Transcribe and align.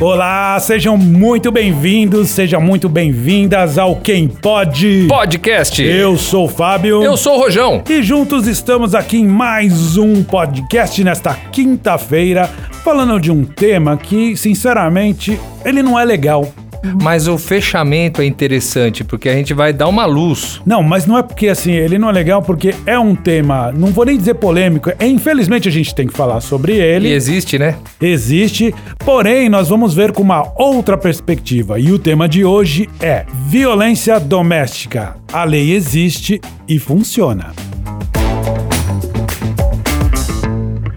Olá, 0.00 0.58
sejam 0.58 0.96
muito 0.96 1.52
bem-vindos, 1.52 2.30
sejam 2.30 2.58
muito 2.58 2.88
bem-vindas 2.88 3.76
ao 3.76 3.96
Quem 3.96 4.26
Pode 4.26 5.06
Podcast. 5.06 5.82
Eu 5.82 6.16
sou 6.16 6.46
o 6.46 6.48
Fábio. 6.48 7.02
Eu 7.04 7.18
sou 7.18 7.34
o 7.36 7.38
Rojão. 7.40 7.82
E 7.86 8.02
juntos 8.02 8.46
estamos 8.46 8.94
aqui 8.94 9.18
em 9.18 9.26
mais 9.26 9.98
um 9.98 10.24
podcast 10.24 11.04
nesta 11.04 11.34
quinta-feira, 11.52 12.46
falando 12.82 13.20
de 13.20 13.30
um 13.30 13.44
tema 13.44 13.98
que, 13.98 14.38
sinceramente, 14.38 15.38
ele 15.66 15.82
não 15.82 15.98
é 15.98 16.04
legal. 16.06 16.50
Mas 17.02 17.28
o 17.28 17.36
fechamento 17.38 18.22
é 18.22 18.26
interessante, 18.26 19.04
porque 19.04 19.28
a 19.28 19.34
gente 19.34 19.52
vai 19.52 19.72
dar 19.72 19.88
uma 19.88 20.06
luz. 20.06 20.60
Não, 20.64 20.82
mas 20.82 21.06
não 21.06 21.18
é 21.18 21.22
porque 21.22 21.48
assim, 21.48 21.72
ele 21.72 21.98
não 21.98 22.08
é 22.08 22.12
legal 22.12 22.42
porque 22.42 22.74
é 22.86 22.98
um 22.98 23.14
tema, 23.14 23.72
não 23.72 23.88
vou 23.88 24.04
nem 24.04 24.16
dizer 24.16 24.34
polêmico, 24.34 24.90
é 24.98 25.06
infelizmente 25.06 25.68
a 25.68 25.72
gente 25.72 25.94
tem 25.94 26.06
que 26.06 26.16
falar 26.16 26.40
sobre 26.40 26.74
ele. 26.76 27.08
E 27.08 27.12
existe, 27.12 27.58
né? 27.58 27.76
Existe, 28.00 28.74
porém 28.98 29.48
nós 29.48 29.68
vamos 29.68 29.94
ver 29.94 30.12
com 30.12 30.22
uma 30.22 30.52
outra 30.56 30.96
perspectiva. 30.96 31.78
E 31.78 31.92
o 31.92 31.98
tema 31.98 32.28
de 32.28 32.44
hoje 32.44 32.88
é 33.00 33.24
violência 33.46 34.18
doméstica. 34.18 35.16
A 35.32 35.44
lei 35.44 35.72
existe 35.72 36.40
e 36.68 36.78
funciona. 36.78 37.52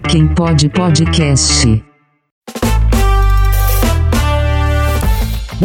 Quem 0.08 0.28
pode 0.28 0.68
podcast. 0.68 1.93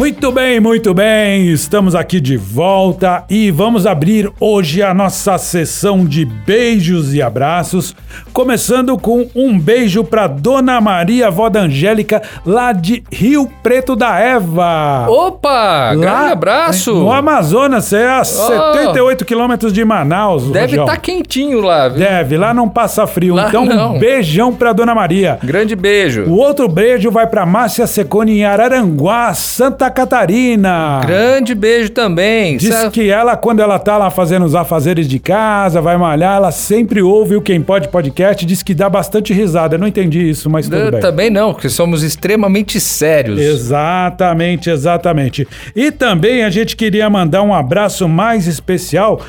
Muito 0.00 0.32
bem, 0.32 0.58
muito 0.58 0.94
bem, 0.94 1.50
estamos 1.50 1.94
aqui 1.94 2.22
de 2.22 2.34
volta 2.34 3.22
e 3.28 3.50
vamos 3.50 3.86
abrir 3.86 4.32
hoje 4.40 4.82
a 4.82 4.94
nossa 4.94 5.36
sessão 5.36 6.06
de 6.06 6.24
beijos 6.24 7.14
e 7.14 7.20
abraços, 7.20 7.94
começando 8.32 8.96
com 8.96 9.28
um 9.34 9.58
beijo 9.60 10.02
para 10.02 10.26
Dona 10.26 10.80
Maria 10.80 11.30
Vó 11.30 11.50
da 11.50 11.60
Angélica, 11.60 12.22
lá 12.46 12.72
de 12.72 13.04
Rio 13.12 13.46
Preto 13.62 13.94
da 13.94 14.18
Eva. 14.18 15.04
Opa! 15.06 15.94
grande 15.94 16.32
abraço! 16.32 16.94
No 16.94 17.12
Amazonas, 17.12 17.92
é 17.92 18.08
a 18.08 18.24
78 18.24 19.22
quilômetros 19.26 19.70
de 19.70 19.84
Manaus. 19.84 20.50
Deve 20.50 20.80
estar 20.80 20.92
tá 20.92 20.96
quentinho 20.96 21.60
lá, 21.60 21.88
viu? 21.90 21.98
Deve, 21.98 22.38
lá 22.38 22.54
não 22.54 22.70
passa 22.70 23.06
frio. 23.06 23.34
Lá 23.34 23.48
então, 23.48 23.66
não. 23.66 23.96
um 23.96 23.98
beijão 23.98 24.50
para 24.50 24.72
Dona 24.72 24.94
Maria. 24.94 25.38
Grande 25.44 25.76
beijo. 25.76 26.22
O 26.22 26.38
outro 26.38 26.66
beijo 26.68 27.10
vai 27.10 27.26
para 27.26 27.44
Márcia 27.44 27.86
Secone 27.86 28.38
em 28.38 28.44
Araranguá, 28.46 29.34
Santa 29.34 29.89
Catarina. 29.90 31.00
Grande 31.06 31.54
beijo 31.54 31.90
também. 31.90 32.56
Diz 32.56 32.74
que 32.92 33.08
ela, 33.10 33.36
quando 33.36 33.60
ela 33.60 33.78
tá 33.78 33.96
lá 33.98 34.10
fazendo 34.10 34.44
os 34.44 34.54
afazeres 34.54 35.08
de 35.08 35.18
casa, 35.18 35.80
vai 35.80 35.96
malhar, 35.96 36.36
ela 36.36 36.50
sempre 36.52 37.02
ouve 37.02 37.36
o 37.36 37.40
Quem 37.42 37.60
Pode 37.60 37.88
Podcast, 37.88 38.44
diz 38.46 38.62
que 38.62 38.74
dá 38.74 38.88
bastante 38.88 39.32
risada. 39.32 39.74
Eu 39.74 39.78
não 39.78 39.86
entendi 39.86 40.28
isso, 40.28 40.48
mas 40.48 40.66
tudo 40.66 40.76
Eu 40.76 40.90
bem. 40.92 41.00
também 41.00 41.30
não, 41.30 41.52
porque 41.52 41.68
somos 41.68 42.02
extremamente 42.02 42.80
sérios. 42.80 43.38
Exatamente, 43.40 44.70
exatamente. 44.70 45.46
E 45.74 45.90
também 45.90 46.44
a 46.44 46.50
gente 46.50 46.76
queria 46.76 47.08
mandar 47.10 47.42
um 47.42 47.54
abraço 47.54 48.08
mais 48.08 48.46
especial 48.46 49.20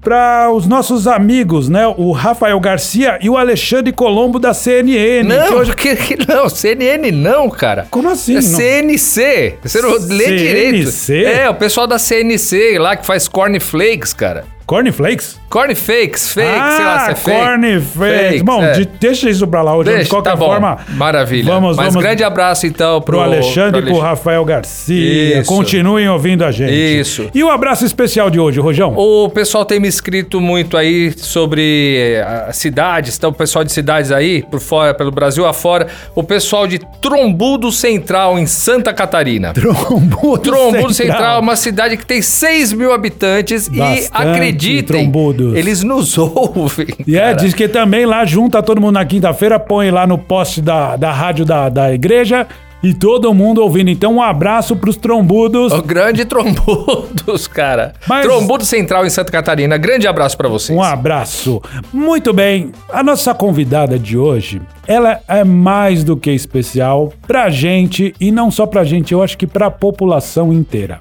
para 0.00 0.50
os 0.52 0.66
nossos 0.66 1.06
amigos, 1.06 1.68
né? 1.68 1.86
O 1.96 2.12
Rafael 2.12 2.58
Garcia 2.60 3.18
e 3.20 3.28
o 3.28 3.36
Alexandre 3.36 3.92
Colombo 3.92 4.38
da 4.38 4.54
CNN. 4.54 5.22
que 5.28 5.34
Não, 5.34 5.56
hoje- 5.58 5.74
que, 5.76 5.96
que 5.96 6.28
não, 6.28 6.48
CNN 6.48 7.10
não, 7.10 7.50
cara. 7.50 7.86
Como 7.90 8.08
assim? 8.08 8.32
É 8.32 8.40
Não- 8.40 8.42
CNC. 8.42 9.54
Você 9.62 9.80
não 9.82 9.93
lê 9.98 10.24
CNC? 10.24 10.36
direito. 10.36 11.28
É, 11.28 11.48
o 11.50 11.54
pessoal 11.54 11.86
da 11.86 11.98
CNC 11.98 12.78
lá 12.78 12.96
que 12.96 13.06
faz 13.06 13.28
cornflakes, 13.28 14.12
cara. 14.12 14.44
Cornflakes? 14.66 15.38
Cornflakes, 15.50 16.32
fake, 16.32 16.48
sei 16.48 16.84
lá, 16.84 17.00
se 17.04 17.10
é 17.10 17.14
fake. 17.14 17.38
cornflakes. 17.38 18.42
Bom, 18.42 18.62
é. 18.62 18.72
de- 18.72 18.86
deixa 18.98 19.28
isso 19.28 19.46
pra 19.46 19.60
lá 19.62 19.76
hoje. 19.76 19.90
de 19.90 19.96
Deixa, 19.96 20.10
qualquer 20.10 20.30
tá 20.30 20.36
forma, 20.36 20.78
Maravilha. 20.88 21.52
Vamos, 21.52 21.76
Mas 21.76 21.88
vamos 21.88 22.02
grande 22.02 22.24
abraço 22.24 22.66
então 22.66 23.00
pro, 23.00 23.18
pro 23.18 23.20
Alexandre 23.20 23.80
e 23.82 23.84
pro 23.84 23.98
Rafael 23.98 24.44
Garcia. 24.44 25.40
Isso. 25.40 25.48
Continuem 25.48 26.08
ouvindo 26.08 26.44
a 26.44 26.50
gente. 26.50 26.72
Isso. 26.72 27.30
E 27.34 27.44
o 27.44 27.50
abraço 27.50 27.84
especial 27.84 28.30
de 28.30 28.40
hoje, 28.40 28.58
Rojão? 28.58 28.94
O 28.96 29.28
pessoal 29.28 29.64
tem 29.64 29.78
me 29.78 29.86
escrito 29.86 30.40
muito 30.40 30.76
aí 30.76 31.12
sobre 31.16 32.16
eh, 32.16 32.50
cidades, 32.52 33.16
então 33.16 33.30
o 33.30 33.34
pessoal 33.34 33.64
de 33.64 33.72
cidades 33.72 34.10
aí, 34.10 34.42
por 34.42 34.60
fora, 34.60 34.94
pelo 34.94 35.10
Brasil 35.10 35.46
afora, 35.46 35.88
o 36.14 36.22
pessoal 36.22 36.66
de 36.66 36.78
Trombudo 37.00 37.70
Central, 37.70 38.38
em 38.38 38.46
Santa 38.46 38.94
Catarina. 38.94 39.52
Trombudo, 39.54 40.38
Trombudo 40.38 40.94
Central 40.94 41.36
é 41.36 41.40
uma 41.40 41.56
cidade 41.56 41.96
que 41.96 42.06
tem 42.06 42.22
6 42.22 42.72
mil 42.72 42.92
habitantes 42.92 43.68
Bastante 43.68 44.04
e 44.48 44.53
acreditem, 44.54 45.02
trombudos. 45.04 45.54
eles 45.54 45.82
nos 45.82 46.16
ouvem. 46.18 46.86
E 47.06 47.16
é, 47.16 47.20
cara. 47.20 47.32
diz 47.34 47.54
que 47.54 47.68
também 47.68 48.06
lá 48.06 48.24
junta 48.24 48.62
todo 48.62 48.80
mundo 48.80 48.94
na 48.94 49.04
quinta-feira, 49.04 49.58
põe 49.58 49.90
lá 49.90 50.06
no 50.06 50.18
poste 50.18 50.60
da, 50.60 50.96
da 50.96 51.12
rádio 51.12 51.44
da, 51.44 51.68
da 51.68 51.92
igreja 51.92 52.46
e 52.82 52.92
todo 52.92 53.32
mundo 53.32 53.62
ouvindo. 53.62 53.88
Então, 53.88 54.16
um 54.16 54.22
abraço 54.22 54.76
pros 54.76 54.96
trombudos. 54.96 55.72
O 55.72 55.80
grande 55.82 56.24
Trombudos, 56.26 57.46
cara. 57.48 57.94
Mas- 58.06 58.26
Trombudo 58.26 58.62
Central 58.64 59.06
em 59.06 59.10
Santa 59.10 59.32
Catarina. 59.32 59.78
Grande 59.78 60.06
abraço 60.06 60.36
pra 60.36 60.48
vocês. 60.50 60.76
Um 60.78 60.82
abraço. 60.82 61.62
Muito 61.92 62.32
bem, 62.32 62.72
a 62.92 63.02
nossa 63.02 63.32
convidada 63.32 63.98
de 63.98 64.18
hoje, 64.18 64.60
ela 64.86 65.18
é 65.26 65.42
mais 65.44 66.04
do 66.04 66.14
que 66.14 66.30
especial 66.30 67.10
pra 67.26 67.48
gente 67.48 68.14
e 68.20 68.30
não 68.30 68.50
só 68.50 68.66
pra 68.66 68.84
gente, 68.84 69.12
eu 69.14 69.22
acho 69.22 69.38
que 69.38 69.46
pra 69.46 69.70
população 69.70 70.52
inteira. 70.52 71.00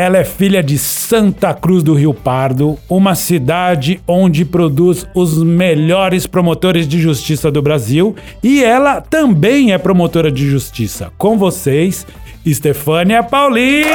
Ela 0.00 0.18
é 0.18 0.24
filha 0.24 0.62
de 0.62 0.78
Santa 0.78 1.52
Cruz 1.52 1.82
do 1.82 1.92
Rio 1.92 2.14
Pardo, 2.14 2.78
uma 2.88 3.16
cidade 3.16 4.00
onde 4.06 4.44
produz 4.44 5.04
os 5.12 5.42
melhores 5.42 6.24
promotores 6.24 6.86
de 6.86 7.00
justiça 7.00 7.50
do 7.50 7.60
Brasil, 7.60 8.14
e 8.40 8.62
ela 8.62 9.00
também 9.00 9.72
é 9.72 9.76
promotora 9.76 10.30
de 10.30 10.48
justiça. 10.48 11.10
Com 11.18 11.36
vocês, 11.36 12.06
Estefânia 12.46 13.24
Paulinha! 13.24 13.88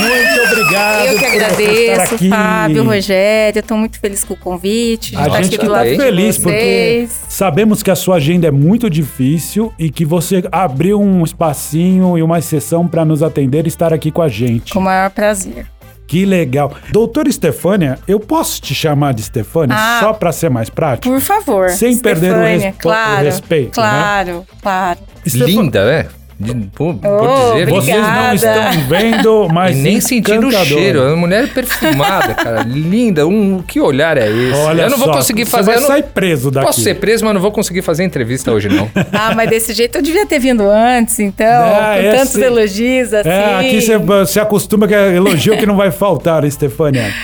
Muito 0.00 0.50
obrigado. 0.50 0.95
Eu 1.06 1.18
que 1.18 1.24
por 1.24 1.30
você 1.30 1.36
estar 1.36 1.46
agradeço, 1.56 2.14
aqui. 2.14 2.28
Fábio, 2.28 2.84
Rogério. 2.84 3.58
Estou 3.60 3.76
muito 3.78 3.98
feliz 4.00 4.24
com 4.24 4.34
o 4.34 4.36
convite. 4.36 5.10
de 5.12 5.16
A 5.16 5.28
gente 5.42 5.58
tá 5.58 5.84
de 5.84 5.96
feliz 5.96 6.38
porque 6.38 6.56
vocês. 6.58 7.20
sabemos 7.28 7.82
que 7.82 7.90
a 7.90 7.94
sua 7.96 8.16
agenda 8.16 8.46
é 8.46 8.50
muito 8.50 8.88
difícil 8.90 9.72
e 9.78 9.90
que 9.90 10.04
você 10.04 10.42
abriu 10.50 11.00
um 11.00 11.22
espacinho 11.24 12.16
e 12.18 12.22
uma 12.22 12.38
exceção 12.38 12.86
para 12.86 13.04
nos 13.04 13.22
atender 13.22 13.64
e 13.64 13.68
estar 13.68 13.92
aqui 13.92 14.10
com 14.10 14.22
a 14.22 14.28
gente. 14.28 14.72
Com 14.72 14.78
o 14.78 14.82
maior 14.82 15.10
prazer. 15.10 15.66
Que 16.08 16.24
legal. 16.24 16.72
Doutora 16.92 17.28
Estefânia, 17.28 17.98
eu 18.06 18.20
posso 18.20 18.60
te 18.62 18.72
chamar 18.74 19.12
de 19.12 19.22
Estefânia 19.22 19.74
Ah. 19.76 19.98
só 20.00 20.12
para 20.12 20.30
ser 20.30 20.48
mais 20.48 20.70
prático? 20.70 21.12
Por 21.12 21.20
favor. 21.20 21.68
Sem 21.70 21.98
perder 21.98 22.26
o 22.32 22.34
Estefânia, 22.36 22.58
respo- 22.66 22.78
o 22.78 22.82
claro, 22.82 23.24
respeito, 23.24 23.80
né? 23.80 23.88
Claro, 23.88 24.46
claro. 24.62 24.98
Estefânia, 25.24 25.60
Linda, 25.62 25.84
né? 25.84 26.06
De- 26.38 26.54
Por, 26.74 26.94
por 26.96 27.08
Oh, 27.08 27.52
dizer, 27.54 27.66
Vocês 27.70 27.96
não 27.96 28.34
estão 28.34 28.80
vendo, 28.88 29.48
mas 29.48 29.74
E 29.74 29.80
nem 29.80 30.00
sentindo 30.02 30.48
o 30.48 30.52
cheiro. 30.52 31.00
É 31.00 31.08
uma 31.08 31.16
mulher 31.16 31.48
perfumada, 31.52 32.34
cara. 32.34 32.62
Linda. 32.62 33.26
Um, 33.26 33.62
que 33.62 33.80
olhar 33.80 34.18
é 34.18 34.28
esse? 34.30 34.58
Olha 34.60 34.82
eu 34.82 34.90
não 34.90 34.98
vou 34.98 35.06
só, 35.08 35.14
conseguir 35.14 35.46
você 35.46 35.50
fazer. 35.50 35.66
vai 35.66 35.76
eu 35.76 35.80
não- 35.80 35.86
sair 35.86 36.02
preso 36.02 36.50
daqui. 36.50 36.66
Posso 36.66 36.82
ser 36.82 36.96
preso, 36.96 37.24
mas 37.24 37.32
não 37.32 37.40
vou 37.40 37.50
conseguir 37.52 37.80
fazer 37.80 38.04
entrevista 38.04 38.52
hoje, 38.52 38.68
não. 38.68 38.90
Ah, 39.12 39.34
mas 39.34 39.48
desse 39.48 39.72
jeito 39.72 39.96
eu 39.96 40.02
devia 40.02 40.26
ter 40.26 40.38
vindo 40.38 40.68
antes, 40.68 41.18
então. 41.20 41.46
É, 41.46 42.02
com 42.02 42.08
esse- 42.08 42.16
tantos 42.18 42.36
elogios 42.36 43.14
assim. 43.14 43.28
É, 43.30 43.54
aqui 43.56 43.80
você 43.80 44.26
se 44.26 44.38
acostuma 44.38 44.86
que 44.86 44.94
é 44.94 45.16
elogio 45.16 45.56
que 45.56 45.64
não 45.64 45.76
vai 45.76 45.90
faltar, 45.90 46.44
Estefânia. 46.44 47.14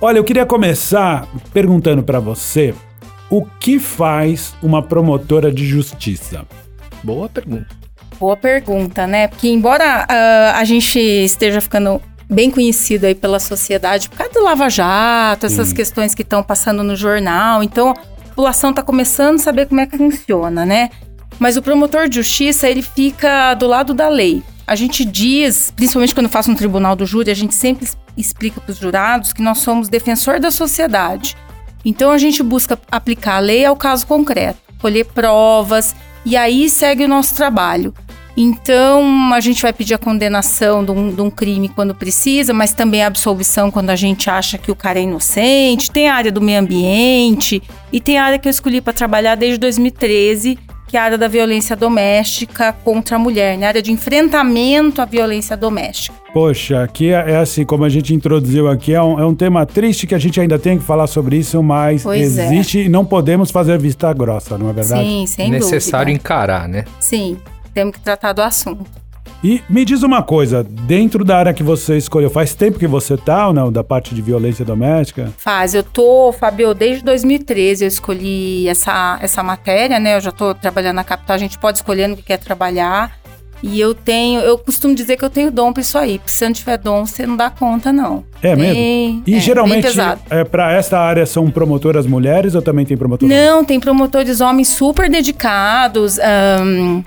Olha, 0.00 0.18
eu 0.18 0.24
queria 0.24 0.44
começar 0.44 1.26
perguntando 1.54 2.02
pra 2.02 2.20
você 2.20 2.74
o 3.30 3.44
que 3.58 3.78
faz 3.78 4.54
uma 4.62 4.82
promotora 4.82 5.50
de 5.50 5.66
justiça? 5.66 6.42
Boa 7.02 7.28
pergunta. 7.30 7.77
Boa 8.18 8.36
pergunta, 8.36 9.06
né? 9.06 9.28
Porque 9.28 9.48
embora 9.48 10.06
ah, 10.08 10.54
a 10.56 10.64
gente 10.64 10.98
esteja 10.98 11.60
ficando 11.60 12.00
bem 12.28 12.50
conhecido 12.50 13.06
aí 13.06 13.14
pela 13.14 13.40
sociedade 13.40 14.08
por 14.08 14.18
causa 14.18 14.32
do 14.32 14.42
Lava 14.42 14.68
Jato, 14.68 15.46
essas 15.46 15.68
Sim. 15.68 15.74
questões 15.74 16.14
que 16.14 16.22
estão 16.22 16.42
passando 16.42 16.82
no 16.82 16.94
jornal, 16.94 17.62
então 17.62 17.90
a 17.90 18.28
população 18.28 18.70
está 18.70 18.82
começando 18.82 19.36
a 19.36 19.42
saber 19.42 19.66
como 19.66 19.80
é 19.80 19.86
que 19.86 19.96
funciona, 19.96 20.66
né? 20.66 20.90
Mas 21.38 21.56
o 21.56 21.62
promotor 21.62 22.08
de 22.08 22.16
justiça, 22.16 22.68
ele 22.68 22.82
fica 22.82 23.54
do 23.54 23.66
lado 23.66 23.94
da 23.94 24.08
lei. 24.08 24.42
A 24.66 24.74
gente 24.74 25.04
diz, 25.04 25.72
principalmente 25.74 26.14
quando 26.14 26.28
faço 26.28 26.50
no 26.50 26.56
tribunal 26.56 26.94
do 26.94 27.06
júri, 27.06 27.30
a 27.30 27.34
gente 27.34 27.54
sempre 27.54 27.88
explica 28.16 28.60
para 28.60 28.72
os 28.72 28.78
jurados 28.78 29.32
que 29.32 29.40
nós 29.40 29.58
somos 29.58 29.88
defensor 29.88 30.40
da 30.40 30.50
sociedade. 30.50 31.36
Então 31.84 32.10
a 32.10 32.18
gente 32.18 32.42
busca 32.42 32.78
aplicar 32.90 33.36
a 33.36 33.40
lei 33.40 33.64
ao 33.64 33.76
caso 33.76 34.06
concreto, 34.06 34.58
colher 34.80 35.06
provas 35.06 35.94
e 36.24 36.36
aí 36.36 36.68
segue 36.68 37.04
o 37.04 37.08
nosso 37.08 37.34
trabalho. 37.34 37.94
Então, 38.40 39.34
a 39.34 39.40
gente 39.40 39.60
vai 39.60 39.72
pedir 39.72 39.94
a 39.94 39.98
condenação 39.98 40.84
de 40.84 40.92
um, 40.92 41.12
de 41.12 41.20
um 41.20 41.28
crime 41.28 41.68
quando 41.68 41.92
precisa, 41.92 42.54
mas 42.54 42.72
também 42.72 43.02
a 43.02 43.08
absolvição 43.08 43.68
quando 43.68 43.90
a 43.90 43.96
gente 43.96 44.30
acha 44.30 44.56
que 44.56 44.70
o 44.70 44.76
cara 44.76 45.00
é 45.00 45.02
inocente. 45.02 45.90
Tem 45.90 46.08
a 46.08 46.14
área 46.14 46.30
do 46.30 46.40
meio 46.40 46.60
ambiente 46.60 47.60
e 47.92 48.00
tem 48.00 48.16
a 48.16 48.22
área 48.22 48.38
que 48.38 48.46
eu 48.46 48.50
escolhi 48.50 48.80
para 48.80 48.92
trabalhar 48.92 49.34
desde 49.34 49.58
2013, 49.58 50.56
que 50.86 50.96
é 50.96 51.00
a 51.00 51.02
área 51.02 51.18
da 51.18 51.26
violência 51.26 51.74
doméstica 51.74 52.72
contra 52.84 53.16
a 53.16 53.18
mulher, 53.18 53.58
né? 53.58 53.66
A 53.66 53.68
área 53.70 53.82
de 53.82 53.90
enfrentamento 53.90 55.02
à 55.02 55.04
violência 55.04 55.56
doméstica. 55.56 56.16
Poxa, 56.32 56.84
aqui 56.84 57.08
é, 57.08 57.32
é 57.32 57.36
assim, 57.38 57.64
como 57.64 57.84
a 57.84 57.88
gente 57.88 58.14
introduziu 58.14 58.68
aqui, 58.68 58.94
é 58.94 59.02
um, 59.02 59.18
é 59.18 59.26
um 59.26 59.34
tema 59.34 59.66
triste 59.66 60.06
que 60.06 60.14
a 60.14 60.18
gente 60.18 60.40
ainda 60.40 60.60
tem 60.60 60.78
que 60.78 60.84
falar 60.84 61.08
sobre 61.08 61.38
isso, 61.38 61.60
mas 61.60 62.04
Pois 62.04 62.38
é. 62.38 62.46
existe 62.46 62.84
e 62.84 62.88
não 62.88 63.04
podemos 63.04 63.50
fazer 63.50 63.76
vista 63.80 64.12
grossa, 64.12 64.56
não 64.56 64.70
é 64.70 64.72
verdade? 64.72 65.08
Sim, 65.08 65.26
sem 65.26 65.50
Necessário 65.50 66.06
dúvida. 66.06 66.22
encarar, 66.22 66.68
né? 66.68 66.84
Sim, 67.00 67.36
temos 67.68 67.94
que 67.94 68.00
tratar 68.00 68.32
do 68.32 68.42
assunto. 68.42 68.84
E 69.42 69.62
me 69.70 69.84
diz 69.84 70.02
uma 70.02 70.20
coisa, 70.20 70.64
dentro 70.64 71.24
da 71.24 71.36
área 71.38 71.54
que 71.54 71.62
você 71.62 71.96
escolheu, 71.96 72.28
faz 72.28 72.54
tempo 72.56 72.76
que 72.78 72.88
você 72.88 73.16
tá 73.16 73.46
ou 73.46 73.52
não, 73.54 73.70
da 73.70 73.84
parte 73.84 74.12
de 74.12 74.20
violência 74.20 74.64
doméstica? 74.64 75.32
Faz, 75.38 75.74
eu 75.74 75.84
tô, 75.84 76.32
Fabio, 76.32 76.74
desde 76.74 77.04
2013 77.04 77.84
eu 77.84 77.88
escolhi 77.88 78.66
essa, 78.68 79.16
essa 79.22 79.40
matéria, 79.42 80.00
né? 80.00 80.16
Eu 80.16 80.20
já 80.20 80.32
tô 80.32 80.52
trabalhando 80.54 80.96
na 80.96 81.04
capital, 81.04 81.36
a 81.36 81.38
gente 81.38 81.56
pode 81.56 81.78
escolher 81.78 82.08
no 82.08 82.16
que 82.16 82.22
quer 82.22 82.38
trabalhar. 82.38 83.16
E 83.60 83.80
eu 83.80 83.92
tenho, 83.92 84.40
eu 84.40 84.56
costumo 84.56 84.94
dizer 84.94 85.16
que 85.16 85.24
eu 85.24 85.30
tenho 85.30 85.50
dom 85.50 85.72
pra 85.72 85.80
isso 85.80 85.98
aí. 85.98 86.18
Porque 86.18 86.30
se 86.30 86.36
você 86.38 86.44
não 86.46 86.52
tiver 86.52 86.78
dom, 86.78 87.04
você 87.04 87.26
não 87.26 87.36
dá 87.36 87.50
conta, 87.50 87.92
não. 87.92 88.24
É 88.40 88.54
mesmo? 88.54 88.74
Bem- 88.74 89.22
E 89.26 89.34
é, 89.34 89.40
geralmente, 89.40 89.88
é, 90.30 90.44
para 90.44 90.72
esta 90.72 90.98
área 91.00 91.26
são 91.26 91.50
promotoras 91.50 92.06
mulheres 92.06 92.54
ou 92.54 92.62
também 92.62 92.86
tem 92.86 92.96
promotoras 92.96 93.36
Não, 93.36 93.64
tem 93.64 93.80
promotores 93.80 94.40
homens 94.40 94.68
super 94.68 95.10
dedicados 95.10 96.18
ahn, 96.20 97.02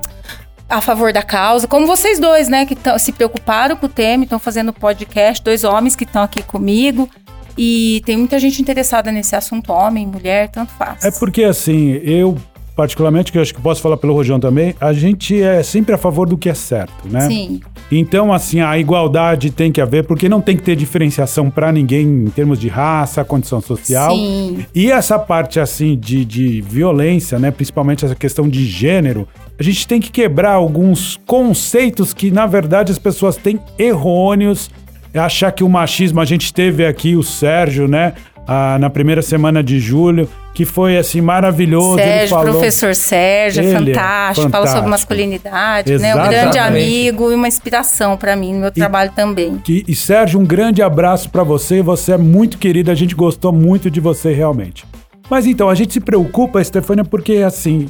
a 0.72 0.82
favor 0.82 1.12
da 1.14 1.22
causa, 1.22 1.68
como 1.68 1.86
vocês 1.86 2.18
dois, 2.20 2.48
né, 2.48 2.66
que 2.66 2.76
tão- 2.76 2.98
se 2.98 3.12
preocuparam 3.12 3.76
com 3.76 3.86
o 3.86 3.90
tema, 3.90 4.24
estão 4.24 4.40
fazendo 4.40 4.72
podcast, 4.74 5.44
dois 5.44 5.64
homens 5.64 5.96
que 5.96 6.04
estão 6.06 6.24
aqui 6.24 6.42
comigo. 6.42 7.10
E 7.58 8.02
tem 8.06 8.16
muita 8.18 8.40
gente 8.40 8.62
interessada 8.62 9.12
nesse 9.12 9.36
assunto, 9.36 9.72
homem, 9.74 10.08
mulher, 10.08 10.50
tanto 10.50 10.72
faz. 10.72 11.04
É 11.04 11.12
porque 11.12 11.44
assim, 11.44 11.92
eu 12.04 12.38
particularmente, 12.74 13.32
que 13.32 13.38
eu 13.38 13.42
acho 13.42 13.54
que 13.54 13.62
posso 13.62 13.82
falar 13.82 13.98
pelo 13.98 14.14
Rojão 14.14 14.40
também, 14.40 14.74
a 14.80 14.94
gente 14.94 15.40
é 15.40 15.62
sempre 15.62 15.94
a 15.94 15.98
favor 15.98 16.28
do 16.28 16.38
que 16.38 16.50
é 16.50 16.54
certo, 16.54 17.08
né? 17.08 17.28
Sim, 17.28 17.60
Então, 17.92 18.32
assim, 18.34 18.62
a 18.62 18.78
igualdade 18.80 19.52
tem 19.52 19.72
que 19.72 19.82
haver, 19.82 20.06
porque 20.08 20.30
não 20.30 20.40
tem 20.42 20.56
que 20.56 20.64
ter 20.64 20.76
diferenciação 20.78 21.50
pra 21.52 21.72
ninguém 21.72 22.08
em 22.08 22.30
termos 22.30 22.58
de 22.58 22.70
raça, 22.70 23.24
condição 23.26 23.60
social. 23.62 24.16
sim. 24.16 24.66
E 24.74 24.90
essa 24.90 25.20
parte, 25.20 25.60
assim, 25.60 26.00
de, 26.00 26.24
de 26.24 26.62
violência, 26.62 27.38
né? 27.38 27.52
Principalmente 27.52 28.06
essa 28.06 28.16
questão 28.16 28.48
de 28.48 28.66
gênero, 28.66 29.28
a 29.62 29.64
gente 29.64 29.88
tem 29.88 30.02
que 30.02 30.12
quebrar 30.12 30.54
alguns 30.54 31.20
conceitos 31.28 32.14
que, 32.14 32.32
na 32.32 32.48
verdade, 32.48 32.92
as 32.92 32.98
pessoas 32.98 33.38
têm 33.38 33.60
errôneos. 33.78 34.70
Achar 35.14 35.52
que 35.52 35.64
o 35.64 35.70
machismo, 35.70 36.20
a 36.20 36.26
gente 36.26 36.52
teve 36.54 36.86
aqui 36.86 37.16
o 37.16 37.22
Sérgio, 37.22 37.88
né? 37.88 38.14
ah, 38.48 38.78
na 38.80 38.90
primeira 38.90 39.22
semana 39.22 39.64
de 39.64 39.80
julho, 39.80 40.28
que 40.54 40.66
foi, 40.66 40.98
assim, 40.98 41.22
maravilhoso. 41.22 41.98
Sérgio, 41.98 42.30
falou... 42.36 42.54
professor 42.54 42.96
Sérgio, 42.96 43.64
Ele 43.64 43.72
é 43.72 43.94
fantástico, 43.94 44.50
fala 44.50 44.52
sobre 44.52 44.82
fantástico. 44.82 44.90
masculinidade, 44.90 45.98
né? 46.00 46.16
Um 46.16 46.18
grande 46.18 46.36
Exatamente. 46.58 46.60
amigo 46.60 47.32
e 47.32 47.36
uma 47.36 47.48
inspiração 47.48 48.18
pra 48.18 48.36
mim 48.36 48.54
no 48.56 48.62
meu 48.62 48.72
trabalho 48.72 49.12
também. 49.16 49.58
Que- 49.60 49.86
e 49.88 49.96
Sérgio, 49.96 50.40
um 50.40 50.46
grande 50.46 50.82
abraço 50.82 51.30
pra 51.30 51.44
você. 51.44 51.82
Você 51.82 52.14
é 52.14 52.18
muito 52.18 52.58
querido, 52.58 52.92
a 52.92 52.96
gente 52.96 53.16
gostou 53.16 53.54
muito 53.54 53.90
de 53.92 54.00
você 54.00 54.34
realmente. 54.34 54.86
Mas 55.30 55.46
então, 55.46 55.70
a 55.70 55.76
gente 55.76 55.94
se 55.94 56.00
preocupa, 56.02 56.62
Stefânia, 56.64 57.06
porque 57.06 57.36
assim. 57.38 57.88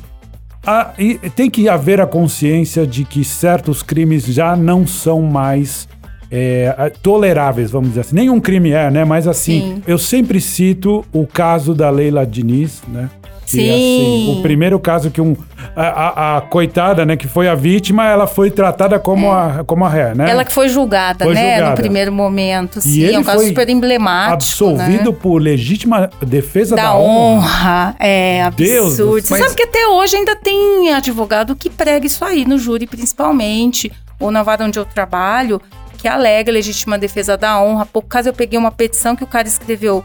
A- 0.66 0.92
e 0.98 1.16
tem 1.36 1.50
que 1.50 1.68
haver 1.68 2.00
a 2.02 2.08
consciência 2.08 2.86
de 2.86 3.04
que 3.06 3.24
certos 3.24 3.82
crimes 3.84 4.26
já 4.26 4.56
não 4.56 4.86
são 4.86 5.22
mais 5.22 5.88
é, 6.34 6.90
toleráveis, 7.04 7.72
vamos 7.72 7.90
dizer 7.90 8.02
assim. 8.02 8.16
Nenhum 8.16 8.40
crime 8.40 8.72
é, 8.72 8.90
né? 8.90 9.04
Mas 9.04 9.28
assim, 9.28 9.60
Sim. 9.76 9.84
eu 9.86 9.98
sempre 9.98 10.40
cito 10.40 11.04
o 11.12 11.28
caso 11.28 11.74
da 11.76 11.90
Leila 11.90 12.26
Diniz, 12.26 12.82
né? 12.88 13.10
Que, 13.52 13.58
Sim. 13.58 13.70
assim, 13.70 14.40
o 14.40 14.42
primeiro 14.42 14.80
caso 14.80 15.12
que 15.12 15.20
um, 15.20 15.36
a, 15.76 15.84
a- 15.84 16.38
a 16.38 16.42
coitada, 16.42 17.06
né, 17.06 17.18
que 17.18 17.28
foi 17.28 17.48
a 17.50 17.56
vítima, 17.56 18.08
ela 18.08 18.26
foi 18.28 18.50
tratada 18.50 18.98
como, 18.98 19.32
a, 19.32 19.64
como 19.66 19.84
a 19.84 19.90
ré, 19.90 20.16
né? 20.16 20.30
Ela 20.32 20.46
que 20.46 20.52
foi 20.54 20.70
julgada, 20.70 21.26
Foi 21.26 21.34
né? 21.34 21.52
julgada. 21.56 21.70
No 21.72 21.76
primeiro 21.76 22.12
momento. 22.12 22.80
E 22.80 22.82
Sim, 22.82 23.02
ele 23.02 23.16
é 23.16 23.20
um 23.20 23.24
caso 23.24 23.40
foi 23.40 23.48
super 23.48 23.70
emblemático. 23.70 24.34
absolvido 24.34 25.12
né? 25.12 25.18
por 25.22 25.38
legítima 25.42 26.10
defesa 26.22 26.76
da, 26.76 26.84
da 26.84 26.96
honra. 26.96 27.96
É 28.00 28.50
Deus 28.56 28.98
do 28.98 29.04
absurdo. 29.04 29.22
Você 29.28 29.36
céu. 29.38 29.44
sabe 29.44 29.56
que 29.56 29.64
até 29.64 29.88
hoje 29.88 30.16
ainda 30.16 30.36
tem 30.36 30.94
advogado 30.94 31.56
que 31.56 31.70
prega 31.70 32.06
isso 32.08 32.24
aí 32.24 32.46
no 32.46 32.58
júri, 32.58 32.88
principalmente, 32.88 33.92
ou 34.20 34.32
na 34.32 34.44
vara 34.44 34.64
onde 34.66 34.80
eu 34.80 34.86
trabalho, 34.86 35.62
que 35.98 36.08
alega 36.08 36.52
legítima 36.52 36.98
defesa 36.98 37.38
da 37.38 37.62
honra. 37.62 37.86
Pouco 37.86 38.08
caso 38.08 38.30
eu 38.30 38.34
peguei 38.34 38.58
uma 38.58 38.72
petição 38.72 39.16
que 39.16 39.24
o 39.24 39.28
cara 39.28 39.48
escreveu. 39.48 40.04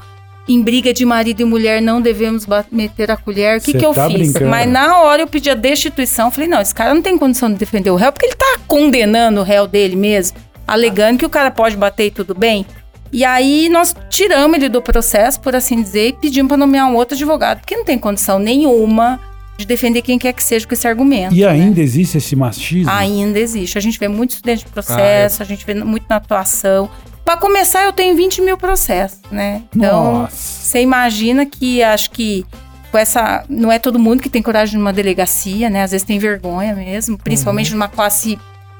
Em 0.48 0.62
briga 0.62 0.92
de 0.92 1.04
marido 1.04 1.40
e 1.40 1.44
mulher 1.44 1.82
não 1.82 2.00
devemos 2.00 2.46
meter 2.70 3.10
a 3.10 3.16
colher. 3.16 3.58
O 3.58 3.60
que, 3.60 3.72
Cê 3.72 3.78
que 3.78 3.84
eu 3.84 3.92
tá 3.92 4.06
fiz? 4.08 4.16
brincando. 4.32 4.46
Mas 4.50 4.70
na 4.70 5.00
hora 5.00 5.22
eu 5.22 5.26
pedi 5.26 5.50
a 5.50 5.54
destituição. 5.54 6.30
Falei, 6.30 6.48
não, 6.48 6.60
esse 6.60 6.74
cara 6.74 6.94
não 6.94 7.02
tem 7.02 7.18
condição 7.18 7.50
de 7.50 7.56
defender 7.56 7.90
o 7.90 7.96
réu, 7.96 8.12
porque 8.12 8.26
ele 8.26 8.36
tá 8.36 8.58
condenando 8.66 9.40
o 9.40 9.42
réu 9.44 9.66
dele 9.66 9.96
mesmo, 9.96 10.38
alegando 10.66 11.18
que 11.18 11.26
o 11.26 11.30
cara 11.30 11.50
pode 11.50 11.76
bater 11.76 12.06
e 12.06 12.10
tudo 12.10 12.34
bem. 12.34 12.64
E 13.12 13.24
aí 13.24 13.68
nós 13.68 13.94
tiramos 14.08 14.56
ele 14.56 14.68
do 14.68 14.82
processo, 14.82 15.40
por 15.40 15.54
assim 15.56 15.82
dizer, 15.82 16.08
e 16.08 16.12
pedimos 16.12 16.48
para 16.48 16.56
nomear 16.56 16.86
um 16.88 16.94
outro 16.94 17.14
advogado, 17.14 17.60
porque 17.60 17.76
não 17.76 17.84
tem 17.84 17.98
condição 17.98 18.38
nenhuma 18.38 19.18
de 19.56 19.64
defender 19.66 20.02
quem 20.02 20.18
quer 20.18 20.32
que 20.32 20.44
seja 20.44 20.66
com 20.66 20.74
esse 20.74 20.86
argumento. 20.86 21.34
E 21.34 21.40
né? 21.40 21.48
ainda 21.48 21.80
existe 21.80 22.18
esse 22.18 22.36
machismo? 22.36 22.90
Ainda 22.90 23.38
existe. 23.38 23.78
A 23.78 23.80
gente 23.80 23.98
vê 23.98 24.06
muito 24.06 24.32
estudante 24.32 24.64
de 24.64 24.70
processo, 24.70 25.42
Ah, 25.42 25.44
a 25.44 25.46
gente 25.46 25.64
vê 25.64 25.74
muito 25.74 26.04
na 26.08 26.16
atuação. 26.16 26.90
Para 27.26 27.36
começar, 27.38 27.82
eu 27.82 27.92
tenho 27.92 28.14
20 28.14 28.40
mil 28.40 28.56
processos, 28.56 29.18
né? 29.32 29.64
Então, 29.74 30.20
Nossa. 30.20 30.36
você 30.36 30.80
imagina 30.80 31.44
que 31.44 31.82
acho 31.82 32.12
que 32.12 32.46
com 32.92 32.96
essa. 32.96 33.44
Não 33.48 33.72
é 33.72 33.80
todo 33.80 33.98
mundo 33.98 34.22
que 34.22 34.30
tem 34.30 34.40
coragem 34.40 34.78
numa 34.78 34.92
delegacia, 34.92 35.68
né? 35.68 35.82
Às 35.82 35.90
vezes 35.90 36.06
tem 36.06 36.20
vergonha 36.20 36.72
mesmo, 36.76 37.18
principalmente 37.18 37.72
numa 37.72 37.88
classe, 37.88 38.38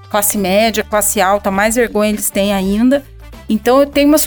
classe 0.08 0.38
média, 0.38 0.84
classe 0.84 1.20
alta, 1.20 1.50
mais 1.50 1.74
vergonha 1.74 2.10
eles 2.10 2.30
têm 2.30 2.54
ainda. 2.54 3.04
Então 3.48 3.80
eu 3.80 3.86
tenho 3.86 4.08
uma 4.08 4.18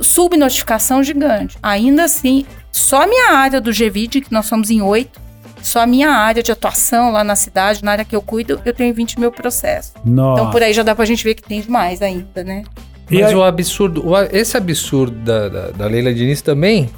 subnotificação 0.00 1.02
gigante. 1.02 1.58
Ainda 1.60 2.04
assim, 2.04 2.46
só 2.70 3.02
a 3.02 3.06
minha 3.08 3.32
área 3.32 3.60
do 3.60 3.72
GVID, 3.72 4.20
que 4.20 4.32
nós 4.32 4.46
somos 4.46 4.70
em 4.70 4.80
oito, 4.80 5.20
só 5.60 5.80
a 5.80 5.86
minha 5.88 6.10
área 6.10 6.40
de 6.40 6.52
atuação 6.52 7.10
lá 7.10 7.24
na 7.24 7.34
cidade, 7.34 7.82
na 7.82 7.90
área 7.90 8.04
que 8.04 8.14
eu 8.14 8.22
cuido, 8.22 8.60
eu 8.64 8.72
tenho 8.72 8.94
20 8.94 9.18
mil 9.18 9.32
processos. 9.32 9.92
Nossa. 10.04 10.40
Então 10.40 10.52
por 10.52 10.62
aí 10.62 10.72
já 10.72 10.84
dá 10.84 10.94
pra 10.94 11.04
gente 11.04 11.24
ver 11.24 11.34
que 11.34 11.42
tem 11.42 11.60
demais 11.60 12.00
ainda, 12.00 12.44
né? 12.44 12.62
Mas 13.10 13.26
aí- 13.26 13.34
o 13.34 13.42
absurdo, 13.42 14.06
o 14.06 14.16
esse 14.32 14.56
absurdo 14.56 15.16
da, 15.18 15.48
da, 15.48 15.70
da 15.70 15.86
Leila 15.86 16.12
Diniz 16.14 16.40
também 16.42 16.88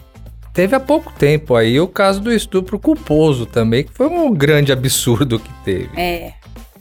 teve 0.52 0.76
há 0.76 0.80
pouco 0.80 1.12
tempo 1.18 1.54
aí 1.54 1.80
o 1.80 1.88
caso 1.88 2.20
do 2.20 2.32
estupro 2.32 2.78
culposo 2.78 3.46
também, 3.46 3.84
que 3.84 3.92
foi 3.92 4.06
um 4.08 4.32
grande 4.32 4.70
absurdo 4.72 5.38
que 5.38 5.50
teve. 5.64 5.88
É. 5.96 6.32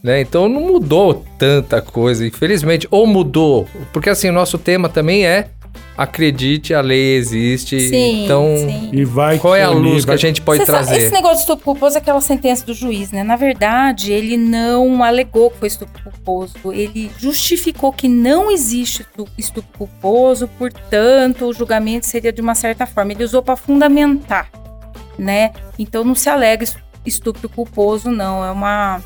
né? 0.03 0.19
Então 0.21 0.49
não 0.49 0.61
mudou 0.61 1.25
tanta 1.37 1.81
coisa, 1.81 2.25
infelizmente. 2.25 2.87
Ou 2.91 3.07
mudou, 3.07 3.67
porque 3.93 4.09
assim, 4.09 4.29
o 4.29 4.33
nosso 4.33 4.57
tema 4.57 4.89
também 4.89 5.25
é 5.25 5.47
acredite, 5.97 6.73
a 6.73 6.81
lei 6.81 7.15
existe. 7.15 7.79
Sim, 7.79 8.25
então, 8.25 8.45
sim. 8.57 8.89
E 8.91 9.05
vai 9.05 9.37
qual 9.37 9.55
é 9.55 9.63
a 9.63 9.69
luz 9.69 10.03
que 10.05 10.11
a 10.11 10.17
gente 10.17 10.41
pode 10.41 10.59
Você 10.65 10.71
sabe, 10.71 10.85
trazer? 10.87 11.01
esse 11.03 11.11
negócio 11.13 11.35
de 11.37 11.41
estupro 11.41 11.63
culposo 11.65 11.95
é 11.95 11.99
aquela 11.99 12.21
sentença 12.21 12.65
do 12.65 12.73
juiz, 12.73 13.11
né? 13.11 13.23
Na 13.23 13.35
verdade, 13.35 14.11
ele 14.11 14.37
não 14.37 15.03
alegou 15.03 15.51
que 15.51 15.57
foi 15.59 15.67
estupro 15.67 16.01
culposo. 16.03 16.55
Ele 16.71 17.11
justificou 17.19 17.91
que 17.93 18.07
não 18.07 18.49
existe 18.51 19.01
estu- 19.03 19.27
estupro 19.37 19.71
culposo, 19.77 20.47
portanto, 20.57 21.45
o 21.45 21.53
julgamento 21.53 22.05
seria 22.05 22.31
de 22.31 22.41
uma 22.41 22.55
certa 22.55 22.85
forma. 22.85 23.11
Ele 23.11 23.23
usou 23.23 23.41
para 23.43 23.55
fundamentar, 23.55 24.49
né? 25.19 25.51
Então 25.77 26.03
não 26.03 26.15
se 26.15 26.29
alega 26.29 26.63
es- 26.63 26.75
estupro 27.05 27.47
culposo, 27.49 28.09
não. 28.09 28.43
É 28.43 28.51
uma. 28.51 29.01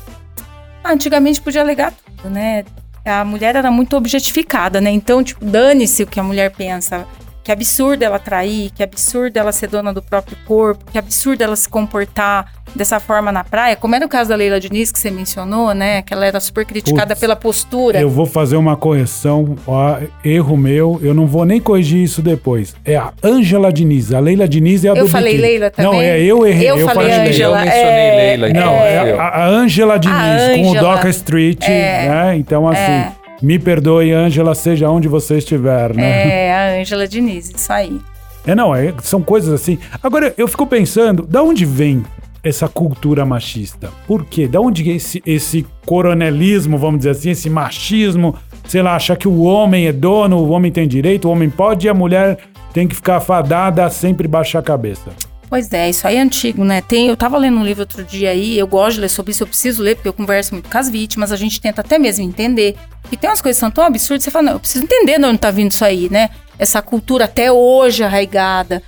Ah, 0.82 0.92
antigamente 0.92 1.40
podia 1.42 1.60
alegar 1.60 1.92
tudo, 1.92 2.30
né? 2.30 2.64
A 3.06 3.24
mulher 3.24 3.54
era 3.54 3.70
muito 3.70 3.96
objetificada, 3.96 4.80
né? 4.80 4.90
Então, 4.90 5.22
tipo, 5.22 5.44
dane-se 5.44 6.02
o 6.02 6.06
que 6.06 6.18
a 6.18 6.24
mulher 6.24 6.50
pensa. 6.50 7.06
Que 7.46 7.52
absurdo 7.52 8.02
ela 8.02 8.18
trair, 8.18 8.72
que 8.74 8.82
absurdo 8.82 9.36
ela 9.36 9.52
ser 9.52 9.68
dona 9.68 9.92
do 9.92 10.02
próprio 10.02 10.36
corpo, 10.44 10.84
que 10.90 10.98
absurdo 10.98 11.42
ela 11.42 11.54
se 11.54 11.68
comportar 11.68 12.52
dessa 12.74 12.98
forma 12.98 13.30
na 13.30 13.44
praia. 13.44 13.76
Como 13.76 13.94
era 13.94 14.04
o 14.04 14.08
caso 14.08 14.30
da 14.30 14.34
Leila 14.34 14.58
Diniz, 14.58 14.90
que 14.90 14.98
você 14.98 15.12
mencionou, 15.12 15.72
né? 15.72 16.02
Que 16.02 16.12
ela 16.12 16.26
era 16.26 16.40
super 16.40 16.64
criticada 16.66 17.14
Putz, 17.14 17.20
pela 17.20 17.36
postura. 17.36 18.00
Eu 18.00 18.10
vou 18.10 18.26
fazer 18.26 18.56
uma 18.56 18.76
correção, 18.76 19.54
ó, 19.64 19.96
erro 20.24 20.56
meu, 20.56 20.98
eu 21.00 21.14
não 21.14 21.24
vou 21.24 21.44
nem 21.44 21.60
corrigir 21.60 22.02
isso 22.02 22.20
depois. 22.20 22.74
É 22.84 22.96
a 22.96 23.12
Ângela 23.22 23.72
Diniz, 23.72 24.12
a 24.12 24.18
Leila 24.18 24.48
Diniz 24.48 24.84
é 24.84 24.88
a 24.88 24.94
Eu 24.96 25.04
do 25.04 25.08
falei 25.08 25.34
biquíni. 25.34 25.48
Leila 25.48 25.70
também? 25.70 25.92
Não, 25.92 26.00
é, 26.02 26.20
eu 26.20 26.44
errei. 26.44 26.68
Eu 26.68 26.88
falei 26.88 27.06
Leila. 27.06 27.28
Ângela. 27.28 27.58
Eu 27.60 27.64
mencionei 27.64 27.88
é, 27.88 28.16
Leila, 28.16 28.50
então. 28.50 28.66
Não, 28.66 28.72
é 28.72 29.12
eu. 29.12 29.20
a, 29.20 29.24
a 29.28 29.46
Ângela 29.46 29.98
Diniz 30.00 30.56
com 30.56 30.70
o. 30.72 30.80
Doca 30.80 31.08
Street, 31.10 31.62
É. 31.62 32.08
né? 32.08 32.36
Então, 32.36 32.68
assim, 32.68 32.80
É. 32.80 33.12
me 33.42 33.58
perdoe, 33.58 34.12
Ângela, 34.12 34.54
seja 34.54 34.88
onde 34.90 35.08
você 35.08 35.38
estiver, 35.38 35.94
né? 35.94 36.46
É, 36.46 36.54
a 36.54 36.80
Ângela 36.80 37.06
Diniz, 37.06 37.50
isso 37.54 37.72
aí. 37.72 38.00
É, 38.46 38.54
não, 38.54 38.74
é- 38.74 38.94
são 39.02 39.22
coisas 39.22 39.52
assim. 39.52 39.78
Agora, 40.02 40.32
eu 40.38 40.46
fico 40.48 40.66
pensando, 40.66 41.22
da 41.26 41.42
onde 41.42 41.64
vem 41.64 42.02
essa 42.42 42.68
cultura 42.68 43.24
machista? 43.26 43.90
Por 44.06 44.24
quê? 44.24 44.46
Da 44.46 44.60
onde 44.60 44.88
esse, 44.88 45.20
esse 45.26 45.66
coronelismo, 45.84 46.78
vamos 46.78 46.98
dizer 46.98 47.10
assim, 47.10 47.30
esse 47.30 47.50
machismo, 47.50 48.36
sei 48.68 48.82
lá, 48.82 48.94
achar 48.94 49.16
que 49.16 49.26
o 49.26 49.42
homem 49.42 49.86
é 49.86 49.92
dono, 49.92 50.38
o 50.38 50.50
homem 50.50 50.70
tem 50.70 50.86
direito, 50.86 51.26
o 51.28 51.32
homem 51.32 51.50
pode 51.50 51.86
e 51.86 51.90
a 51.90 51.94
mulher 51.94 52.38
tem 52.72 52.86
que 52.86 52.94
ficar 52.94 53.18
fadada 53.20 53.84
a 53.84 53.90
sempre 53.90 54.28
baixar 54.28 54.60
a 54.60 54.62
cabeça? 54.62 55.10
Pois 55.48 55.72
é, 55.72 55.88
isso 55.88 56.06
aí 56.08 56.16
é 56.16 56.20
antigo, 56.20 56.64
né? 56.64 56.80
Tem, 56.80 57.06
eu 57.06 57.16
tava 57.16 57.38
lendo 57.38 57.58
um 57.58 57.64
livro 57.64 57.82
outro 57.82 58.02
dia 58.02 58.30
aí, 58.30 58.58
eu 58.58 58.66
gosto 58.66 58.94
de 58.96 59.02
ler 59.02 59.08
sobre 59.08 59.30
isso, 59.30 59.44
eu 59.44 59.46
preciso 59.46 59.82
ler, 59.82 59.94
porque 59.94 60.08
eu 60.08 60.12
converso 60.12 60.54
muito 60.54 60.68
com 60.68 60.76
as 60.76 60.90
vítimas, 60.90 61.30
a 61.30 61.36
gente 61.36 61.60
tenta 61.60 61.82
até 61.82 61.98
mesmo 61.98 62.24
entender. 62.24 62.76
E 63.12 63.16
tem 63.16 63.30
umas 63.30 63.40
coisas 63.40 63.56
que 63.58 63.60
são 63.60 63.70
tão 63.70 63.84
absurdas, 63.84 64.24
você 64.24 64.30
fala, 64.30 64.46
não, 64.46 64.52
eu 64.54 64.60
preciso 64.60 64.84
entender 64.84 65.18
de 65.18 65.24
onde 65.24 65.38
tá 65.38 65.50
vindo 65.52 65.70
isso 65.70 65.84
aí, 65.84 66.08
né? 66.10 66.30
Essa 66.58 66.82
cultura 66.82 67.26
até 67.26 67.52
hoje 67.52 68.02
arraigada. 68.02 68.82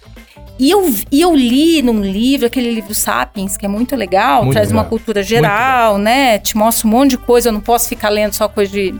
E 0.59 0.69
eu, 0.71 0.93
e 1.12 1.21
eu 1.21 1.37
li 1.37 1.81
num 1.83 2.03
livro, 2.03 2.47
aquele 2.49 2.75
livro 2.75 2.93
Sapiens, 2.93 3.57
que 3.57 3.65
é 3.65 3.69
muito 3.69 3.95
legal, 3.95 4.43
Muito 4.43 4.55
traz 4.55 4.73
uma 4.73 4.83
legal. 4.83 4.91
cultura 4.91 5.23
geral, 5.23 5.99
né? 5.99 6.38
Te 6.41 6.57
mostra 6.57 6.88
um 6.88 6.91
monte 6.91 7.11
de 7.11 7.19
coisa, 7.19 7.50
eu 7.50 7.53
não 7.53 7.61
posso 7.61 7.88
ficar 7.88 8.09
lendo 8.09 8.33
só 8.33 8.49
coisa 8.49 8.73
de 8.73 8.93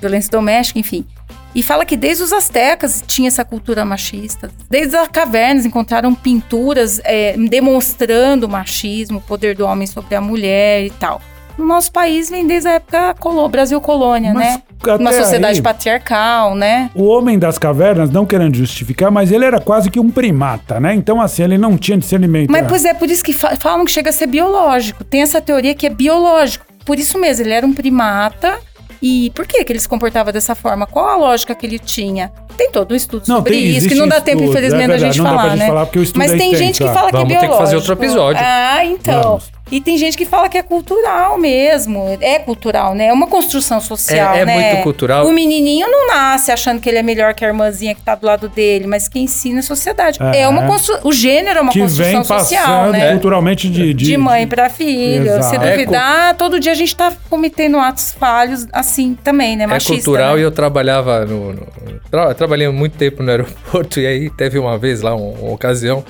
violência 0.00 0.30
doméstica, 0.30 0.78
enfim. 0.78 1.04
E 1.54 1.62
fala 1.62 1.84
que 1.84 1.96
desde 1.96 2.22
os 2.24 2.32
astecas 2.32 3.02
tinha 3.06 3.28
essa 3.28 3.44
cultura 3.44 3.84
machista. 3.84 4.50
Desde 4.68 4.96
as 4.96 5.06
cavernas 5.08 5.64
encontraram 5.64 6.14
pinturas 6.14 7.00
é, 7.04 7.36
demonstrando 7.36 8.46
o 8.46 8.48
machismo, 8.48 9.18
o 9.18 9.22
poder 9.22 9.54
do 9.56 9.64
homem 9.64 9.86
sobre 9.86 10.14
a 10.16 10.20
mulher 10.20 10.84
e 10.84 10.90
tal. 10.90 11.20
No 11.56 11.64
nosso 11.64 11.92
país 11.92 12.28
vem 12.28 12.44
desde 12.44 12.68
a 12.68 12.72
época 12.72 13.14
colo 13.20 13.48
Brasil 13.48 13.80
colônia, 13.80 14.34
Mas 14.34 14.56
né? 14.56 14.62
Uma 14.98 15.12
sociedade 15.12 15.58
aí- 15.58 15.62
patriarcal, 15.62 16.56
né? 16.56 16.90
O 16.94 17.04
homem 17.04 17.38
das 17.38 17.56
cavernas, 17.58 18.10
não 18.10 18.26
querendo 18.26 18.56
justificar, 18.56 19.10
mas 19.12 19.30
ele 19.30 19.44
era 19.44 19.60
quase 19.60 19.88
que 19.88 20.00
um 20.00 20.10
primata, 20.10 20.80
né? 20.80 20.92
Então, 20.94 21.20
assim, 21.20 21.44
ele 21.44 21.56
não 21.56 21.78
tinha 21.78 21.96
discernimento. 21.96 22.50
Mas 22.50 22.66
pois 22.66 22.84
é, 22.84 22.92
por 22.92 23.08
isso 23.08 23.22
que 23.22 23.32
fa- 23.32 23.54
falam 23.56 23.84
que 23.84 23.92
chega 23.92 24.10
a 24.10 24.12
ser 24.12 24.26
biológico. 24.26 25.04
Tem 25.04 25.22
essa 25.22 25.40
teoria 25.40 25.74
que 25.76 25.86
é 25.86 25.90
biológico. 25.90 26.66
Por 26.84 26.98
isso 26.98 27.18
mesmo, 27.18 27.44
ele 27.46 27.54
era 27.54 27.64
um 27.64 27.72
primata. 27.72 28.58
E 29.06 29.30
por 29.34 29.46
que, 29.46 29.62
que 29.62 29.70
ele 29.70 29.78
se 29.78 29.86
comportava 29.86 30.32
dessa 30.32 30.54
forma? 30.54 30.86
Qual 30.86 31.06
a 31.06 31.14
lógica 31.16 31.54
que 31.54 31.66
ele 31.66 31.78
tinha? 31.78 32.32
Tem 32.56 32.70
todo 32.70 32.92
um 32.92 32.94
estudo 32.94 33.24
Não, 33.28 33.36
sobre 33.36 33.52
tem- 33.52 33.76
isso, 33.76 33.86
que 33.86 33.94
não 33.94 34.08
dá 34.08 34.18
tempo, 34.18 34.38
estudo, 34.38 34.52
infelizmente, 34.56 34.82
é 34.82 34.86
da 34.86 34.92
verdade, 34.94 35.12
gente 35.12 35.18
não 35.22 35.24
dá 35.24 35.30
falar, 35.30 35.42
pra 35.42 35.50
gente 35.50 35.58
né? 35.58 35.66
falar 35.66 35.86
porque 35.86 35.98
o 35.98 36.02
estudo 36.02 36.18
Mas 36.22 36.32
é 36.32 36.36
tem 36.38 36.52
extenso, 36.52 36.64
gente 36.64 36.78
que 36.78 36.84
ah. 36.84 36.94
fala 36.94 37.10
que 37.10 37.16
é 37.16 37.18
Vamos 37.18 37.28
ter 37.28 37.34
que 37.34 37.40
biológico. 37.40 37.64
fazer 37.64 37.76
outro 37.76 37.92
episódio. 37.92 38.42
Ah, 38.42 38.84
então. 38.86 39.22
Vamos. 39.22 39.52
E 39.74 39.80
tem 39.80 39.98
gente 39.98 40.16
que 40.16 40.24
fala 40.24 40.48
que 40.48 40.56
é 40.56 40.62
cultural 40.62 41.36
mesmo. 41.36 42.16
É 42.20 42.38
cultural, 42.38 42.94
né? 42.94 43.06
É 43.06 43.12
uma 43.12 43.26
construção 43.26 43.80
social, 43.80 44.34
É- 44.36 44.40
é 44.40 44.44
né? 44.46 44.54
muito 44.70 44.82
cultural. 44.84 45.26
O 45.26 45.32
menininho 45.32 45.88
não 45.90 46.06
nasce 46.06 46.52
achando 46.52 46.80
que 46.80 46.88
ele 46.88 46.98
é 46.98 47.02
melhor 47.02 47.34
que 47.34 47.44
a 47.44 47.48
irmãzinha 47.48 47.92
que 47.92 48.00
tá 48.00 48.14
do 48.14 48.24
lado 48.24 48.48
dele, 48.48 48.86
mas 48.86 49.08
quem 49.08 49.24
ensina 49.24 49.58
é 49.58 49.60
a 49.60 49.62
sociedade. 49.62 50.18
É. 50.22 50.42
É, 50.42 50.48
uma 50.48 50.64
constru... 50.66 50.96
O 51.02 51.12
gênero 51.12 51.58
é 51.58 51.62
uma 51.62 51.72
que 51.72 51.80
construção 51.80 52.12
vem 52.12 52.24
social, 52.24 52.66
passando 52.66 52.92
né? 52.92 53.10
culturalmente 53.10 53.68
de, 53.68 53.92
de, 53.92 54.04
de 54.04 54.16
mãe 54.16 54.42
de- 54.44 54.54
pra 54.54 54.70
filho. 54.70 55.26
Exato. 55.26 55.44
Se 55.46 55.56
É 55.56 55.70
duvidar, 55.72 56.34
todo 56.36 56.60
dia 56.60 56.70
a 56.70 56.76
gente 56.76 56.94
tá 56.94 57.12
cometendo 57.28 57.76
atos 57.78 58.12
falhos 58.12 58.68
assim 58.72 59.16
também, 59.24 59.56
né? 59.56 59.64
É 59.64 59.66
Machista, 59.66 59.94
cultural 60.04 60.34
né? 60.36 60.40
e 60.40 60.44
eu 60.44 60.52
trabalhava 60.52 61.24
no. 61.24 61.52
no- 61.52 61.66
tra- 62.10 62.26
eu 62.28 62.34
trabalhei 62.36 62.68
muito 62.68 62.96
tempo 62.96 63.24
no 63.24 63.30
aeroporto 63.30 63.98
e 64.00 64.06
aí 64.06 64.30
teve 64.30 64.56
uma 64.56 64.78
vez 64.78 65.02
lá, 65.02 65.16
um- 65.16 65.32
uma 65.32 65.52
ocasião, 65.52 66.04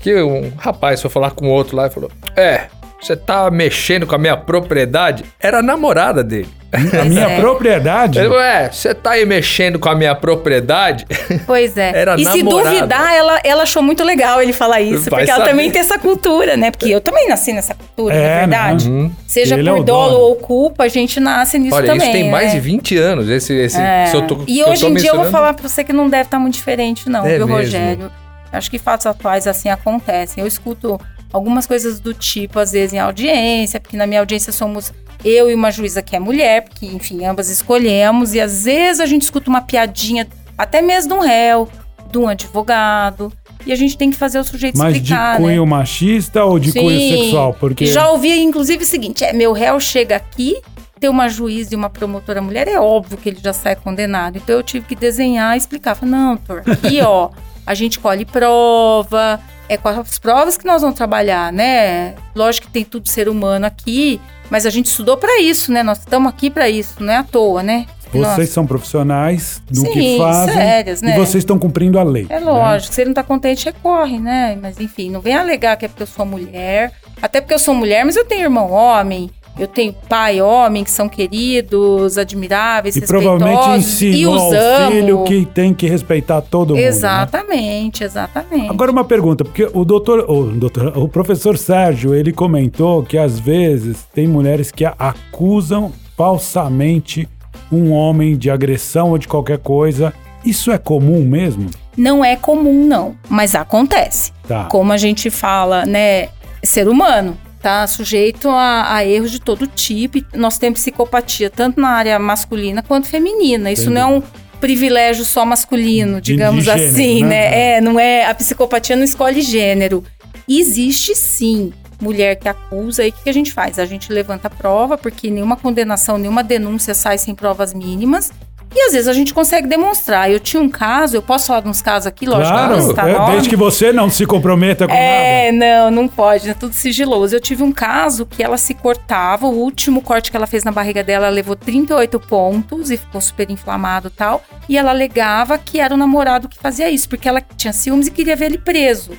que 0.00 0.14
um 0.20 0.50
rapaz 0.56 1.00
foi 1.00 1.08
falar 1.10 1.30
com 1.30 1.48
outro 1.48 1.76
lá 1.76 1.86
e 1.86 1.90
falou: 1.90 2.10
É, 2.36 2.62
você 3.00 3.16
tá 3.16 3.50
mexendo 3.50 4.06
com 4.06 4.14
a 4.14 4.18
minha 4.18 4.36
propriedade? 4.36 5.24
Era 5.40 5.58
a 5.58 5.62
namorada 5.62 6.22
dele. 6.22 6.48
A 6.72 7.04
minha 7.04 7.26
é. 7.30 7.40
propriedade. 7.40 8.18
Ele 8.18 8.28
falou: 8.28 8.42
É, 8.42 8.70
você 8.70 8.94
tá 8.94 9.10
aí 9.12 9.26
mexendo 9.26 9.76
com 9.78 9.88
a 9.88 9.94
minha 9.94 10.14
propriedade? 10.14 11.04
Pois 11.46 11.76
é. 11.76 11.90
Era 11.94 12.14
e 12.16 12.24
se 12.24 12.42
namorada. 12.44 12.70
duvidar, 12.76 13.12
ela, 13.14 13.40
ela 13.42 13.62
achou 13.64 13.82
muito 13.82 14.04
legal 14.04 14.40
ele 14.40 14.52
falar 14.52 14.80
isso, 14.80 15.10
Vai 15.10 15.20
porque 15.20 15.30
ela 15.30 15.40
saber. 15.40 15.50
também 15.50 15.70
tem 15.70 15.80
essa 15.80 15.98
cultura, 15.98 16.56
né? 16.56 16.70
Porque 16.70 16.88
eu 16.88 17.00
também 17.00 17.28
nasci 17.28 17.52
nessa 17.52 17.74
cultura, 17.74 18.14
É, 18.14 18.18
não 18.20 18.26
é 18.26 18.38
verdade? 18.40 18.88
né? 18.88 19.10
Seja 19.26 19.56
Ele 19.58 19.68
é 19.68 19.72
por 19.72 19.80
o 19.80 19.84
dolo 19.84 20.18
ou 20.18 20.36
culpa, 20.36 20.84
a 20.84 20.88
gente 20.88 21.18
nasce 21.18 21.58
nisso 21.58 21.74
Olha, 21.74 21.86
também. 21.86 22.02
isso 22.08 22.12
tem 22.12 22.30
mais 22.30 22.48
né? 22.48 22.54
de 22.54 22.60
20 22.60 22.96
anos. 22.98 23.28
Esse, 23.28 23.52
esse 23.54 23.80
É. 23.80 24.06
se 24.06 24.14
eu 24.16 24.22
tô- 24.26 24.44
E 24.46 24.60
eu 24.60 24.68
hoje 24.68 24.82
tô 24.82 24.88
em 24.88 24.94
dia 24.94 25.10
eu 25.10 25.16
vou 25.16 25.30
falar 25.30 25.54
pra 25.54 25.66
você 25.68 25.82
que 25.82 25.92
não 25.92 26.08
deve 26.08 26.24
estar 26.24 26.38
muito 26.38 26.54
diferente, 26.54 27.08
não, 27.08 27.26
É 27.26 27.36
viu, 27.36 27.46
mesmo. 27.48 27.54
Rogério? 27.62 28.12
Acho 28.52 28.70
que 28.70 28.78
fatos 28.78 29.06
atuais 29.06 29.46
assim 29.48 29.68
acontecem. 29.70 30.40
Eu 30.42 30.46
escuto 30.46 31.00
algumas 31.32 31.66
coisas 31.66 32.00
do 32.00 32.12
tipo, 32.12 32.58
às 32.58 32.72
vezes, 32.72 32.92
em 32.92 32.98
audiência, 32.98 33.80
porque 33.80 33.96
na 33.96 34.06
minha 34.06 34.20
audiência 34.20 34.52
somos 34.52 34.92
eu 35.24 35.50
e 35.50 35.54
uma 35.54 35.70
juíza 35.70 36.02
que 36.02 36.16
é 36.16 36.18
mulher, 36.18 36.64
porque, 36.64 36.86
enfim, 36.86 37.24
ambas 37.24 37.50
escolhemos, 37.50 38.34
e 38.34 38.40
às 38.40 38.64
vezes 38.64 39.00
a 39.00 39.06
gente 39.06 39.22
escuta 39.22 39.50
uma 39.50 39.60
piadinha, 39.60 40.26
até 40.56 40.80
mesmo 40.80 41.12
de 41.12 41.18
um 41.18 41.20
réu, 41.20 41.68
de 42.10 42.18
um 42.18 42.28
advogado, 42.28 43.32
e 43.66 43.72
a 43.72 43.76
gente 43.76 43.96
tem 43.96 44.10
que 44.10 44.16
fazer 44.16 44.38
o 44.38 44.44
sujeito 44.44 44.78
Mas 44.78 44.94
de 44.94 45.00
explicar, 45.00 45.36
cunho 45.36 45.64
né? 45.64 45.70
machista 45.70 46.44
ou 46.44 46.58
de 46.58 46.72
cunho 46.72 46.98
Sim. 46.98 47.22
sexual? 47.22 47.54
Porque 47.54 47.86
Já 47.86 48.10
ouvi, 48.10 48.40
inclusive, 48.40 48.82
o 48.82 48.86
seguinte: 48.86 49.22
é, 49.22 49.32
meu 49.32 49.52
réu 49.52 49.78
chega 49.78 50.16
aqui, 50.16 50.56
tem 50.98 51.10
uma 51.10 51.28
juíza 51.28 51.74
e 51.74 51.76
uma 51.76 51.90
promotora 51.90 52.40
mulher, 52.40 52.68
é 52.68 52.80
óbvio 52.80 53.18
que 53.18 53.28
ele 53.28 53.38
já 53.42 53.52
sai 53.52 53.76
condenado. 53.76 54.36
Então 54.36 54.56
eu 54.56 54.62
tive 54.62 54.86
que 54.86 54.94
desenhar 54.94 55.54
e 55.54 55.58
explicar. 55.58 55.94
Falei, 55.94 56.14
não, 56.14 56.36
doutor, 56.36 56.62
aqui, 56.70 57.00
ó, 57.02 57.30
a 57.70 57.74
gente 57.74 58.00
colhe 58.00 58.24
prova, 58.24 59.38
é 59.68 59.76
com 59.76 59.88
as 59.88 60.18
provas 60.18 60.58
que 60.58 60.66
nós 60.66 60.82
vamos 60.82 60.96
trabalhar, 60.96 61.52
né? 61.52 62.16
Lógico 62.34 62.66
que 62.66 62.72
tem 62.72 62.84
tudo 62.84 63.08
ser 63.08 63.28
humano 63.28 63.64
aqui, 63.64 64.20
mas 64.50 64.66
a 64.66 64.70
gente 64.70 64.86
estudou 64.86 65.16
pra 65.16 65.40
isso, 65.40 65.70
né? 65.70 65.84
Nós 65.84 66.00
estamos 66.00 66.28
aqui 66.28 66.50
pra 66.50 66.68
isso, 66.68 66.96
não 66.98 67.12
é 67.12 67.18
à 67.18 67.22
toa, 67.22 67.62
né? 67.62 67.86
vocês 68.10 68.22
Nossa, 68.22 68.46
são 68.46 68.66
profissionais 68.66 69.62
do 69.70 69.82
Sim, 69.82 69.92
que 69.92 70.18
fazem 70.18 70.54
sérias, 70.54 71.00
né? 71.00 71.14
e 71.14 71.16
vocês 71.16 71.42
estão 71.42 71.60
cumprindo 71.60 71.96
a 71.96 72.02
lei. 72.02 72.26
É 72.28 72.40
né? 72.40 72.44
lógico, 72.44 72.92
se 72.92 73.02
ele 73.02 73.10
não 73.10 73.14
tá 73.14 73.22
contente, 73.22 73.66
recorre, 73.66 74.18
né? 74.18 74.58
Mas 74.60 74.80
enfim, 74.80 75.08
não 75.08 75.20
vem 75.20 75.36
alegar 75.36 75.76
que 75.76 75.84
é 75.84 75.88
porque 75.88 76.02
eu 76.02 76.08
sou 76.08 76.26
mulher. 76.26 76.92
Até 77.22 77.40
porque 77.40 77.54
eu 77.54 77.58
sou 77.60 77.72
mulher, 77.72 78.04
mas 78.04 78.16
eu 78.16 78.24
tenho 78.24 78.42
irmão 78.42 78.72
homem, 78.72 79.30
eu 79.58 79.66
tenho 79.66 79.92
pai 80.08 80.40
homem, 80.40 80.82
que 80.84 80.90
são 80.90 81.08
queridos, 81.08 82.16
admiráveis, 82.16 82.96
E 82.96 83.00
provavelmente 83.02 83.56
respeitosos. 83.56 84.02
e 84.02 84.08
ensinou 84.10 84.34
os 84.34 84.40
ao 84.40 84.52
amo. 84.82 84.90
filho 84.92 85.24
que 85.24 85.44
tem 85.46 85.74
que 85.74 85.86
respeitar 85.86 86.40
todo 86.40 86.70
mundo. 86.70 86.80
né? 86.80 86.86
Exatamente, 86.88 88.04
exatamente. 88.04 88.70
Agora 88.70 88.90
uma 88.90 89.04
pergunta, 89.04 89.44
porque 89.44 89.68
o 89.72 89.84
doutor, 89.84 90.24
o 90.30 90.44
doutor, 90.44 90.96
o 90.96 91.08
professor 91.08 91.58
Sérgio, 91.58 92.14
ele 92.14 92.32
comentou 92.32 93.02
que 93.02 93.18
às 93.18 93.38
vezes 93.38 94.06
tem 94.14 94.26
mulheres 94.26 94.70
que 94.70 94.84
acusam 94.84 95.92
falsamente 96.16 97.28
um 97.72 97.92
homem 97.92 98.36
de 98.36 98.50
agressão 98.50 99.10
ou 99.10 99.18
de 99.18 99.28
qualquer 99.28 99.58
coisa. 99.58 100.12
Isso 100.44 100.70
é 100.72 100.78
comum 100.78 101.22
mesmo? 101.24 101.68
Não 101.96 102.24
é 102.24 102.34
comum, 102.34 102.86
não, 102.86 103.14
mas 103.28 103.54
acontece. 103.54 104.32
Tá. 104.48 104.64
Como 104.64 104.92
a 104.92 104.96
gente 104.96 105.28
fala, 105.30 105.84
né? 105.84 106.28
Ser 106.62 106.88
humano. 106.88 107.36
Tá 107.62 107.86
sujeito 107.86 108.48
a, 108.48 108.94
a 108.94 109.04
erros 109.04 109.30
de 109.30 109.40
todo 109.40 109.66
tipo. 109.66 110.18
E 110.18 110.26
nós 110.34 110.58
temos 110.58 110.80
psicopatia 110.80 111.50
tanto 111.50 111.80
na 111.80 111.88
área 111.88 112.18
masculina 112.18 112.82
quanto 112.82 113.06
feminina. 113.06 113.70
Isso 113.70 113.82
Entendi. 113.82 113.94
não 114.00 114.14
é 114.14 114.16
um 114.18 114.22
privilégio 114.60 115.24
só 115.24 115.44
masculino, 115.44 116.20
digamos 116.20 116.64
gênero, 116.64 116.84
assim, 116.84 117.22
né? 117.22 117.28
né? 117.28 117.76
É, 117.76 117.80
não 117.80 117.98
é. 117.98 118.26
A 118.26 118.34
psicopatia 118.34 118.96
não 118.96 119.04
escolhe 119.04 119.40
gênero. 119.42 120.04
Existe 120.48 121.14
sim 121.14 121.72
mulher 122.00 122.36
que 122.36 122.48
acusa, 122.48 123.02
aí 123.02 123.10
o 123.10 123.12
que, 123.12 123.24
que 123.24 123.30
a 123.30 123.34
gente 123.34 123.52
faz? 123.52 123.78
A 123.78 123.84
gente 123.84 124.12
levanta 124.12 124.48
a 124.48 124.50
prova, 124.50 124.96
porque 124.96 125.30
nenhuma 125.30 125.56
condenação, 125.56 126.16
nenhuma 126.16 126.42
denúncia 126.42 126.94
sai 126.94 127.18
sem 127.18 127.34
provas 127.34 127.74
mínimas. 127.74 128.32
E 128.74 128.86
às 128.86 128.92
vezes 128.92 129.08
a 129.08 129.12
gente 129.12 129.34
consegue 129.34 129.66
demonstrar. 129.66 130.30
Eu 130.30 130.38
tinha 130.38 130.62
um 130.62 130.68
caso, 130.68 131.16
eu 131.16 131.22
posso 131.22 131.48
falar 131.48 131.60
de 131.60 131.68
uns 131.68 131.82
casos 131.82 132.06
aqui, 132.06 132.24
lógico, 132.24 132.52
claro, 132.56 132.76
não 132.76 132.88
citar 132.88 133.08
é, 133.08 133.12
nome. 133.18 133.30
desde 133.32 133.48
que 133.48 133.56
você 133.56 133.92
não 133.92 134.08
se 134.08 134.24
comprometa 134.26 134.86
com 134.86 134.94
É, 134.94 135.50
nada. 135.50 135.90
não, 135.90 136.02
não 136.02 136.08
pode, 136.08 136.48
é 136.48 136.54
tudo 136.54 136.72
sigiloso. 136.72 137.34
Eu 137.34 137.40
tive 137.40 137.64
um 137.64 137.72
caso 137.72 138.24
que 138.24 138.42
ela 138.42 138.56
se 138.56 138.72
cortava, 138.74 139.46
o 139.46 139.58
último 139.58 140.00
corte 140.00 140.30
que 140.30 140.36
ela 140.36 140.46
fez 140.46 140.62
na 140.62 140.70
barriga 140.70 141.02
dela 141.02 141.26
ela 141.26 141.34
levou 141.34 141.56
38 141.56 142.20
pontos 142.20 142.90
e 142.92 142.96
ficou 142.96 143.20
super 143.20 143.50
inflamado 143.50 144.06
e 144.08 144.10
tal. 144.12 144.42
E 144.68 144.78
ela 144.78 144.90
alegava 144.90 145.58
que 145.58 145.80
era 145.80 145.92
o 145.92 145.96
namorado 145.96 146.48
que 146.48 146.56
fazia 146.58 146.88
isso, 146.90 147.08
porque 147.08 147.28
ela 147.28 147.42
tinha 147.56 147.72
ciúmes 147.72 148.06
e 148.06 148.10
queria 148.12 148.36
ver 148.36 148.46
ele 148.46 148.58
preso. 148.58 149.12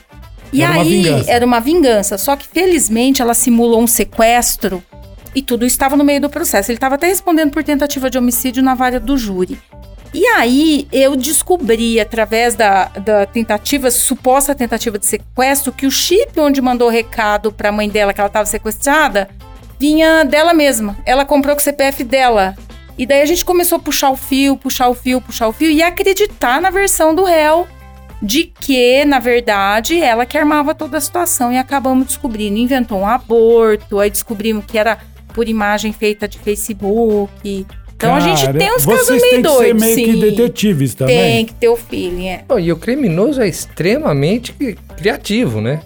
E 0.54 0.64
Era 0.64 0.74
uma 0.74 0.82
aí 0.82 0.90
vingança. 1.04 1.32
era 1.32 1.46
uma 1.46 1.60
vingança, 1.62 2.18
só 2.18 2.36
que 2.36 2.46
felizmente 2.48 3.22
ela 3.22 3.34
simulou 3.34 3.82
um 3.82 3.88
sequestro 3.88 4.84
e 5.36 5.42
tudo 5.42 5.66
estava 5.66 5.96
no 5.96 6.04
meio 6.04 6.22
do 6.22 6.30
processo. 6.30 6.72
Ele 6.72 6.78
estava 6.78 6.96
até 6.96 7.08
respondendo 7.08 7.52
por 7.52 7.64
tentativa 7.64 8.10
de 8.10 8.18
homicídio 8.18 8.62
na 8.62 8.76
vara 8.76 9.00
do 9.00 9.18
júri. 9.18 9.60
E 10.14 10.26
aí 10.28 10.88
eu 10.92 11.16
descobri, 11.16 12.00
através 12.00 12.54
da, 12.56 12.86
da 12.90 13.26
tentativa, 13.26 13.90
suposta 13.90 14.54
tentativa 14.54 15.00
de 15.00 15.06
sequestro, 15.06 15.72
que 15.72 15.86
o 15.86 15.92
chip 15.92 16.38
onde 16.38 16.62
mandou 16.62 16.90
o 16.90 16.92
recado 16.92 17.52
para 17.52 17.70
a 17.70 17.72
mãe 17.72 17.88
dela 17.88 18.14
que 18.14 18.20
ela 18.20 18.28
estava 18.28 18.46
sequestrada 18.46 19.30
vinha 19.80 20.24
dela 20.24 20.54
mesma. 20.54 20.98
Ela 21.06 21.26
comprou 21.26 21.56
com 21.56 21.60
o 21.60 21.64
CPF 21.64 22.04
dela. 22.04 22.56
E 22.98 23.06
daí 23.06 23.22
a 23.22 23.26
gente 23.26 23.44
começou 23.44 23.78
a 23.78 23.82
puxar 23.82 24.12
o 24.12 24.18
fio, 24.18 24.56
puxar 24.56 24.90
o 24.90 24.94
fio, 24.94 25.20
puxar 25.22 25.48
o 25.48 25.54
fio 25.54 25.72
e 25.72 25.82
acreditar 25.82 26.62
na 26.62 26.70
versão 26.70 27.16
do 27.16 27.24
réu 27.24 27.68
de 28.22 28.44
que, 28.44 29.04
na 29.06 29.18
verdade, 29.18 30.00
ela 30.00 30.26
que 30.26 30.38
armava 30.38 30.76
toda 30.76 30.98
a 30.98 31.02
situação. 31.02 31.52
E 31.52 31.58
acabamos 31.58 32.06
descobrindo. 32.06 32.60
Inventou 32.60 33.00
um 33.00 33.08
aborto, 33.08 34.00
aí 34.00 34.12
descobrimos 34.12 34.66
que 34.66 34.78
era 34.78 35.00
por 35.34 35.48
imagem 35.48 35.92
feita 35.94 36.28
de 36.28 36.38
Facebook. 36.40 37.66
Então 37.96 38.16
a 38.16 38.20
gente 38.20 38.44
Cara, 38.46 38.58
tem 38.58 38.74
uns 38.76 38.84
casos 38.86 39.10
meio 39.10 39.22
que 39.22 39.30
ser 39.30 39.42
doidos, 39.44 39.84
meio 39.84 39.96
sim. 39.96 40.04
que 40.06 40.16
detetives 40.20 40.96
também. 40.96 41.18
Tem 41.18 41.46
que 41.46 41.54
ter 41.54 41.70
o 41.70 41.76
feeling, 41.76 42.30
é. 42.30 42.44
Bom, 42.48 42.58
e 42.58 42.72
o 42.72 42.76
criminoso 42.78 43.42
é 43.42 43.48
extremamente 43.48 44.54
cri- 44.54 44.78
criativo, 44.98 45.62
né? 45.62 45.82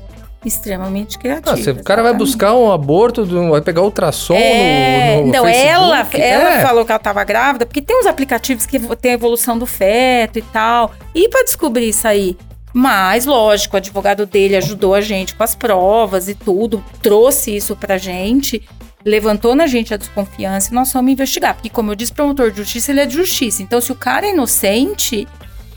Extremamente 0.45 1.17
criativo. 1.17 1.49
Ah, 1.53 1.57
você- 1.57 1.71
o 1.71 1.83
cara 1.83 2.03
vai 2.03 2.13
buscar 2.13 2.53
um 2.55 2.71
aborto, 2.71 3.25
do- 3.25 3.49
vai 3.49 3.61
pegar 3.61 3.81
ultrassom 3.81 4.35
É, 4.35 5.15
no, 5.17 5.25
no 5.25 5.33
não, 5.33 5.43
Facebook. 5.43 5.67
ela, 5.67 6.07
ela 6.13 6.53
É. 6.53 6.61
falou 6.61 6.85
que 6.85 6.91
ela 6.91 6.97
estava 6.97 7.23
grávida, 7.23 7.65
porque 7.65 7.81
tem 7.81 7.99
uns 7.99 8.05
aplicativos 8.05 8.65
que 8.65 8.79
tem 8.97 9.11
a 9.11 9.15
evolução 9.15 9.57
do 9.57 9.65
feto 9.65 10.37
e 10.39 10.41
tal. 10.43 10.93
E 11.13 11.27
para 11.27 11.43
descobrir 11.43 11.89
isso 11.89 12.07
aí? 12.07 12.37
Mas, 12.71 13.25
lógico, 13.25 13.75
o 13.75 13.77
advogado 13.77 14.25
dele 14.25 14.55
ajudou 14.55 14.93
a 14.93 15.01
gente 15.01 15.33
com 15.33 15.43
as 15.43 15.55
provas 15.55 16.27
e 16.29 16.35
tudo, 16.35 16.83
trouxe 17.01 17.55
isso 17.55 17.75
pra 17.75 17.97
gente, 17.97 18.61
levantou 19.05 19.55
na 19.55 19.67
gente 19.67 19.93
a 19.93 19.97
desconfiança 19.97 20.71
e 20.71 20.73
nós 20.73 20.91
fomos 20.91 21.11
investigar. 21.11 21.53
Porque, 21.53 21.69
como 21.69 21.91
eu 21.91 21.95
disse, 21.95 22.11
o 22.11 22.15
promotor 22.15 22.49
de 22.51 22.57
justiça, 22.57 22.91
ele 22.91 23.01
é 23.01 23.05
de 23.05 23.13
justiça. 23.15 23.61
Então, 23.61 23.79
se 23.79 23.91
o 23.91 23.95
cara 23.95 24.25
é 24.25 24.31
inocente, 24.31 25.27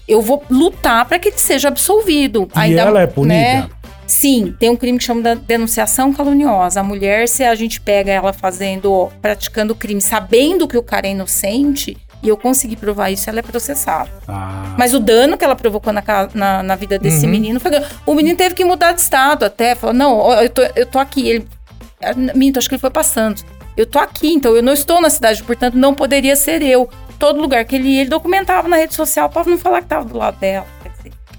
eu 0.09 0.23
vou 0.23 0.43
lutar 0.51 1.05
para 1.05 1.19
que 1.19 1.29
ele 1.29 1.39
seja 1.39 1.69
absolvido. 1.69 2.49
E 2.67 2.75
ela 2.75 3.03
é 3.03 3.07
punida? 3.07 3.35
né? 3.35 3.69
Sim, 4.07 4.55
tem 4.59 4.71
um 4.71 4.77
crime 4.77 4.97
que 4.97 5.05
chama 5.05 5.21
da 5.21 5.35
denunciação 5.35 6.15
caluniosa. 6.15 6.81
A 6.81 6.83
mulher, 6.83 7.29
se 7.29 7.45
a 7.45 7.55
gente 7.55 7.79
pega 7.79 8.11
ela 8.11 8.33
fazendo, 8.33 9.11
praticando 9.21 9.75
crime, 9.75 10.01
sabendo 10.01 10.67
que 10.67 10.79
o 10.79 10.83
cara 10.83 11.07
é 11.07 11.11
inocente, 11.11 11.95
e 12.23 12.29
eu 12.29 12.37
consegui 12.37 12.75
provar 12.75 13.11
isso, 13.11 13.29
ela 13.29 13.41
é 13.41 13.43
processada. 13.43 14.11
Ah, 14.27 14.75
Mas 14.79 14.95
o 14.95 14.99
dano 14.99 15.37
que 15.37 15.45
ela 15.45 15.55
provocou 15.55 15.93
na, 15.93 16.03
na, 16.35 16.63
na 16.63 16.75
vida 16.75 16.99
desse 16.99 17.27
Uhum. 17.27 17.31
menino 17.33 17.61
foi. 17.61 17.71
O 18.07 18.15
menino 18.15 18.37
teve 18.37 18.55
que 18.55 18.65
mudar 18.65 18.93
de 18.93 19.03
estado 19.03 19.45
até. 19.45 19.75
Falou: 19.75 19.95
não, 19.95 20.33
eu 20.43 20.49
tô, 20.49 20.63
eu 20.75 20.87
tô 20.87 20.99
aqui. 20.99 21.29
Ele. 21.29 21.47
Minto, 22.35 22.59
acho 22.59 22.69
que 22.69 22.75
ele 22.75 22.81
foi 22.81 22.91
passando. 22.91 23.43
Eu 23.77 23.87
tô 23.87 23.99
aqui, 23.99 24.33
então 24.33 24.55
eu 24.57 24.63
não 24.63 24.73
estou 24.73 25.01
na 25.01 25.09
cidade, 25.11 25.43
portanto 25.43 25.75
não 25.75 25.95
poderia 25.95 26.35
ser 26.37 26.63
eu. 26.63 26.89
Todo 27.19 27.41
lugar 27.41 27.65
que 27.65 27.77
ele 27.77 27.89
ia, 27.89 28.01
ele 28.03 28.11
documentava 28.11 28.69
na 28.69 28.77
rede 28.77 28.95
social 28.95 29.29
pra 29.29 29.45
não 29.45 29.59
falar 29.59 29.83
que 29.83 29.89
tava 29.89 30.05
do 30.05 30.17
lado 30.17 30.39
dela. 30.39 30.67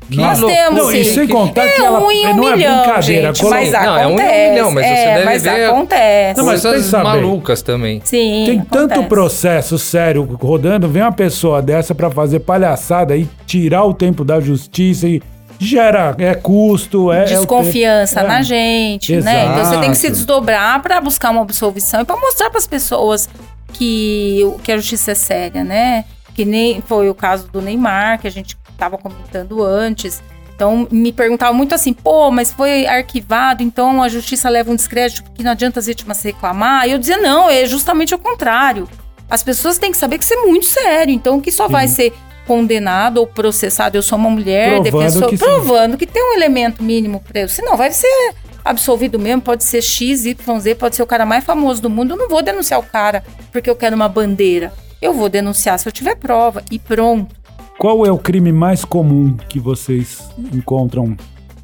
Dizer, 0.10 0.22
nós 0.22 0.40
louco. 0.40 0.56
temos. 0.56 0.80
Não, 0.80 0.92
sim. 0.92 1.04
sem 1.04 1.28
contar 1.28 1.68
que 1.70 1.82
É 1.82 1.86
ela 1.86 2.00
um 2.00 2.12
em 2.12 2.26
um 2.28 2.36
não 2.36 2.48
é 2.52 2.56
milhão, 2.56 2.82
brincadeira. 2.84 3.28
gente, 3.28 3.40
colo- 3.42 3.52
mas 3.52 3.72
Não, 3.72 3.80
é 3.80 4.08
um 4.08 4.10
em 4.10 4.14
um 4.14 4.18
acontece. 4.18 4.50
milhão, 4.50 4.72
mas 4.72 4.86
você 4.88 4.92
é, 4.94 5.14
deve 5.14 5.26
mas 5.26 5.44
ver- 5.44 5.66
acontece. 5.70 6.38
Não, 6.40 6.46
mas 6.48 6.62
Coisas 6.64 6.92
malucas 7.04 7.62
também. 7.62 8.02
Sim, 8.04 8.44
Tem 8.46 8.60
tanto 8.62 8.94
acontece. 8.94 9.08
processo 9.08 9.78
sério 9.78 10.24
rodando, 10.42 10.88
vem 10.90 11.04
uma 11.04 11.12
pessoa 11.12 11.62
dessa 11.62 11.94
pra 11.94 12.10
fazer 12.10 12.40
palhaçada 12.40 13.16
e 13.16 13.28
tirar 13.46 13.84
o 13.86 13.94
tempo 13.94 14.26
da 14.26 14.40
justiça 14.40 15.08
e 15.08 15.22
gera 15.60 16.16
é 16.18 16.34
custo, 16.34 17.12
é 17.12 17.24
é 17.24 17.26
desconfiança 17.26 18.16
tempo. 18.22 18.28
na 18.28 18.40
É. 18.40 18.44
gente, 18.44 19.16
né? 19.18 19.46
Então 19.46 19.66
você 19.66 19.78
tem 19.80 19.92
que 19.92 19.98
se 19.98 20.08
Exato. 20.08 20.18
desdobrar 20.18 20.82
pra 20.82 21.00
buscar 21.02 21.30
uma 21.32 21.42
absolvição 21.42 22.02
e 22.02 22.06
pra 22.06 22.16
mostrar 22.16 22.50
pras 22.50 22.66
pessoas 22.66 23.30
que, 23.74 24.42
que 24.64 24.72
a 24.72 24.78
justiça 24.78 25.12
é 25.12 25.16
séria, 25.16 25.64
né? 25.64 26.06
Que 26.34 26.46
nem 26.46 26.82
foi 26.82 27.10
o 27.10 27.14
caso 27.16 27.48
do 27.52 27.62
Neymar, 27.62 28.20
que 28.20 28.28
a 28.28 28.32
gente 28.32 28.58
tava 28.78 28.98
comentando 28.98 29.64
antes. 29.64 30.24
Então 30.56 30.88
me 30.92 31.12
perguntavam 31.14 31.54
muito 31.54 31.74
assim, 31.76 31.94
pô, 31.94 32.30
mas 32.32 32.52
foi 32.52 32.86
arquivado, 32.86 33.64
então 33.64 34.02
a 34.04 34.10
justiça 34.10 34.50
leva 34.50 34.72
um 34.72 34.76
descrédito 34.76 35.24
porque 35.24 35.44
não 35.44 35.52
adianta 35.52 35.80
as 35.80 35.86
vítimas 35.86 36.22
reclamar. 36.22 36.88
E 36.88 36.92
eu 36.92 36.98
dizia, 36.98 37.18
não, 37.18 37.50
é 37.50 37.66
justamente 37.66 38.14
o 38.14 38.18
contrário. 38.20 38.88
As 39.30 39.44
pessoas 39.44 39.78
têm 39.78 39.92
que 39.92 39.98
saber 39.98 40.18
que 40.18 40.24
isso 40.24 40.34
é 40.34 40.46
muito 40.46 40.66
sério, 40.66 41.14
então 41.14 41.40
que 41.40 41.52
só 41.52 41.68
vai 41.68 41.88
ser 41.88 42.14
condenado 42.50 43.18
ou 43.18 43.28
processado. 43.28 43.96
Eu 43.96 44.02
sou 44.02 44.18
uma 44.18 44.32
mulher, 44.32 44.82
Provando 44.82 44.84
defensor, 44.84 45.30
que 45.30 45.38
sim. 45.38 45.44
provando 45.46 45.96
que 45.96 46.08
tem 46.08 46.32
um 46.32 46.34
elemento 46.34 46.82
mínimo 46.82 47.20
preso. 47.20 47.54
Senão 47.54 47.78
vai 47.78 47.92
ser 47.92 48.34
absolvido 48.66 49.20
mesmo, 49.20 49.40
pode 49.40 49.64
ser 49.64 49.84
X, 49.84 50.26
Y, 50.26 50.60
Z, 50.60 50.74
pode 50.74 50.96
ser 50.96 51.04
o 51.04 51.06
cara 51.06 51.28
mais 51.28 51.44
famoso 51.44 51.80
do 51.80 51.92
mundo. 51.92 52.14
Eu 52.14 52.18
não 52.18 52.28
vou 52.28 52.42
denunciar 52.42 52.80
o 52.80 52.84
cara 52.84 53.24
porque 53.52 53.70
eu 53.70 53.76
quero 53.76 53.96
uma 53.96 54.10
bandeira. 54.10 54.74
Eu 55.00 55.14
vou 55.14 55.30
denunciar 55.30 55.78
se 55.78 55.88
eu 55.88 55.92
tiver 55.92 56.16
prova 56.16 56.64
e 56.72 56.80
pronto. 56.80 57.36
Qual 57.78 58.04
é 58.04 58.12
o 58.12 58.18
crime 58.18 58.52
mais 58.52 58.84
comum 58.84 59.38
que 59.48 59.60
vocês 59.60 60.28
encontram 60.52 61.16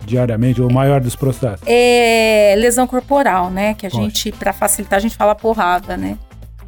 diariamente, 0.06 0.62
ou 0.62 0.70
o 0.70 0.74
maior 0.74 1.02
dos 1.02 1.16
processos? 1.16 1.66
É 1.66 2.54
lesão 2.60 2.86
corporal, 2.86 3.50
né? 3.50 3.74
Que 3.74 3.88
a 3.88 3.90
Poxa. 3.90 4.04
gente, 4.04 4.32
pra 4.32 4.54
facilitar, 4.54 4.98
a 4.98 5.02
gente 5.02 5.18
fala 5.18 5.34
porrada, 5.34 5.98
né? 5.98 6.16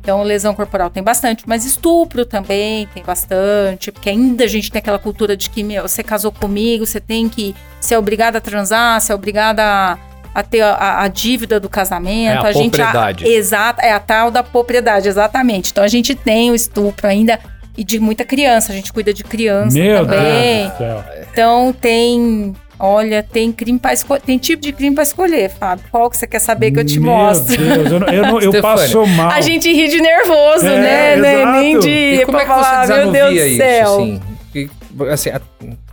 Então, 0.08 0.24
lesão 0.24 0.54
corporal 0.54 0.90
tem 0.90 1.04
bastante, 1.04 1.44
mas 1.46 1.66
estupro 1.66 2.26
também 2.26 2.88
tem 2.94 3.04
bastante, 3.04 3.92
porque 3.92 4.10
ainda 4.10 4.46
a 4.46 4.48
gente 4.48 4.72
tem 4.72 4.80
aquela 4.80 4.98
cultura 4.98 5.36
de 5.36 5.50
que, 5.50 5.62
meu, 5.62 5.86
você 5.86 6.02
casou 6.02 6.32
comigo, 6.32 6.86
você 6.86 7.02
tem 7.02 7.28
que 7.28 7.54
ser 7.82 7.98
obrigada 7.98 8.38
a 8.38 8.42
transar, 8.42 9.02
você 9.02 9.12
é 9.12 9.16
obrigada 9.16 9.62
a, 9.62 9.98
a 10.34 10.44
ter 10.44 10.62
a, 10.62 11.02
a 11.02 11.10
dívida 11.10 11.60
do 11.60 11.68
casamento. 11.68 12.46
É 12.46 12.50
a 12.50 12.52
gente 12.54 12.78
propriedade. 12.78 13.28
Exato, 13.28 13.82
é 13.82 13.92
a 13.92 14.00
tal 14.00 14.32
da 14.32 14.42
propriedade, 14.42 15.10
exatamente. 15.10 15.72
Então, 15.72 15.84
a 15.84 15.90
gente 15.90 16.16
tem 16.16 16.52
o 16.52 16.56
estupro 16.56 17.06
ainda 17.06 17.38
e 17.78 17.84
de 17.84 18.00
muita 18.00 18.24
criança, 18.24 18.72
a 18.72 18.76
gente 18.76 18.94
cuida 18.94 19.14
de 19.14 19.26
criança 19.26 19.78
Meu 19.78 20.06
também. 20.06 20.68
Deus 20.68 20.72
do 20.72 20.78
céu. 20.78 21.04
Então 21.34 21.74
tem, 21.74 22.56
olha, 22.80 23.22
tem 23.24 23.52
crime 23.52 23.80
para 23.80 23.94
escolher, 23.94 24.22
tem 24.22 24.38
tipo 24.38 24.62
de 24.62 24.72
crime 24.72 24.94
para 24.96 25.04
escolher, 25.04 25.50
Fábio. 25.50 25.86
Qual 25.92 26.10
que 26.10 26.18
você 26.18 26.28
quer 26.28 26.40
saber 26.40 26.72
que 26.72 26.80
eu 26.80 26.86
te 26.86 27.00
Meu 27.00 27.12
mostro? 27.12 27.58
Deus, 27.58 27.92
eu, 27.92 28.00
não- 28.00 28.08
eu, 28.08 28.22
não- 28.24 28.40
eu 28.42 28.52
passo 28.62 29.06
mal. 29.08 29.30
A 29.32 29.42
gente 29.42 29.72
ri 29.72 29.88
de 29.88 30.02
nervoso, 30.02 30.68
É, 30.68 31.16
né? 31.16 31.16
né? 31.18 31.46
Nem 31.60 31.80
de 31.80 31.90
E 31.90 32.26
como 32.26 32.38
é 32.38 32.42
que 32.42 32.48
você 32.48 32.54
falar, 32.64 32.88
meu 32.88 33.12
Deus 33.12 33.30
do 33.34 33.36
isso, 33.46 33.58
céu. 33.58 33.94
assim? 33.96 34.22
E, 34.56 34.70
assim, 35.12 35.30
a, 35.30 35.42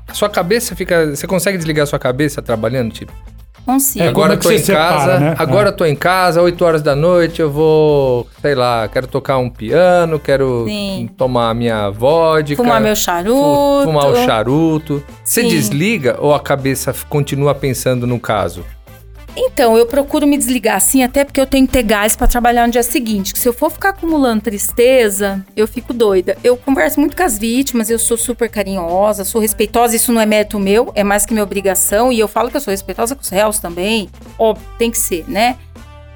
a 0.09 0.14
sua 0.14 0.28
cabeça 0.28 0.74
fica... 0.76 1.14
Você 1.14 1.26
consegue 1.26 1.56
desligar 1.59 1.82
a 1.85 1.87
sua 1.87 1.98
cabeça 1.98 2.40
trabalhando, 2.42 2.92
tipo? 2.92 3.12
Consigo. 3.64 4.05
É, 4.05 4.09
agora 4.09 4.33
é 4.33 4.35
eu 4.35 4.38
que 4.38 4.42
tô 4.42 4.48
você 4.50 4.57
em 4.57 4.59
separa, 4.62 4.94
casa, 4.96 5.20
né? 5.20 5.35
agora 5.38 5.68
É. 5.68 5.72
eu 5.72 5.77
tô 5.77 5.85
em 5.87 5.96
casa, 5.96 6.42
8 6.42 6.64
horas 6.64 6.83
da 6.83 6.94
noite, 6.94 7.40
eu 7.40 7.50
vou, 7.50 8.27
sei 8.42 8.55
lá, 8.55 8.87
quero 8.88 9.07
tocar 9.07 9.38
um 9.38 9.48
piano, 9.48 10.18
quero 10.18 10.64
Sim. 10.68 11.09
tomar 11.16 11.50
a 11.50 11.55
minha 11.55 11.88
vodka. 11.90 12.57
Fumar 12.62 12.81
meu 12.81 12.94
charuto. 12.94 13.85
Fumar 13.85 14.07
o 14.11 14.16
charuto. 14.16 15.03
Você 15.24 15.42
Sim. 15.42 15.48
desliga 15.48 16.16
ou 16.20 16.35
a 16.35 16.40
cabeça 16.40 16.94
continua 17.09 17.55
pensando 17.55 18.07
no 18.07 18.20
caso? 18.20 18.64
Então, 19.37 19.77
eu 19.77 19.87
procuro 19.87 20.27
me 20.27 20.38
desligar 20.38 20.77
assim, 20.77 21.03
até 21.03 21.25
porque 21.25 21.40
eu 21.40 21.47
tenho 21.47 21.66
que 21.66 21.73
ter 21.73 21.83
gás 21.83 22.14
pra 22.14 22.27
trabalhar 22.27 22.66
no 22.66 22.73
dia 22.73 22.83
seguinte. 22.85 23.37
Se 23.37 23.49
eu 23.49 23.53
for 23.53 23.70
ficar 23.70 23.90
acumulando 23.90 24.42
tristeza, 24.42 25.44
eu 25.57 25.66
fico 25.66 25.92
doida. 25.92 26.38
Eu 26.44 26.57
converso 26.57 27.01
muito 27.01 27.16
com 27.16 27.23
as 27.23 27.37
vítimas, 27.37 27.90
eu 27.90 27.99
sou 27.99 28.16
super 28.16 28.49
carinhosa, 28.49 29.25
sou 29.25 29.40
respeitosa. 29.40 29.97
Isso 29.97 30.12
não 30.12 30.20
é 30.20 30.27
mérito 30.27 30.59
meu, 30.61 30.92
é 30.94 31.03
mais 31.03 31.27
que 31.27 31.33
minha 31.33 31.42
obrigação. 31.42 32.12
E 32.12 32.18
eu 32.18 32.29
falo 32.29 32.49
que 32.49 32.57
eu 32.57 32.61
sou 32.61 32.70
respeitosa 32.70 33.16
com 33.16 33.23
os 33.23 33.29
réus 33.29 33.59
também. 33.59 34.09
Óbvio, 34.38 34.66
tem 34.79 34.90
que 34.90 34.99
ser, 34.99 35.25
né? 35.29 35.57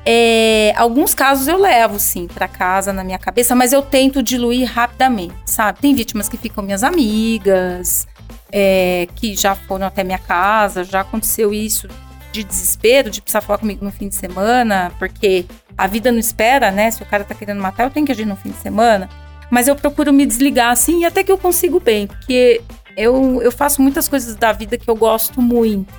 É, 0.07 0.73
alguns 0.77 1.13
casos 1.13 1.49
eu 1.49 1.59
levo, 1.59 1.99
sim, 1.99 2.29
pra 2.29 2.47
casa 2.49 2.93
na 2.93 3.03
minha 3.03 3.19
cabeça, 3.19 3.55
mas 3.55 3.73
eu 3.73 3.83
tento 3.83 4.23
diluir 4.23 4.67
rapidamente, 4.67 5.35
sabe? 5.45 5.81
Tem 5.81 5.95
vítimas 5.95 6.29
que 6.29 6.37
ficam 6.39 6.65
minhas 6.65 6.83
amigas, 6.83 8.07
é, 8.51 9.07
que 9.17 9.37
já 9.37 9.55
foram 9.55 9.87
até 9.87 10.03
minha 10.03 10.19
casa, 10.19 10.83
já 10.83 11.01
aconteceu 11.01 11.53
isso 11.53 11.89
de 12.33 12.45
desespero, 12.45 13.11
de 13.11 13.21
precisar 13.23 13.41
falar 13.41 13.59
comigo 13.59 13.85
no 13.85 13.91
fim 13.91 14.09
de 14.09 14.15
semana, 14.15 14.93
porque 14.99 15.45
a 15.77 15.87
vida 15.87 16.11
não 16.13 16.19
espera, 16.19 16.71
né? 16.71 16.91
Se 16.91 17.03
o 17.03 17.07
cara 17.07 17.25
tá 17.25 17.35
querendo 17.35 17.61
matar, 17.61 17.85
eu 17.85 17.91
tenho 17.91 18.05
que 18.07 18.13
agir 18.13 18.25
no 18.27 18.37
fim 18.37 18.51
de 18.51 18.59
semana. 18.59 19.09
Mas 19.51 19.67
eu 19.67 19.75
procuro 19.75 20.13
me 20.13 20.27
desligar 20.27 20.71
assim, 20.71 21.01
e 21.01 21.05
até 21.05 21.25
que 21.25 21.33
eu 21.33 21.39
consigo 21.39 21.81
bem, 21.81 22.07
porque 22.07 22.61
eu, 22.97 23.41
eu 23.43 23.51
faço 23.51 23.81
muitas 23.81 24.09
coisas 24.09 24.35
da 24.35 24.53
vida 24.53 24.77
que 24.77 24.89
eu 24.89 24.95
gosto 24.97 25.41
muito. 25.41 25.93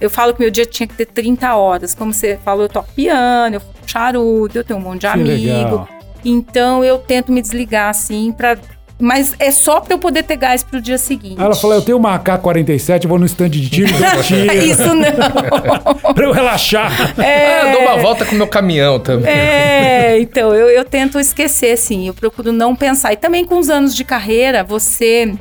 Eu 0.00 0.08
falo 0.08 0.32
que 0.32 0.40
meu 0.40 0.50
dia 0.50 0.64
tinha 0.64 0.86
que 0.86 0.94
ter 0.94 1.06
30 1.06 1.54
horas. 1.56 1.92
Como 1.92 2.12
você 2.12 2.38
falou, 2.44 2.62
eu 2.64 2.68
toco 2.68 2.90
piano, 2.92 3.56
eu 3.56 3.60
fumo 3.60 3.74
charuto, 3.84 4.56
eu 4.56 4.62
tenho 4.64 4.78
um 4.78 4.82
monte 4.82 5.00
de 5.00 5.06
Que 5.08 5.12
amigo. 5.12 5.46
legal. 5.46 5.88
Então 6.24 6.84
eu 6.84 6.98
tento 6.98 7.32
me 7.32 7.42
desligar 7.42 7.90
assim 7.90 8.32
para 8.32 8.56
mas 8.98 9.34
é 9.38 9.50
só 9.52 9.80
pra 9.80 9.94
eu 9.94 9.98
poder 9.98 10.24
ter 10.24 10.36
gás 10.36 10.64
pro 10.64 10.80
dia 10.80 10.98
seguinte. 10.98 11.40
Ela 11.40 11.54
falou: 11.54 11.76
Eu 11.76 11.82
tenho 11.82 11.96
uma 11.96 12.14
AK-47, 12.16 13.04
eu 13.04 13.08
vou 13.08 13.18
no 13.18 13.26
stand 13.26 13.50
de 13.50 13.70
tiro, 13.70 13.92
tiro, 14.24 14.52
Isso 14.52 14.94
não. 14.94 16.12
pra 16.14 16.24
eu 16.24 16.32
relaxar. 16.32 16.90
Ah, 17.16 17.66
eu 17.66 17.72
dou 17.72 17.82
uma 17.82 17.96
volta 17.98 18.24
com 18.24 18.34
o 18.34 18.38
meu 18.38 18.48
caminhão 18.48 18.98
também. 18.98 19.32
É, 19.32 20.18
então 20.18 20.54
eu, 20.54 20.68
eu 20.68 20.84
tento 20.84 21.20
esquecer, 21.20 21.72
assim, 21.72 22.08
eu 22.08 22.14
procuro 22.14 22.52
não 22.52 22.74
pensar. 22.74 23.12
E 23.12 23.16
também 23.16 23.44
com 23.44 23.58
os 23.58 23.70
anos 23.70 23.94
de 23.94 24.04
carreira, 24.04 24.64
você 24.64 25.32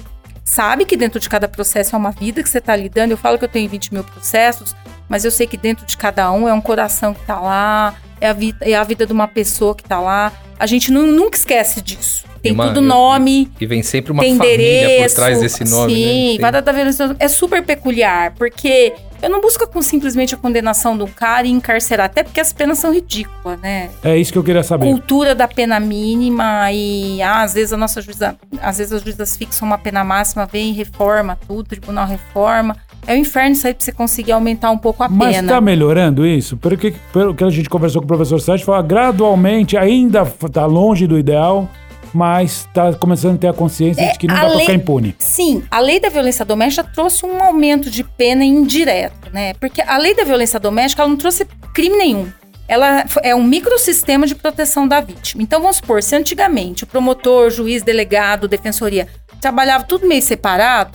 sabe 0.44 0.86
que 0.86 0.96
dentro 0.96 1.20
de 1.20 1.28
cada 1.28 1.48
processo 1.48 1.96
é 1.96 2.00
uma 2.00 2.12
vida 2.12 2.44
que 2.44 2.50
você 2.50 2.62
tá 2.62 2.76
lidando. 2.76 3.12
Eu 3.12 3.18
falo 3.18 3.38
que 3.40 3.46
eu 3.46 3.50
tenho 3.50 3.68
20 3.70 3.94
mil 3.94 4.04
processos, 4.04 4.76
mas 5.10 5.26
eu 5.26 5.32
sei 5.32 5.48
que 5.48 5.58
dentro 5.58 5.86
de 5.86 5.98
cada 5.98 6.32
um 6.32 6.48
é 6.48 6.54
um 6.54 6.62
coração 6.62 7.14
que 7.14 7.26
tá 7.26 7.40
lá, 7.40 7.96
é 8.22 8.28
a, 8.30 8.34
vida, 8.34 8.58
é 8.62 8.76
a 8.76 8.84
vida 8.84 9.06
de 9.06 9.14
uma 9.14 9.28
pessoa 9.28 9.76
que 9.76 9.84
tá 9.84 10.00
lá. 10.00 10.32
A 10.60 10.66
gente 10.66 10.92
nu- 10.92 11.06
nunca 11.08 11.38
esquece 11.38 11.82
disso. 11.82 12.26
Tem 12.42 12.52
Uma- 12.52 12.68
tudo 12.68 12.80
eu- 12.80 12.84
nome, 12.84 13.52
E 13.60 13.66
vem 13.66 13.82
sempre 13.84 14.12
uma 14.12 14.22
tem 14.24 14.38
família 14.38 14.56
endereço. 14.56 15.16
por 15.16 15.22
trás 15.22 15.40
desse 15.42 15.64
nome, 15.66 15.94
sim, 15.96 16.34
né? 16.36 16.40
Vara 16.42 16.62
da 16.62 16.72
violência 16.72 17.16
é 17.20 17.28
super 17.28 17.64
peculiar, 17.64 18.34
porque 18.36 18.94
eu 19.22 19.30
não 19.30 19.42
busco 19.42 19.68
com 19.68 19.82
simplesmente 19.82 20.36
a 20.36 20.38
condenação 20.38 20.96
do 20.96 21.08
cara 21.08 21.48
e 21.48 21.50
encarcerar, 21.50 22.06
até 22.06 22.24
porque 22.24 22.40
as 22.40 22.54
penas 22.54 22.78
são 22.78 22.94
ridículas, 22.94 23.60
né? 23.60 23.90
É 24.04 24.16
isso 24.16 24.32
que 24.32 24.38
eu 24.38 24.44
queria 24.44 24.62
saber. 24.64 24.86
Cultura 24.86 25.34
da 25.34 25.48
pena 25.48 25.80
mínima 25.80 26.72
e 26.72 27.22
ah, 27.24 27.42
às 27.42 27.54
vezes 27.56 27.74
a 27.74 27.78
nossa 27.78 28.02
juíza, 28.02 28.36
às 28.62 28.78
vezes 28.78 28.94
as 28.94 29.02
juízas 29.02 29.36
fixam 29.36 29.68
uma 29.68 29.78
pena 29.78 30.04
máxima, 30.04 30.46
vem 30.46 30.70
e 30.70 30.74
reforma 30.74 31.38
tudo, 31.48 31.68
tribunal 31.68 32.06
reforma. 32.08 32.78
É 33.08 33.14
o 33.14 33.18
inferno 33.18 33.52
isso 33.54 33.66
aí 33.66 33.74
pra 33.74 33.84
você 33.86 33.92
conseguir 33.92 34.34
aumentar 34.34 34.70
um 34.70 34.78
pouco 34.78 35.02
a 35.04 35.08
Mas 35.10 35.38
pena. 35.38 35.48
tá 35.54 35.62
melhorando 35.62 36.26
isso? 36.28 36.58
Pelo 36.58 36.78
que, 36.78 36.92
pelo 37.14 37.34
que 37.34 37.44
a 37.44 37.50
gente 37.50 37.70
conversou 37.70 38.02
com 38.02 38.06
o 38.06 38.08
professor 38.08 38.40
Sérgio, 38.42 38.66
fala 38.66 38.82
gradualmente, 38.82 39.78
ainda 39.78 40.26
tá 40.52 40.66
longe 40.66 41.08
do 41.08 41.18
ideal, 41.18 41.70
mas 42.14 42.68
tá 42.74 42.94
começando 42.94 43.36
a 43.36 43.38
ter 43.38 43.48
a 43.48 43.54
consciência 43.54 44.12
de 44.12 44.18
que 44.20 44.28
não 44.28 44.36
É, 44.36 44.42
dá 44.42 44.48
lei- 44.50 44.60
ficar 44.60 44.74
impune. 44.74 45.16
Sim, 45.20 45.64
a 45.72 45.80
lei 45.80 46.00
da 46.00 46.10
violência 46.10 46.44
doméstica 46.44 46.90
trouxe 46.94 47.26
um 47.26 47.42
aumento 47.42 47.90
de 47.90 48.04
pena 48.04 48.44
indireto, 48.44 49.30
né? 49.32 49.54
Porque 49.56 49.82
a 49.82 49.98
lei 49.98 50.14
da 50.16 50.24
violência 50.24 50.60
doméstica 50.60 51.02
ela 51.02 51.10
não 51.10 51.18
trouxe 51.18 51.46
crime 51.74 51.98
nenhum. 51.98 52.28
Ela 52.68 53.06
é 53.24 53.34
um 53.34 53.44
microsistema 53.44 54.28
de 54.28 54.36
proteção 54.36 54.86
da 54.86 55.00
vítima. 55.00 55.42
Então 55.42 55.62
vamos 55.62 55.78
supor, 55.78 56.04
se 56.04 56.14
antigamente 56.16 56.84
o 56.84 56.88
promotor, 56.88 57.50
juiz, 57.50 57.82
delegado, 57.84 58.48
defensoria 58.48 59.08
trabalhava 59.40 59.84
tudo 59.86 60.08
meio 60.08 60.22
separado, 60.22 60.92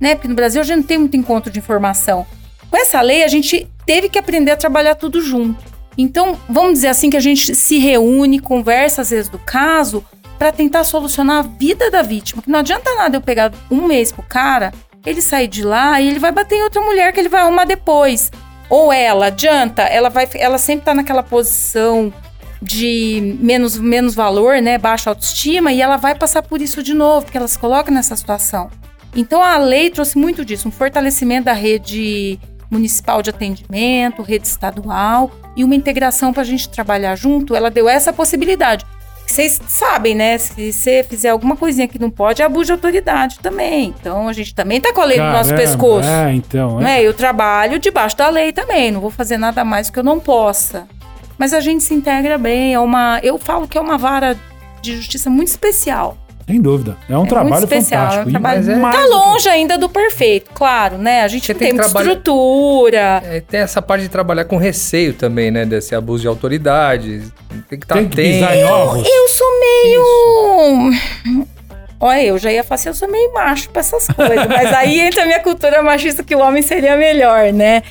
né? 0.00 0.14
Porque 0.14 0.28
no 0.28 0.34
Brasil 0.34 0.60
a 0.60 0.64
gente 0.64 0.78
não 0.78 0.82
tem 0.84 0.98
muito 0.98 1.16
encontro 1.16 1.52
de 1.52 1.58
informação. 1.58 2.26
Com 2.70 2.76
essa 2.76 3.00
lei, 3.00 3.22
a 3.22 3.28
gente 3.28 3.68
teve 3.84 4.08
que 4.08 4.18
aprender 4.18 4.52
a 4.52 4.56
trabalhar 4.56 4.94
tudo 4.94 5.20
junto. 5.20 5.62
Então, 5.98 6.38
vamos 6.48 6.74
dizer 6.74 6.88
assim 6.88 7.10
que 7.10 7.16
a 7.16 7.20
gente 7.20 7.54
se 7.54 7.78
reúne, 7.78 8.38
conversa 8.38 9.02
às 9.02 9.10
vezes 9.10 9.28
do 9.28 9.38
caso, 9.38 10.04
para 10.38 10.52
tentar 10.52 10.84
solucionar 10.84 11.38
a 11.38 11.42
vida 11.42 11.90
da 11.90 12.00
vítima. 12.00 12.40
Que 12.40 12.50
não 12.50 12.60
adianta 12.60 12.94
nada 12.94 13.16
eu 13.16 13.20
pegar 13.20 13.52
um 13.70 13.86
mês 13.86 14.10
pro 14.10 14.22
cara, 14.22 14.72
ele 15.04 15.20
sair 15.20 15.48
de 15.48 15.62
lá 15.62 16.00
e 16.00 16.08
ele 16.08 16.18
vai 16.18 16.32
bater 16.32 16.56
em 16.56 16.62
outra 16.62 16.80
mulher 16.80 17.12
que 17.12 17.20
ele 17.20 17.28
vai 17.28 17.42
arrumar 17.42 17.64
depois. 17.64 18.30
Ou 18.68 18.92
ela, 18.92 19.26
adianta, 19.26 19.82
ela 19.82 20.08
vai, 20.08 20.28
ela 20.34 20.56
sempre 20.56 20.84
tá 20.84 20.94
naquela 20.94 21.22
posição 21.22 22.12
de 22.62 23.36
menos, 23.40 23.76
menos 23.76 24.14
valor, 24.14 24.62
né, 24.62 24.78
baixa 24.78 25.10
autoestima, 25.10 25.72
e 25.72 25.80
ela 25.80 25.96
vai 25.96 26.14
passar 26.14 26.42
por 26.42 26.60
isso 26.60 26.82
de 26.82 26.94
novo, 26.94 27.24
porque 27.24 27.38
ela 27.38 27.48
se 27.48 27.58
coloca 27.58 27.90
nessa 27.90 28.14
situação. 28.14 28.70
Então 29.14 29.42
a 29.42 29.58
lei 29.58 29.90
trouxe 29.90 30.16
muito 30.16 30.44
disso, 30.44 30.68
um 30.68 30.70
fortalecimento 30.70 31.46
da 31.46 31.52
rede 31.52 32.38
municipal 32.70 33.20
de 33.20 33.30
atendimento, 33.30 34.22
rede 34.22 34.46
estadual 34.46 35.30
e 35.56 35.64
uma 35.64 35.74
integração 35.74 36.32
para 36.32 36.42
a 36.42 36.44
gente 36.44 36.68
trabalhar 36.68 37.16
junto. 37.16 37.54
Ela 37.54 37.70
deu 37.70 37.88
essa 37.88 38.12
possibilidade. 38.12 38.86
Vocês 39.26 39.60
sabem, 39.68 40.14
né? 40.14 40.38
Se 40.38 40.72
você 40.72 41.04
fizer 41.08 41.28
alguma 41.28 41.56
coisinha 41.56 41.86
que 41.86 42.00
não 42.00 42.10
pode, 42.10 42.42
é 42.42 42.44
abuso 42.44 42.66
de 42.66 42.72
autoridade 42.72 43.38
também. 43.38 43.94
Então 44.00 44.26
a 44.26 44.32
gente 44.32 44.52
também 44.52 44.80
tá 44.80 44.92
com 44.92 45.00
a 45.00 45.04
lei 45.04 45.18
no 45.18 45.30
nosso 45.30 45.54
pescoço. 45.54 46.08
É, 46.08 46.34
então. 46.34 46.84
É. 46.84 47.00
Eu 47.02 47.14
trabalho 47.14 47.78
debaixo 47.78 48.16
da 48.16 48.28
lei 48.28 48.52
também. 48.52 48.90
Não 48.90 49.00
vou 49.00 49.10
fazer 49.10 49.36
nada 49.36 49.64
mais 49.64 49.88
que 49.88 49.98
eu 49.98 50.02
não 50.02 50.18
possa. 50.18 50.88
Mas 51.38 51.54
a 51.54 51.60
gente 51.60 51.84
se 51.84 51.94
integra 51.94 52.36
bem. 52.38 52.74
É 52.74 52.80
uma, 52.80 53.20
eu 53.22 53.38
falo 53.38 53.68
que 53.68 53.78
é 53.78 53.80
uma 53.80 53.96
vara 53.96 54.36
de 54.82 54.96
justiça 54.96 55.30
muito 55.30 55.48
especial. 55.48 56.16
Sem 56.50 56.60
dúvida. 56.60 56.96
É 57.08 57.16
um 57.16 57.24
É 57.24 57.28
trabalho 57.28 57.50
muito 57.54 57.64
especial, 57.64 58.00
fantástico. 58.10 58.26
é 58.26 58.28
um 58.28 58.32
trabalho- 58.42 58.58
Mas 58.66 58.68
é- 58.68 58.80
Tá 58.98 59.06
longe 59.06 59.48
ainda 59.48 59.78
do 59.78 59.88
perfeito, 59.88 60.50
claro, 60.54 60.98
né? 60.98 61.22
A 61.22 61.28
gente 61.28 61.46
Você 61.46 61.54
tem 61.54 61.58
tem 61.58 61.68
que 61.68 61.74
muita 61.74 61.88
trabalhar- 61.90 62.08
estrutura. 62.10 63.22
É, 63.24 63.40
tem 63.40 63.60
essa 63.60 63.80
parte 63.82 64.02
de 64.02 64.08
trabalhar 64.08 64.44
com 64.44 64.56
receio 64.56 65.14
também, 65.14 65.50
né? 65.50 65.64
Desse 65.64 65.94
abuso 65.94 66.22
de 66.22 66.28
autoridade. 66.28 67.22
Tem 67.68 67.78
que 67.78 67.84
estar 67.84 67.94
Tem 67.96 68.08
que 68.08 68.20
atento. 68.20 68.34
pisar 68.34 68.56
em 68.56 68.64
ovos. 68.64 69.08
Eu 69.08 69.28
sou 69.28 69.46
meio. 69.60 70.92
Olha, 72.00 72.22
eu 72.22 72.38
já 72.38 72.50
ia 72.50 72.64
falar 72.64 72.76
assim, 72.76 72.88
eu 72.88 72.94
sou 72.94 73.08
meio 73.08 73.32
macho 73.34 73.68
pra 73.70 73.80
essas 73.80 74.06
coisas. 74.06 74.46
mas 74.46 74.72
aí 74.72 74.98
entra 75.06 75.22
a 75.22 75.26
minha 75.26 75.40
cultura 75.40 75.82
machista 75.82 76.22
que 76.24 76.34
o 76.34 76.38
homem 76.38 76.62
seria 76.62 76.96
melhor, 76.96 77.52
né? 77.52 77.82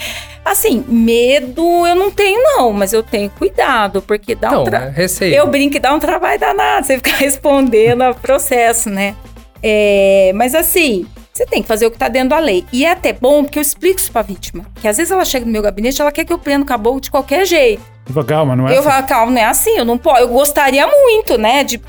Assim, 0.43 0.83
medo 0.87 1.61
eu 1.85 1.95
não 1.95 2.09
tenho, 2.09 2.41
não, 2.41 2.73
mas 2.73 2.91
eu 2.91 3.03
tenho 3.03 3.29
cuidado, 3.29 4.01
porque 4.01 4.33
dá 4.33 4.47
um 4.49 4.51
Então, 4.51 4.63
tra... 4.63 4.85
é 4.85 4.89
receio. 4.89 5.35
Eu 5.35 5.45
brinco 5.47 5.73
que 5.73 5.79
dá 5.79 5.93
um 5.93 5.99
trabalho 5.99 6.39
danado, 6.39 6.87
você 6.87 6.97
ficar 6.97 7.17
respondendo 7.19 8.01
a 8.01 8.13
processo, 8.13 8.89
né? 8.89 9.15
É, 9.61 10.31
mas 10.33 10.55
assim, 10.55 11.05
você 11.31 11.45
tem 11.45 11.61
que 11.61 11.67
fazer 11.67 11.85
o 11.85 11.91
que 11.91 11.97
tá 11.97 12.07
dentro 12.07 12.29
da 12.29 12.39
lei. 12.39 12.65
E 12.73 12.85
é 12.85 12.91
até 12.91 13.13
bom 13.13 13.43
porque 13.43 13.59
eu 13.59 13.61
explico 13.61 13.99
isso 13.99 14.11
pra 14.11 14.21
vítima. 14.21 14.65
Que 14.81 14.87
às 14.87 14.97
vezes 14.97 15.11
ela 15.11 15.25
chega 15.25 15.45
no 15.45 15.51
meu 15.51 15.61
gabinete, 15.61 16.01
ela 16.01 16.11
quer 16.11 16.25
que 16.25 16.33
eu 16.33 16.39
prenda 16.39 16.63
o 16.63 16.65
caboclo 16.67 17.01
de 17.01 17.11
qualquer 17.11 17.45
jeito. 17.45 17.83
Eu 18.07 18.13
falo, 18.13 18.25
Calma, 18.25 18.55
não 18.55 18.67
é 18.67 18.71
Eu 18.75 18.79
assim. 18.79 18.89
falo, 18.89 19.07
calma, 19.07 19.31
não 19.33 19.41
é 19.41 19.45
assim, 19.45 19.77
eu 19.77 19.85
não 19.85 19.97
posso. 19.97 20.21
Eu 20.21 20.29
gostaria 20.29 20.87
muito, 20.87 21.37
né? 21.37 21.63
De. 21.63 21.79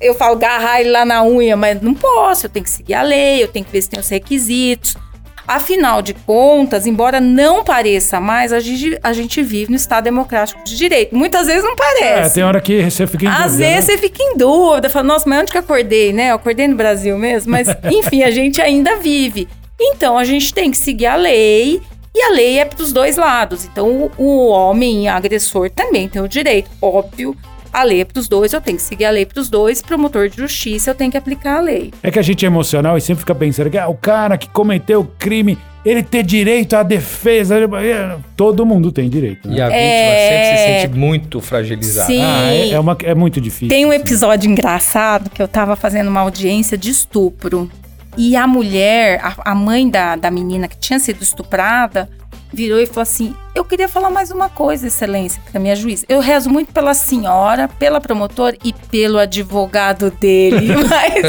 Eu 0.00 0.14
falo, 0.14 0.34
agarrar 0.36 0.80
ele 0.80 0.90
lá 0.90 1.04
na 1.04 1.24
unha, 1.24 1.56
mas 1.56 1.80
não 1.82 1.92
posso. 1.94 2.46
Eu 2.46 2.50
tenho 2.50 2.64
que 2.64 2.70
seguir 2.70 2.94
a 2.94 3.02
lei, 3.02 3.42
eu 3.42 3.48
tenho 3.48 3.64
que 3.64 3.72
ver 3.72 3.82
se 3.82 3.90
tem 3.90 3.98
os 4.00 4.08
requisitos. 4.08 4.96
Afinal 5.46 6.02
de 6.02 6.12
contas, 6.12 6.86
embora 6.86 7.20
não 7.22 7.64
pareça 7.64 8.20
mais, 8.20 8.52
a 8.52 8.60
gente, 8.60 8.98
a 9.02 9.14
gente 9.14 9.42
vive 9.42 9.70
no 9.70 9.76
Estado 9.76 10.04
Democrático 10.04 10.62
de 10.62 10.76
Direito. 10.76 11.16
Muitas 11.16 11.46
vezes 11.46 11.64
não 11.64 11.72
É, 11.72 11.76
parece. 11.76 12.34
tem 12.34 12.44
hora 12.44 12.60
que 12.60 12.82
você 12.90 13.06
fica 13.06 13.24
em 13.24 13.28
Às 13.28 13.52
dúvida, 13.52 13.56
vezes 13.56 13.74
né? 13.74 13.80
você 13.94 13.98
fica 13.98 14.22
em 14.22 14.36
dúvida, 14.36 14.90
fala, 14.90 15.04
nossa, 15.06 15.26
mas 15.26 15.40
onde 15.40 15.50
que 15.52 15.56
eu 15.56 15.62
acordei, 15.62 16.12
né? 16.12 16.30
Eu 16.32 16.34
acordei 16.36 16.68
no 16.68 16.76
Brasil 16.76 17.16
mesmo, 17.16 17.50
mas 17.50 17.66
enfim, 17.90 18.22
a 18.22 18.30
gente 18.30 18.60
ainda 18.60 18.96
vive. 18.96 19.48
Então 19.80 20.18
a 20.18 20.24
gente 20.24 20.52
tem 20.52 20.70
que 20.70 20.76
seguir 20.76 21.06
a 21.06 21.16
lei 21.16 21.80
e 22.14 22.22
a 22.22 22.28
lei 22.32 22.58
é 22.58 22.66
para 22.66 22.82
os 22.82 22.92
dois 22.92 23.16
lados. 23.16 23.64
Então 23.64 23.88
o, 23.88 24.12
o 24.22 24.46
homem 24.48 25.08
agressor 25.08 25.70
também 25.70 26.08
tem 26.10 26.20
o 26.20 26.28
direito, 26.28 26.68
óbvio. 26.82 27.34
A 27.72 27.82
lei 27.82 28.00
é 28.00 28.04
para 28.04 28.18
os 28.18 28.28
dois, 28.28 28.52
eu 28.52 28.60
tenho 28.60 28.76
que 28.78 28.82
seguir 28.82 29.04
a 29.04 29.10
lei 29.10 29.26
para 29.26 29.40
os 29.40 29.48
dois. 29.48 29.82
Promotor 29.82 30.28
de 30.28 30.36
justiça, 30.38 30.90
eu 30.90 30.94
tenho 30.94 31.10
que 31.10 31.16
aplicar 31.18 31.58
a 31.58 31.60
lei. 31.60 31.92
É 32.02 32.10
que 32.10 32.18
a 32.18 32.22
gente 32.22 32.44
é 32.44 32.46
emocional 32.46 32.96
e 32.96 33.00
sempre 33.00 33.20
fica 33.20 33.34
pensando 33.34 33.70
que 33.70 33.78
ah, 33.78 33.88
o 33.88 33.94
cara 33.94 34.36
que 34.38 34.48
cometeu 34.48 35.00
o 35.00 35.04
crime, 35.04 35.58
ele 35.84 36.02
ter 36.02 36.22
direito 36.22 36.74
à 36.74 36.82
defesa. 36.82 37.56
Todo 38.36 38.64
mundo 38.66 38.90
tem 38.90 39.08
direito. 39.08 39.48
E 39.48 39.54
Né? 39.56 39.60
a 39.62 39.66
vítima 39.66 39.80
É. 39.80 40.28
sempre 40.30 40.58
se 40.58 40.80
sente 40.82 40.98
muito 40.98 41.40
fragilizada. 41.40 42.06
Sim. 42.06 42.22
Ah, 42.22 42.52
é, 42.52 42.70
é 42.70 42.80
uma, 42.80 42.96
é 43.04 43.14
muito 43.14 43.40
difícil. 43.40 43.68
Tem 43.68 43.84
um 43.84 43.90
assim. 43.90 44.00
episódio 44.00 44.50
engraçado 44.50 45.30
que 45.30 45.42
eu 45.42 45.48
tava 45.48 45.76
fazendo 45.76 46.08
uma 46.08 46.20
audiência 46.20 46.76
de 46.76 46.90
estupro. 46.90 47.70
E 48.16 48.34
a 48.34 48.46
mulher, 48.46 49.20
a, 49.22 49.52
a 49.52 49.54
mãe 49.54 49.88
da, 49.88 50.16
da 50.16 50.30
menina 50.30 50.66
que 50.66 50.76
tinha 50.78 50.98
sido 50.98 51.22
estuprada, 51.22 52.08
virou 52.52 52.80
e 52.80 52.86
falou 52.86 53.02
assim: 53.02 53.34
Eu 53.58 53.64
queria 53.64 53.88
falar 53.88 54.08
mais 54.08 54.30
uma 54.30 54.48
coisa, 54.48 54.86
Excelência, 54.86 55.40
porque 55.42 55.56
a 55.56 55.60
minha 55.60 55.74
juíza. 55.74 56.06
Eu 56.08 56.20
rezo 56.20 56.48
muito 56.48 56.72
pela 56.72 56.94
senhora, 56.94 57.66
pela 57.66 58.00
promotora 58.00 58.56
e 58.64 58.72
pelo 58.72 59.18
advogado 59.18 60.12
dele. 60.12 60.68
Mas. 60.88 61.24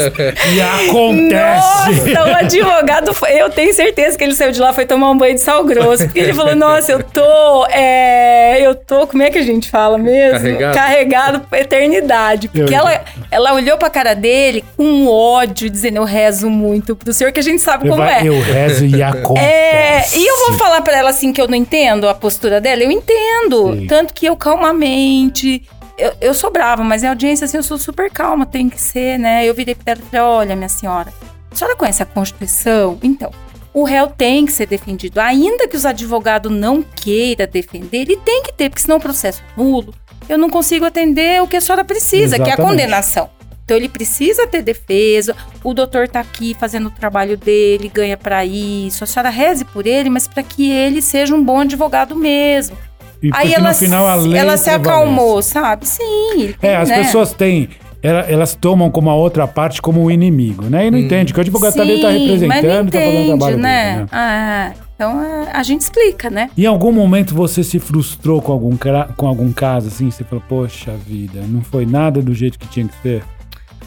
E 0.54 0.60
acontece! 0.60 2.12
Nossa, 2.14 2.30
o 2.30 2.34
advogado 2.36 3.12
foi. 3.14 3.32
Eu 3.32 3.50
tenho 3.50 3.74
certeza 3.74 4.16
que 4.16 4.22
ele 4.22 4.34
saiu 4.36 4.52
de 4.52 4.60
lá, 4.60 4.72
foi 4.72 4.86
tomar 4.86 5.10
um 5.10 5.18
banho 5.18 5.34
de 5.34 5.40
sal 5.40 5.64
grosso. 5.64 6.04
Porque 6.04 6.20
ele 6.20 6.32
falou: 6.32 6.54
Nossa, 6.54 6.92
eu 6.92 7.02
tô. 7.02 7.66
É, 7.66 8.58
eu 8.64 8.76
tô. 8.76 9.08
Como 9.08 9.24
é 9.24 9.30
que 9.30 9.38
a 9.38 9.42
gente 9.42 9.68
fala 9.68 9.98
mesmo? 9.98 10.38
Carregado. 10.38 10.74
Carregado 10.74 11.40
pra 11.40 11.58
eternidade. 11.60 12.46
Porque 12.46 12.72
Eu- 12.72 12.78
ela, 12.78 13.04
ela 13.28 13.54
olhou 13.54 13.76
pra 13.76 13.90
cara 13.90 14.14
dele 14.14 14.64
com 14.76 15.08
ódio, 15.08 15.68
dizendo: 15.68 15.96
Eu 15.96 16.04
rezo 16.04 16.48
muito 16.48 16.94
pro 16.94 17.12
senhor, 17.12 17.32
que 17.32 17.40
a 17.40 17.42
gente 17.42 17.60
sabe 17.60 17.88
Eu, 17.88 17.90
como 17.90 18.04
vai- 18.04 18.24
é. 18.24 18.28
eu 18.28 18.40
rezo 18.40 18.86
e 18.86 19.02
acontece. 19.02 19.44
É, 19.44 20.02
e 20.16 20.26
eu 20.28 20.46
vou 20.46 20.56
falar 20.56 20.80
pra 20.82 20.96
ela 20.96 21.10
assim 21.10 21.32
que 21.32 21.40
eu 21.40 21.48
não 21.48 21.56
entendo 21.56 22.08
a 22.08 22.19
postura 22.20 22.60
dela, 22.60 22.82
eu 22.82 22.90
entendo. 22.90 23.74
Sim. 23.74 23.86
Tanto 23.86 24.14
que 24.14 24.26
eu 24.26 24.36
calmamente. 24.36 25.66
Eu, 25.98 26.12
eu 26.20 26.34
sou 26.34 26.50
brava, 26.50 26.82
mas 26.84 27.02
em 27.02 27.08
audiência 27.08 27.44
assim 27.44 27.56
eu 27.56 27.62
sou 27.62 27.76
super 27.76 28.10
calma, 28.10 28.46
tem 28.46 28.68
que 28.68 28.80
ser, 28.80 29.18
né? 29.18 29.46
Eu 29.46 29.54
virei 29.54 29.74
pra 29.74 29.92
ela 29.92 30.00
e 30.00 30.04
falei: 30.04 30.24
olha, 30.24 30.56
minha 30.56 30.68
senhora, 30.68 31.12
a 31.50 31.54
senhora 31.54 31.76
conhece 31.76 32.02
a 32.02 32.06
Constituição? 32.06 32.98
Então, 33.02 33.30
o 33.72 33.84
réu 33.84 34.06
tem 34.08 34.46
que 34.46 34.52
ser 34.52 34.66
defendido. 34.66 35.18
Ainda 35.18 35.68
que 35.68 35.76
os 35.76 35.84
advogados 35.84 36.50
não 36.50 36.82
queiram 36.82 37.46
defender, 37.46 37.98
ele 37.98 38.16
tem 38.16 38.42
que 38.42 38.52
ter, 38.52 38.68
porque 38.68 38.82
senão 38.82 38.96
o 38.96 39.00
processo 39.00 39.42
é 39.42 39.60
nulo. 39.60 39.94
Eu 40.28 40.38
não 40.38 40.48
consigo 40.48 40.84
atender 40.84 41.42
o 41.42 41.46
que 41.48 41.56
a 41.56 41.60
senhora 41.60 41.84
precisa, 41.84 42.36
que 42.36 42.42
é 42.42 42.44
a 42.44 42.48
Exatamente. 42.54 42.70
condenação. 42.70 43.30
Então 43.70 43.76
ele 43.78 43.88
precisa 43.88 44.48
ter 44.48 44.62
defesa. 44.62 45.32
O 45.62 45.72
doutor 45.72 46.08
tá 46.08 46.18
aqui 46.18 46.56
fazendo 46.58 46.88
o 46.88 46.90
trabalho 46.90 47.36
dele, 47.36 47.88
ganha 47.88 48.16
pra 48.16 48.44
isso. 48.44 49.04
A 49.04 49.06
senhora 49.06 49.30
reze 49.30 49.64
por 49.64 49.86
ele, 49.86 50.10
mas 50.10 50.26
para 50.26 50.42
que 50.42 50.68
ele 50.68 51.00
seja 51.00 51.32
um 51.36 51.44
bom 51.44 51.60
advogado 51.60 52.16
mesmo. 52.16 52.76
E 53.22 53.30
Aí 53.32 53.54
ela, 53.54 53.68
no 53.68 53.74
final 53.76 54.08
a 54.08 54.16
lei 54.16 54.40
ela 54.40 54.56
se 54.56 54.68
acalmou, 54.70 55.40
sabe? 55.40 55.86
Sim. 55.86 56.52
tem, 56.60 56.70
É, 56.70 56.76
as 56.78 56.88
né? 56.88 56.96
pessoas 57.04 57.32
têm. 57.32 57.68
ela- 58.02 58.22
Elas 58.28 58.56
tomam 58.56 58.90
como 58.90 59.08
a 59.08 59.14
outra 59.14 59.46
parte 59.46 59.80
como 59.80 60.02
um 60.02 60.10
inimigo, 60.10 60.64
né? 60.64 60.88
E 60.88 60.90
não 60.90 60.98
entende 60.98 61.32
que 61.32 61.38
o 61.38 61.42
advogado 61.42 61.74
tá 61.76 61.82
ali 61.82 62.00
tá 62.00 62.10
Sim, 62.10 62.26
mas 62.26 62.40
não 62.42 62.48
representando, 62.48 62.90
tá 62.90 62.98
fazendo 62.98 63.26
trabalho 63.28 63.58
né? 63.58 63.90
dele, 63.92 64.00
né? 64.00 64.06
Ah, 64.10 64.72
então 64.96 65.22
é, 65.22 65.50
a 65.52 65.62
gente 65.62 65.82
explica, 65.82 66.28
né? 66.28 66.50
Em 66.58 66.66
algum 66.66 66.90
momento 66.90 67.36
você 67.36 67.62
se 67.62 67.78
frustrou 67.78 68.42
com 68.42 68.50
algum, 68.50 68.76
com 69.16 69.28
algum 69.28 69.52
caso, 69.52 69.86
assim? 69.86 70.10
Você 70.10 70.24
falou, 70.24 70.42
poxa 70.48 70.92
vida, 71.06 71.40
não 71.46 71.62
foi 71.62 71.86
nada 71.86 72.20
do 72.20 72.34
jeito 72.34 72.58
que 72.58 72.66
tinha 72.66 72.88
que 72.88 72.94
ser? 73.00 73.22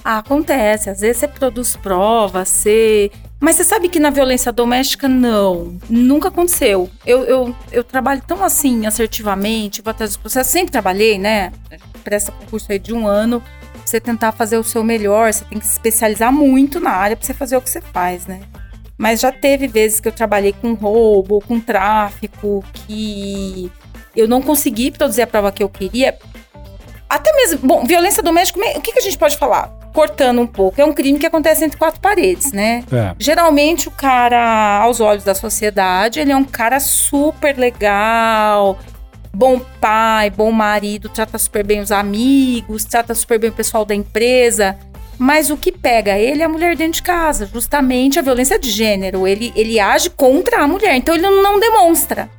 Ah, 0.04 0.18
acontece. 0.18 0.90
Às 0.90 1.00
vezes 1.00 1.18
você 1.18 1.28
produz 1.28 1.76
provas, 1.76 2.50
você. 2.50 3.10
Mas 3.40 3.56
você 3.56 3.64
sabe 3.64 3.88
que 3.88 4.00
na 4.00 4.10
violência 4.10 4.52
doméstica, 4.52 5.08
não. 5.08 5.78
Nunca 5.90 6.28
aconteceu. 6.28 6.90
Eu, 7.06 7.24
eu, 7.24 7.56
eu 7.72 7.84
trabalho 7.84 8.22
tão 8.28 8.44
assim, 8.44 8.86
assertivamente, 8.86 9.82
vou 9.82 9.92
atrás 9.92 10.12
dos 10.12 10.18
processos. 10.18 10.52
Sempre 10.52 10.72
trabalhei, 10.72 11.18
né? 11.18 11.52
Presta 12.04 12.32
concurso 12.32 12.72
aí 12.72 12.80
de 12.80 12.94
um 12.94 13.08
ano. 13.08 13.42
Você 13.86 14.00
tentar 14.00 14.32
fazer 14.32 14.58
o 14.58 14.64
seu 14.64 14.84
melhor, 14.84 15.32
você 15.32 15.46
tem 15.46 15.60
que 15.60 15.66
se 15.66 15.74
especializar 15.74 16.32
muito 16.32 16.80
na 16.80 16.92
área 16.92 17.16
pra 17.16 17.26
você 17.26 17.34
fazer 17.34 17.58
o 17.58 17.62
que 17.62 17.70
você 17.70 17.82
faz, 17.82 18.26
né? 18.26 18.42
Mas 18.98 19.20
já 19.20 19.32
teve 19.32 19.68
vezes 19.68 20.00
que 20.00 20.08
eu 20.08 20.12
trabalhei 20.12 20.54
com 20.54 20.74
roubo, 20.74 21.42
com 21.42 21.60
tráfico, 21.60 22.64
que 22.74 23.70
eu 24.16 24.28
não 24.28 24.42
consegui 24.42 24.92
produzir 24.92 25.24
a 25.24 25.28
prova 25.28 25.52
que 25.52 25.62
eu 25.62 25.68
queria. 25.68 26.18
Até 27.10 27.34
mesmo, 27.34 27.60
bom, 27.68 27.84
violência 27.84 28.24
doméstica, 28.24 28.60
o 28.78 28.82
que, 28.82 28.94
que 28.94 29.00
a 29.00 29.02
gente 29.04 29.18
pode 29.18 29.38
falar? 29.38 29.83
Cortando 29.94 30.42
um 30.42 30.48
pouco, 30.48 30.82
é 30.82 30.86
um 30.86 30.92
crime 30.92 31.20
que 31.20 31.26
acontece 31.28 31.64
entre 31.64 31.78
quatro 31.78 32.02
paredes, 32.02 32.52
né? 32.52 32.84
É. 32.92 33.14
Geralmente 33.20 33.88
o 33.88 33.92
cara, 33.92 34.82
aos 34.82 35.00
olhos 35.00 35.24
da 35.24 35.36
sociedade, 35.36 36.20
ele 36.20 36.32
é 36.32 36.36
um 36.36 36.44
cara 36.44 36.80
super 36.80 37.56
legal, 37.56 38.80
bom 39.32 39.60
pai, 39.80 40.32
bom 40.32 40.52
marido, 40.52 41.10
trata 41.10 41.38
super 41.38 41.64
bem 41.64 41.80
os 41.80 41.92
amigos, 41.92 42.86
trata 42.86 43.14
super 43.14 43.38
bem 43.38 43.52
o 43.52 43.54
pessoal 43.54 43.86
da 43.86 43.94
empresa. 43.94 44.76
Mas 45.18 45.52
o 45.52 45.58
que 45.58 45.72
pega 45.72 46.18
ele 46.18 46.42
é 46.42 46.46
a 46.46 46.50
mulher 46.50 46.76
dentro 46.76 46.94
de 46.94 47.04
casa, 47.04 47.46
justamente 47.46 48.18
a 48.18 48.22
violência 48.22 48.58
de 48.58 48.72
gênero. 48.72 49.28
Ele, 49.28 49.54
ele 49.56 49.80
age 49.80 50.10
contra 50.10 50.64
a 50.64 50.68
mulher, 50.68 50.96
então 50.96 51.14
ele 51.14 51.22
não 51.22 51.60
demonstra. 51.60 52.30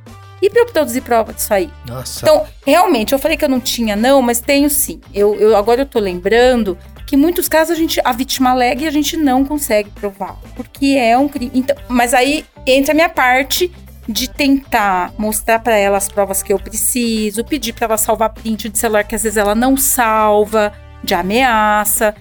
E 0.41 0.49
pra 0.49 0.61
eu 0.61 0.65
produzir 0.65 1.01
prova 1.01 1.33
disso 1.33 1.53
aí? 1.53 1.69
Nossa. 1.87 2.19
Então, 2.21 2.45
realmente, 2.65 3.13
eu 3.13 3.19
falei 3.19 3.37
que 3.37 3.45
eu 3.45 3.49
não 3.49 3.59
tinha, 3.59 3.95
não, 3.95 4.21
mas 4.21 4.41
tenho 4.41 4.69
sim. 4.69 4.99
Eu, 5.13 5.35
eu 5.35 5.55
agora 5.55 5.81
eu 5.81 5.85
tô 5.85 5.99
lembrando 5.99 6.77
que 7.05 7.15
em 7.15 7.19
muitos 7.19 7.47
casos 7.47 7.71
a 7.71 7.75
gente 7.75 8.01
a 8.03 8.11
vítima 8.11 8.51
alega 8.51 8.83
e 8.83 8.87
a 8.87 8.91
gente 8.91 9.15
não 9.15 9.45
consegue 9.45 9.89
provar, 9.91 10.37
porque 10.55 10.97
é 10.99 11.17
um 11.17 11.27
crime. 11.27 11.51
Então, 11.53 11.75
mas 11.87 12.13
aí 12.13 12.45
entra 12.65 12.93
a 12.93 12.95
minha 12.95 13.09
parte 13.09 13.71
de 14.07 14.29
tentar 14.29 15.13
mostrar 15.17 15.59
para 15.59 15.75
ela 15.75 15.97
as 15.97 16.07
provas 16.07 16.43
que 16.43 16.53
eu 16.53 16.59
preciso, 16.59 17.43
pedir 17.43 17.73
para 17.73 17.85
ela 17.85 17.97
salvar 17.97 18.33
print 18.33 18.69
de 18.69 18.77
celular 18.77 19.03
que 19.03 19.15
às 19.15 19.23
vezes 19.23 19.37
ela 19.37 19.55
não 19.55 19.75
salva, 19.75 20.73
de 21.03 21.13
ameaça. 21.13 22.15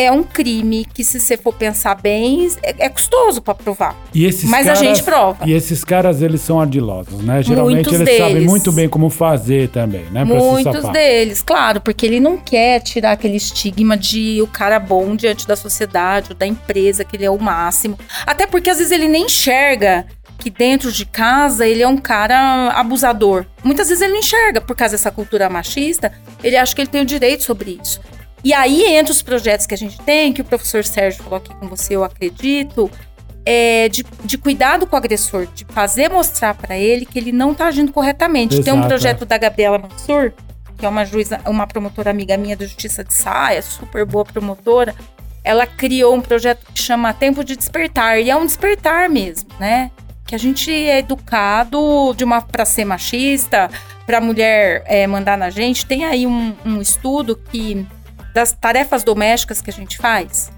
É 0.00 0.12
um 0.12 0.22
crime 0.22 0.86
que, 0.94 1.02
se 1.02 1.18
você 1.18 1.36
for 1.36 1.52
pensar 1.52 1.96
bem, 1.96 2.48
é, 2.62 2.86
é 2.86 2.88
custoso 2.88 3.42
para 3.42 3.52
provar. 3.52 3.96
E 4.14 4.24
esses 4.24 4.48
Mas 4.48 4.64
caras, 4.64 4.80
a 4.80 4.84
gente 4.84 5.02
prova. 5.02 5.44
E 5.44 5.52
esses 5.52 5.82
caras, 5.82 6.22
eles 6.22 6.40
são 6.40 6.60
ardilosos, 6.60 7.20
né? 7.20 7.42
Geralmente 7.42 7.74
Muitos 7.74 7.94
eles 7.94 8.16
sabem 8.16 8.34
deles. 8.34 8.48
muito 8.48 8.70
bem 8.70 8.88
como 8.88 9.10
fazer 9.10 9.70
também, 9.70 10.04
né? 10.12 10.24
Pra 10.24 10.36
Muitos 10.36 10.88
deles, 10.90 11.42
claro, 11.42 11.80
porque 11.80 12.06
ele 12.06 12.20
não 12.20 12.36
quer 12.36 12.80
tirar 12.80 13.10
aquele 13.10 13.36
estigma 13.36 13.96
de 13.96 14.40
o 14.40 14.46
cara 14.46 14.78
bom 14.78 15.16
diante 15.16 15.48
da 15.48 15.56
sociedade 15.56 16.28
ou 16.30 16.36
da 16.36 16.46
empresa, 16.46 17.02
que 17.02 17.16
ele 17.16 17.24
é 17.24 17.30
o 17.30 17.38
máximo. 17.38 17.98
Até 18.24 18.46
porque 18.46 18.70
às 18.70 18.78
vezes 18.78 18.92
ele 18.92 19.08
nem 19.08 19.24
enxerga 19.24 20.06
que 20.38 20.48
dentro 20.48 20.92
de 20.92 21.04
casa 21.04 21.66
ele 21.66 21.82
é 21.82 21.88
um 21.88 21.96
cara 21.96 22.70
abusador. 22.70 23.46
Muitas 23.64 23.88
vezes 23.88 24.00
ele 24.00 24.12
não 24.12 24.20
enxerga 24.20 24.60
por 24.60 24.76
causa 24.76 24.92
dessa 24.92 25.10
cultura 25.10 25.48
machista, 25.48 26.12
ele 26.42 26.56
acha 26.56 26.72
que 26.72 26.80
ele 26.80 26.88
tem 26.88 27.02
o 27.02 27.04
direito 27.04 27.42
sobre 27.42 27.80
isso. 27.82 28.00
E 28.44 28.54
aí, 28.54 28.84
entre 28.96 29.12
os 29.12 29.22
projetos 29.22 29.66
que 29.66 29.74
a 29.74 29.78
gente 29.78 29.98
tem, 30.02 30.32
que 30.32 30.40
o 30.40 30.44
professor 30.44 30.84
Sérgio 30.84 31.22
falou 31.22 31.38
aqui 31.38 31.54
com 31.54 31.68
você, 31.68 31.96
eu 31.96 32.04
acredito, 32.04 32.90
é 33.44 33.88
de, 33.88 34.04
de 34.24 34.38
cuidado 34.38 34.86
com 34.86 34.94
o 34.94 34.98
agressor, 34.98 35.46
de 35.46 35.64
fazer 35.70 36.08
mostrar 36.08 36.54
para 36.54 36.76
ele 36.76 37.04
que 37.04 37.18
ele 37.18 37.32
não 37.32 37.54
tá 37.54 37.66
agindo 37.66 37.92
corretamente. 37.92 38.62
Tem 38.62 38.72
um 38.72 38.76
Exato, 38.76 38.88
projeto 38.88 39.26
da 39.26 39.38
Gabriela 39.38 39.78
Mansur, 39.78 40.32
que 40.76 40.86
é 40.86 40.88
uma 40.88 41.04
juíza, 41.04 41.40
uma 41.46 41.66
promotora 41.66 42.10
amiga 42.10 42.36
minha 42.36 42.56
da 42.56 42.64
Justiça 42.64 43.02
de 43.02 43.12
Saia, 43.12 43.60
super 43.60 44.04
boa 44.04 44.24
promotora. 44.24 44.94
Ela 45.42 45.66
criou 45.66 46.14
um 46.14 46.20
projeto 46.20 46.64
que 46.72 46.80
chama 46.80 47.12
Tempo 47.12 47.42
de 47.42 47.56
Despertar, 47.56 48.20
e 48.20 48.30
é 48.30 48.36
um 48.36 48.46
despertar 48.46 49.08
mesmo, 49.08 49.48
né? 49.58 49.90
Que 50.26 50.34
a 50.34 50.38
gente 50.38 50.70
é 50.70 50.98
educado 50.98 52.14
de 52.14 52.22
uma 52.22 52.42
para 52.42 52.64
ser 52.64 52.84
machista, 52.84 53.70
para 54.04 54.20
mulher 54.20 54.82
é, 54.86 55.06
mandar 55.06 55.38
na 55.38 55.48
gente. 55.48 55.86
Tem 55.86 56.04
aí 56.04 56.26
um, 56.26 56.54
um 56.64 56.82
estudo 56.82 57.34
que 57.50 57.86
das 58.34 58.52
tarefas 58.52 59.02
domésticas 59.04 59.60
que 59.60 59.70
a 59.70 59.72
gente 59.72 59.96
faz, 59.98 60.50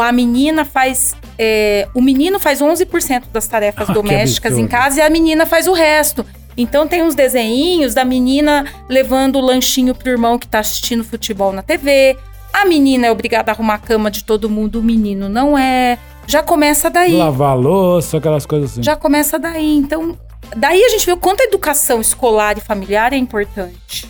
a 0.00 0.10
menina 0.12 0.64
faz. 0.64 1.14
é, 1.38 1.86
o 1.94 2.00
menino 2.00 2.38
faz 2.40 2.60
11% 2.60 3.24
das 3.32 3.46
tarefas 3.46 3.90
Ah, 3.90 3.92
domésticas 3.92 4.56
em 4.58 4.66
casa 4.66 5.00
e 5.00 5.02
a 5.02 5.10
menina 5.10 5.44
faz 5.46 5.66
o 5.68 5.72
resto. 5.72 6.24
Então 6.56 6.86
tem 6.86 7.02
uns 7.02 7.14
desenhinhos 7.14 7.94
da 7.94 8.04
menina 8.04 8.64
levando 8.88 9.36
o 9.36 9.40
lanchinho 9.40 9.94
pro 9.94 10.10
irmão 10.10 10.38
que 10.38 10.46
tá 10.46 10.60
assistindo 10.60 11.02
futebol 11.04 11.52
na 11.52 11.62
TV. 11.62 12.16
A 12.52 12.64
menina 12.66 13.06
é 13.06 13.10
obrigada 13.10 13.50
a 13.50 13.54
arrumar 13.54 13.74
a 13.74 13.78
cama 13.78 14.10
de 14.10 14.24
todo 14.24 14.48
mundo, 14.50 14.80
o 14.80 14.82
menino 14.82 15.28
não 15.28 15.56
é. 15.56 15.98
Já 16.26 16.42
começa 16.42 16.88
daí. 16.90 17.16
Lavar 17.16 17.50
a 17.52 17.54
louça, 17.54 18.18
aquelas 18.18 18.44
coisas 18.46 18.72
assim. 18.72 18.82
Já 18.82 18.94
começa 18.96 19.38
daí. 19.38 19.76
Então, 19.76 20.16
daí 20.56 20.82
a 20.84 20.88
gente 20.90 21.04
vê 21.06 21.12
o 21.12 21.16
quanto 21.16 21.40
a 21.40 21.44
educação 21.44 22.00
escolar 22.00 22.56
e 22.58 22.60
familiar 22.60 23.12
é 23.12 23.16
importante, 23.16 24.06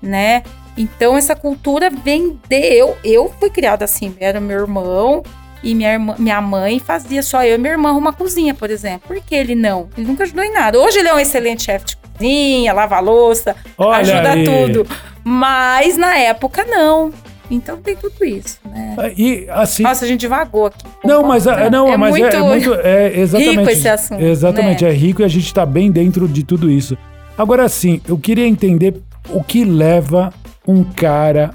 né? 0.00 0.42
Então, 0.76 1.16
essa 1.16 1.36
cultura 1.36 1.90
vem 1.90 2.38
de 2.48 2.60
eu. 2.60 2.96
Eu 3.04 3.32
fui 3.38 3.50
criada 3.50 3.84
assim, 3.84 4.14
era 4.18 4.40
meu 4.40 4.58
irmão 4.60 5.22
e 5.62 5.74
minha, 5.74 5.92
irmã, 5.92 6.14
minha 6.18 6.40
mãe 6.40 6.78
fazia 6.78 7.22
só 7.22 7.42
eu 7.44 7.54
e 7.54 7.58
minha 7.58 7.72
irmã 7.72 7.92
uma 7.92 8.12
cozinha, 8.12 8.52
por 8.54 8.70
exemplo. 8.70 9.08
Por 9.08 9.20
que 9.20 9.34
ele 9.34 9.54
não? 9.54 9.88
Ele 9.96 10.06
nunca 10.06 10.24
ajudou 10.24 10.44
em 10.44 10.52
nada. 10.52 10.78
Hoje 10.78 10.98
ele 10.98 11.08
é 11.08 11.14
um 11.14 11.18
excelente 11.18 11.62
chefe 11.62 11.86
de 11.86 11.96
cozinha, 11.96 12.72
lava 12.72 12.96
a 12.96 13.00
louça, 13.00 13.56
Olha 13.78 13.98
ajuda 13.98 14.32
aí. 14.32 14.44
tudo. 14.44 14.86
Mas 15.22 15.96
na 15.96 16.16
época 16.18 16.64
não. 16.64 17.12
Então 17.50 17.76
tem 17.78 17.94
tudo 17.94 18.24
isso, 18.24 18.58
né? 18.64 18.96
E 19.16 19.46
assim. 19.50 19.82
Nossa, 19.82 20.04
a 20.04 20.08
gente 20.08 20.20
divagou 20.20 20.66
aqui. 20.66 20.84
Não, 21.04 21.22
mas, 21.22 21.46
é- 21.46 21.70
não, 21.70 21.88
é 21.88 21.96
mas 21.96 22.10
muito, 22.10 22.26
é, 22.26 22.36
é 22.36 22.42
muito. 22.42 22.74
É 22.74 23.18
exatamente. 23.20 23.58
rico 23.58 23.70
esse 23.70 23.88
assunto, 23.88 24.22
Exatamente, 24.22 24.84
né? 24.84 24.90
é 24.90 24.92
rico 24.92 25.22
e 25.22 25.24
a 25.24 25.28
gente 25.28 25.52
tá 25.52 25.64
bem 25.64 25.90
dentro 25.90 26.26
de 26.26 26.42
tudo 26.42 26.70
isso. 26.70 26.96
Agora 27.36 27.68
sim, 27.68 28.00
eu 28.08 28.18
queria 28.18 28.46
entender 28.46 28.94
o 29.28 29.42
que 29.42 29.64
leva 29.64 30.32
um 30.66 30.84
cara 30.84 31.50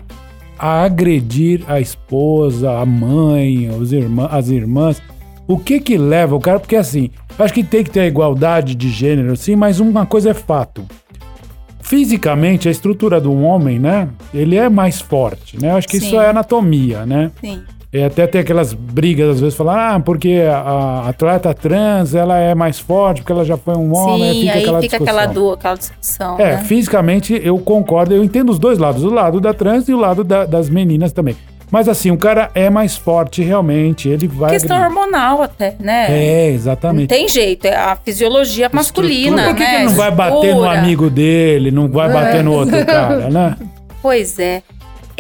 a 0.58 0.84
agredir 0.84 1.64
a 1.68 1.80
esposa, 1.80 2.72
a 2.72 2.86
mãe, 2.86 3.70
os 3.70 3.94
irmã, 3.94 4.28
as 4.32 4.50
irmãs. 4.50 5.02
O 5.48 5.58
que 5.58 5.80
que 5.80 5.98
leva 5.98 6.36
o 6.36 6.40
cara? 6.40 6.60
Porque 6.60 6.76
assim, 6.76 7.10
acho 7.38 7.54
que 7.54 7.64
tem 7.64 7.84
que 7.84 7.90
ter 7.90 8.06
igualdade 8.06 8.76
de 8.76 8.90
gênero, 8.90 9.36
sim, 9.36 9.56
mas 9.56 9.80
uma 9.80 10.06
coisa 10.06 10.32
é 10.32 10.34
fato. 10.34 10.86
Fisicamente, 11.82 12.68
a 12.68 12.72
estrutura 12.72 13.20
do 13.20 13.34
homem, 13.34 13.80
né? 13.80 14.10
Ele 14.32 14.56
é 14.58 14.70
mais 14.70 15.02
forte, 15.02 15.60
né? 15.60 15.72
Eu 15.72 15.78
acho 15.78 15.88
que 15.88 15.98
isso 15.98 16.12
Sim. 16.12 16.18
é 16.18 16.30
anatomia, 16.30 17.04
né? 17.04 17.32
Sim. 17.42 17.64
E 17.92 18.04
até 18.04 18.28
tem 18.28 18.42
aquelas 18.42 18.72
brigas, 18.72 19.30
às 19.32 19.40
vezes, 19.40 19.56
falar, 19.56 19.96
ah, 19.96 20.00
porque 20.00 20.42
a, 20.48 21.06
atleta 21.10 21.52
trans, 21.56 22.14
ela 22.14 22.38
é 22.38 22.54
mais 22.54 22.78
forte, 22.80 23.22
porque 23.22 23.32
ela 23.32 23.44
já 23.44 23.58
foi 23.58 23.74
um 23.76 23.96
homem, 23.96 24.32
Sim, 24.32 24.40
fica 24.42 24.54
aí 24.54 24.62
aquela 24.62 24.82
fica 24.82 24.98
discussão. 25.00 25.18
aquela, 25.20 25.34
du- 25.34 25.52
aquela 25.54 25.76
discussão. 25.76 26.40
É, 26.40 26.52
né? 26.52 26.58
fisicamente 26.66 27.42
eu 27.44 27.58
concordo, 27.58 28.14
eu 28.14 28.24
entendo 28.24 28.52
os 28.52 28.60
dois 28.60 28.78
lados, 28.78 29.04
o 29.04 29.10
lado 29.10 29.42
da 29.42 29.56
trans 29.56 29.88
e 29.90 29.94
o 29.94 29.98
lado 29.98 30.24
da- 30.24 30.46
das 30.46 30.70
meninas 30.70 31.12
também. 31.12 31.36
Mas 31.72 31.88
assim, 31.90 32.12
o 32.12 32.18
cara 32.18 32.52
é 32.54 32.70
mais 32.70 32.96
forte 32.96 33.42
realmente, 33.44 34.08
ele 34.08 34.28
vai... 34.28 34.52
Questão 34.52 34.78
agredir. 34.78 34.98
hormonal 34.98 35.42
até, 35.42 35.76
né? 35.80 36.06
É, 36.10 36.48
Não 36.50 36.56
exatamente. 36.56 37.08
tem 37.08 37.28
jeito, 37.28 37.66
é 37.66 37.76
a 37.76 37.96
fisiologia 37.96 38.70
masculina, 38.72 39.46
Por 39.46 39.56
que, 39.56 39.64
né? 39.64 39.78
que 39.80 39.86
não 39.86 39.94
vai 39.94 40.12
bater 40.12 40.34
no 40.36 40.44
Estrutura. 40.62 40.80
amigo 40.80 41.10
dele, 41.10 41.72
não 41.72 41.88
vai 41.88 42.12
bater 42.14 42.44
no 42.44 42.54
outro 42.54 42.78
cara, 42.86 43.30
né? 43.32 43.56
Pois 44.02 44.38
é. 44.40 44.62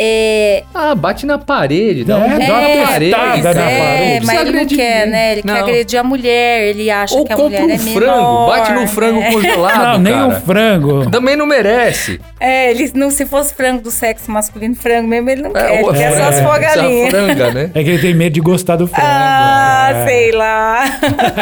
É, 0.02 0.64
Ah, 0.74 0.96
bate 0.96 1.26
na 1.26 1.38
parede, 1.38 2.06
dá 2.06 2.14
É, 2.14 2.18
um 2.18 2.26
uma 2.26 2.40
na 2.40 2.44
é, 2.46 2.86
parede. 2.86 3.12
na 3.12 3.50
é, 3.50 3.80
parede. 3.80 4.26
mas 4.26 4.36
ele 4.40 4.44
não 4.46 4.50
agredir 4.60 4.78
quer, 4.78 4.96
ninguém. 5.06 5.12
né? 5.12 5.32
Ele 5.34 5.42
quer 5.42 5.48
Não. 5.52 5.58
agredir 5.60 6.00
a 6.00 6.04
mulher, 6.04 6.62
ele 6.68 6.90
acha 6.90 7.16
Ou 7.16 7.26
que 7.26 7.34
a 7.34 7.36
compra 7.36 7.62
mulher 7.62 7.74
um 7.74 7.76
é 7.76 7.78
frango, 7.94 8.00
menor, 8.18 8.48
bate 8.48 8.72
no 8.72 8.88
frango 8.88 9.20
né? 9.20 9.32
congelado, 9.34 9.84
não, 9.94 10.00
nem 10.00 10.14
cara. 10.14 10.28
um 10.28 10.42
frango. 10.42 11.10
Também 11.12 11.36
não 11.36 11.46
merece. 11.46 12.22
É, 12.40 12.72
ele 12.72 12.92
não, 12.96 13.12
se 13.12 13.26
fosse 13.26 13.54
frango 13.54 13.82
do 13.82 13.92
sexo 13.92 14.32
masculino, 14.32 14.74
frango 14.76 15.08
mesmo, 15.08 15.30
ele 15.30 15.42
não 15.42 15.52
quer, 15.52 15.84
o- 15.84 15.90
ele 15.90 15.98
quer 16.00 16.18
só 16.18 16.24
as 16.30 16.38
é, 16.40 16.44
fogalinhas. 16.44 17.10
Franga, 17.10 17.52
né? 17.52 17.72
É 17.74 17.84
que 17.84 17.90
ele 17.90 18.00
tem 18.02 18.14
medo 18.14 18.34
de 18.34 18.40
gostar 18.40 18.78
do 18.78 18.88
frango. 18.88 19.06
Ah, 19.06 19.90
é. 19.94 20.06
sei 20.08 20.32
lá. 20.32 20.84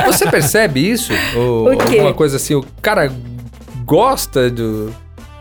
Você 0.08 0.26
percebe 0.32 0.80
isso? 0.89 1.13
Ou 1.36 1.74
O 1.74 1.78
quê? 1.78 1.93
alguma 1.98 2.13
coisa 2.13 2.38
assim, 2.38 2.56
o 2.56 2.65
cara 2.82 3.12
gosta 3.86 4.50
do... 4.50 4.91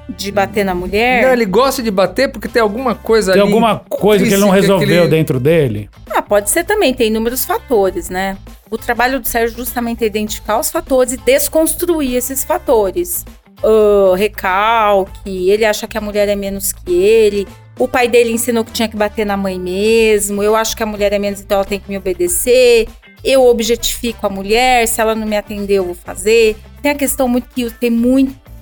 De 0.08 0.30
bater 0.30 0.64
na 0.64 0.74
mulher? 0.74 1.22
Não, 1.24 1.32
ele 1.32 1.44
gosta 1.44 1.82
de 1.82 1.90
bater 1.90 2.30
porque 2.30 2.46
tem 2.48 2.62
alguma 2.62 2.94
coisa 2.94 3.32
Tem 3.32 3.42
ali 3.42 3.50
alguma 3.50 3.80
coisa 3.88 4.24
que 4.24 4.30
ele 4.32 4.40
não 4.40 4.50
resolveu 4.50 5.02
ele- 5.02 5.08
dentro 5.10 5.40
dele? 5.40 5.90
Ah, 6.10 6.22
pode 6.22 6.48
ser 6.48 6.64
também, 6.64 6.94
tem 6.94 7.08
inúmeros 7.08 7.44
fatores, 7.44 8.08
né? 8.08 8.36
O 8.70 8.78
trabalho 8.78 9.18
do 9.20 9.26
Sérgio 9.26 9.56
justamente 9.58 10.04
é 10.04 10.06
identificar 10.06 10.58
os 10.60 10.70
fatores 10.70 11.12
e 11.12 11.16
desconstruir 11.16 12.14
esses 12.14 12.44
fatores. 12.44 13.24
Ah, 13.64 14.14
recalque, 14.16 15.50
ele 15.50 15.64
acha 15.64 15.86
que 15.88 15.98
a 15.98 16.00
mulher 16.00 16.28
é 16.28 16.36
menos 16.36 16.72
que 16.72 16.92
ele. 16.94 17.46
O 17.78 17.86
pai 17.88 18.08
dele 18.08 18.30
ensinou 18.32 18.64
que 18.64 18.72
tinha 18.72 18.88
que 18.88 18.96
bater 18.96 19.26
na 19.26 19.36
mãe 19.36 19.58
mesmo. 19.58 20.42
Eu 20.42 20.54
acho 20.56 20.76
que 20.76 20.82
a 20.82 20.86
mulher 20.86 21.12
é 21.12 21.18
menos, 21.18 21.40
então 21.40 21.56
ela 21.56 21.64
tem 21.64 21.78
que 21.80 21.88
me 21.90 21.96
obedecer. 21.98 22.88
Eu 23.24 23.44
objetifico 23.44 24.26
a 24.26 24.30
mulher, 24.30 24.86
se 24.86 25.00
ela 25.00 25.14
não 25.14 25.26
me 25.26 25.36
atender, 25.36 25.74
eu 25.74 25.84
vou 25.84 25.94
fazer. 25.94 26.56
Tem 26.80 26.92
a 26.92 26.94
questão 26.94 27.26
muito 27.28 27.48
que 27.54 27.68
tem 27.70 27.90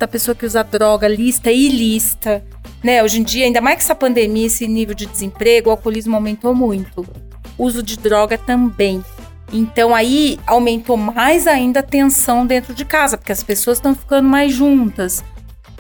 muita 0.05 0.09
pessoa 0.09 0.35
que 0.35 0.45
usa 0.45 0.63
droga 0.63 1.09
lista 1.09 1.51
e 1.51 1.67
ilícita. 1.67 2.45
Né? 2.83 3.03
Hoje 3.03 3.21
em 3.21 3.23
dia, 3.23 3.47
ainda 3.47 3.61
mais 3.61 3.77
que 3.77 3.83
essa 3.83 3.95
pandemia, 3.95 4.47
esse 4.47 4.69
nível 4.69 4.95
de 4.95 5.07
desemprego, 5.07 5.69
o 5.69 5.73
alcoolismo 5.73 6.15
aumentou 6.15 6.55
muito 6.55 7.07
uso 7.59 7.83
de 7.83 7.97
droga 7.97 8.37
também. 8.37 9.03
Então 9.53 9.95
aí 9.95 10.39
aumentou 10.47 10.97
mais 10.97 11.47
ainda 11.47 11.81
a 11.81 11.83
tensão 11.83 12.47
dentro 12.47 12.75
de 12.75 12.85
casa, 12.85 13.17
porque 13.17 13.33
as 13.33 13.43
pessoas 13.43 13.79
estão 13.79 13.95
ficando 13.95 14.29
mais 14.29 14.53
juntas. 14.53 15.25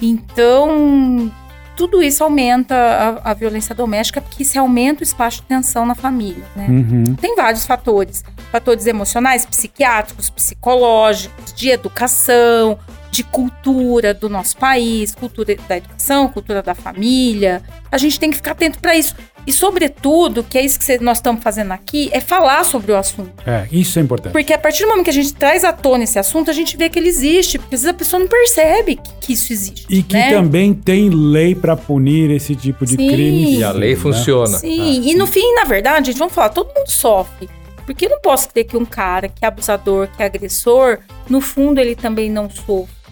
Então, 0.00 1.30
tudo 1.76 2.02
isso 2.02 2.22
aumenta 2.22 2.74
a, 2.74 3.30
a 3.30 3.34
violência 3.34 3.74
doméstica, 3.74 4.20
porque 4.20 4.44
se 4.44 4.58
aumenta 4.58 5.00
o 5.00 5.02
espaço 5.02 5.38
de 5.38 5.42
tensão 5.48 5.84
na 5.84 5.94
família, 5.94 6.44
né? 6.54 6.66
Uhum. 6.68 7.14
Tem 7.16 7.34
vários 7.36 7.64
fatores. 7.66 8.24
Fatores 8.52 8.86
emocionais, 8.86 9.44
psiquiátricos, 9.46 10.30
psicológicos, 10.30 11.52
de 11.52 11.70
educação, 11.70 12.78
de 13.14 13.22
cultura 13.22 14.12
do 14.12 14.28
nosso 14.28 14.56
país, 14.56 15.14
cultura 15.14 15.54
da 15.68 15.76
educação, 15.76 16.28
cultura 16.28 16.60
da 16.60 16.74
família. 16.74 17.62
A 17.92 17.96
gente 17.96 18.18
tem 18.18 18.28
que 18.28 18.36
ficar 18.36 18.50
atento 18.50 18.80
para 18.80 18.96
isso. 18.96 19.14
E, 19.46 19.52
sobretudo, 19.52 20.42
que 20.42 20.58
é 20.58 20.64
isso 20.64 20.80
que 20.80 20.98
nós 20.98 21.18
estamos 21.18 21.40
fazendo 21.40 21.70
aqui, 21.70 22.08
é 22.12 22.18
falar 22.18 22.64
sobre 22.64 22.90
o 22.90 22.96
assunto. 22.96 23.30
É, 23.46 23.68
isso 23.70 24.00
é 24.00 24.02
importante. 24.02 24.32
Porque 24.32 24.52
a 24.52 24.58
partir 24.58 24.82
do 24.82 24.88
momento 24.88 25.04
que 25.04 25.10
a 25.10 25.14
gente 25.14 25.32
traz 25.32 25.62
à 25.62 25.72
tona 25.72 26.02
esse 26.02 26.18
assunto, 26.18 26.50
a 26.50 26.52
gente 26.52 26.76
vê 26.76 26.88
que 26.88 26.98
ele 26.98 27.08
existe. 27.08 27.56
Porque 27.56 27.76
às 27.76 27.82
vezes 27.82 27.94
a 27.94 27.96
pessoa 27.96 28.18
não 28.18 28.26
percebe 28.26 28.98
que, 29.20 29.32
isso 29.32 29.52
existe. 29.52 29.86
E 29.88 30.02
que 30.02 30.14
né? 30.14 30.30
também 30.30 30.74
tem 30.74 31.08
lei 31.08 31.54
pra 31.54 31.76
punir 31.76 32.32
esse 32.32 32.56
tipo 32.56 32.84
de 32.84 32.96
Sim. 32.96 33.08
crime. 33.08 33.58
E 33.58 33.62
a 33.62 33.70
lei 33.70 33.94
né? 33.94 34.00
funciona. 34.00 34.58
Sim, 34.58 35.08
e 35.08 35.14
no 35.14 35.26
fim, 35.26 35.54
na 35.54 35.64
verdade, 35.64 36.06
gente, 36.06 36.18
vamos 36.18 36.34
falar, 36.34 36.48
todo 36.48 36.74
mundo 36.74 36.88
sofre. 36.88 37.48
Porque 37.86 38.06
eu 38.06 38.10
não 38.10 38.20
posso 38.20 38.48
crer 38.48 38.64
que 38.64 38.76
um 38.76 38.84
cara 38.84 39.28
que 39.28 39.44
é 39.44 39.48
abusador, 39.48 40.08
que 40.08 40.22
é 40.22 40.26
agressor, 40.26 40.98
no 41.28 41.40
fundo 41.40 41.78
ele 41.78 41.94
também 41.94 42.30
não 42.30 42.48
sofre. 42.48 43.03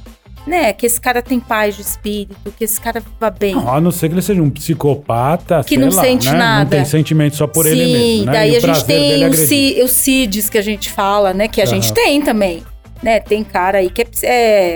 Né, 0.46 0.72
que 0.72 0.86
esse 0.86 1.00
cara 1.00 1.22
tem 1.22 1.38
paz 1.38 1.76
de 1.76 1.82
espírito, 1.82 2.52
que 2.56 2.64
esse 2.64 2.80
cara 2.80 3.00
viva 3.00 3.30
bem. 3.30 3.54
A 3.66 3.80
não 3.80 3.90
ser 3.90 4.08
que 4.08 4.14
ele 4.14 4.22
seja 4.22 4.42
um 4.42 4.50
psicopata, 4.50 5.62
Que 5.64 5.76
não 5.76 5.88
lá, 5.90 6.02
sente 6.02 6.26
né? 6.26 6.32
Não 6.32 6.38
nada. 6.38 6.70
tem 6.76 6.84
sentimento 6.84 7.36
só 7.36 7.46
por 7.46 7.66
ele 7.66 7.84
mesmo, 7.92 8.26
né? 8.26 8.32
daí 8.32 8.52
E 8.52 8.56
a 8.56 8.60
gente 8.60 8.84
tem 8.84 9.22
é 9.22 9.24
o 9.24 9.26
agredir. 9.26 9.46
ci- 9.46 9.82
os 9.82 9.92
CIDs 9.92 10.50
que 10.50 10.58
a 10.58 10.62
gente 10.62 10.90
fala, 10.90 11.32
né? 11.32 11.48
Que 11.48 11.60
a 11.62 11.66
gente 11.66 11.86
Aham. 11.86 11.94
tem 11.94 12.22
também. 12.22 12.62
Né? 13.02 13.18
Tem 13.18 13.42
cara 13.42 13.78
aí 13.78 13.90
que 13.90 14.02
é, 14.02 14.06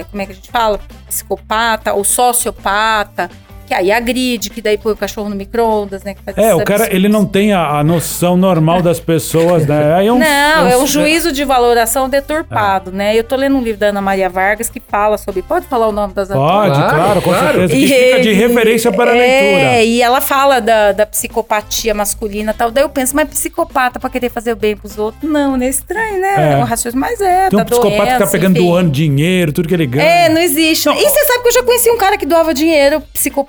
é, 0.01 0.05
como 0.11 0.21
é 0.23 0.27
que 0.27 0.33
a 0.33 0.35
gente 0.35 0.51
fala? 0.51 0.81
Psicopata 1.09 1.93
ou 1.95 2.03
sociopata, 2.03 3.31
que 3.67 3.75
aí 3.75 3.91
agride, 3.91 4.51
que 4.51 4.63
daí 4.63 4.79
põe 4.79 4.93
o 4.93 4.97
cachorro 4.97 5.29
no 5.29 5.37
micro-ondas, 5.37 6.03
né? 6.03 6.15
que 6.15 6.23
faz 6.23 6.37
É, 6.39 6.55
o 6.55 6.65
cara, 6.65 6.95
ele 6.95 7.09
não 7.09 7.25
tem 7.27 7.53
a, 7.53 7.79
a 7.79 7.85
noção 7.85 8.37
normal 8.37 8.81
das 8.81 9.01
pessoas, 9.01 9.67
né? 9.67 9.95
Aí 9.95 10.07
é 10.07 10.13
um, 10.13 10.19
Não, 10.19 10.69
é 10.69 10.77
um 10.77 10.85
é 10.85 10.87
juízo 10.87 11.33
de 11.33 11.45
valoração 11.45 12.09
deturpado, 12.09 12.93
né? 12.93 13.17
Eu 13.17 13.25
tô 13.25 13.37
lendo 13.37 13.57
um 13.57 13.63
livro 13.63 13.81
da 13.81 13.89
Ana 13.89 14.01
Maria 14.01 14.29
Vargas 14.29 14.69
que 14.69 14.81
fala 14.81 15.19
sobre. 15.19 15.43
Pode 15.43 15.67
falar 15.67 15.89
o 15.89 15.93
nome 15.93 16.15
das 16.15 16.29
Pode, 16.29 16.75
Claro, 16.75 16.95
claro, 16.95 17.23
com 17.23 17.31
claro. 17.31 17.59
certeza. 17.59 17.75
Que 17.75 17.87
fica 17.87 18.21
de 18.21 18.33
referência 18.33 18.93
para 18.93 19.11
a 19.13 19.17
é, 19.17 19.19
leitura. 19.19 19.83
e 19.83 20.03
ela 20.03 20.21
fala 20.21 20.61
da, 20.61 20.93
da 20.93 21.07
psicopatia 21.07 21.95
masculina 21.95 22.53
e 22.53 22.55
tal. 22.55 22.71
Daí 22.71 22.85
eu 22.85 22.89
penso, 22.89 23.15
mas 23.15 23.29
psicopata 23.29 23.99
pra 23.99 24.09
querer 24.11 24.31
fazer 24.31 24.53
o 24.53 24.57
bem 24.57 24.77
pros 24.77 24.99
outros? 24.99 25.29
Não, 25.29 25.57
né? 25.57 25.69
Estranho, 25.69 26.21
né? 26.21 26.53
É. 26.55 26.57
O 26.59 26.65
raciocínio, 26.65 27.01
mas 27.01 27.21
é, 27.21 27.49
Tem 27.49 27.59
um 27.59 27.65
tá 27.65 27.71
psicopata 27.71 28.03
que 28.03 28.07
tá 28.07 28.19
doença, 28.19 28.33
pegando 28.33 28.57
enfim. 28.57 28.69
doando 28.69 28.91
dinheiro, 28.91 29.53
tudo 29.53 29.69
que 29.69 29.75
ele 29.75 29.87
ganha. 29.87 30.05
É, 30.05 30.29
não 30.29 30.41
existe. 30.41 30.87
Não, 30.87 30.95
e 30.95 31.03
você 31.03 31.25
sabe 31.25 31.43
que 31.43 31.49
eu 31.49 31.53
já 31.53 31.63
conheci 31.63 31.91
um 31.91 31.97
cara 31.97 32.17
que 32.17 32.27
doava 32.27 32.55
dinheiro, 32.55 33.03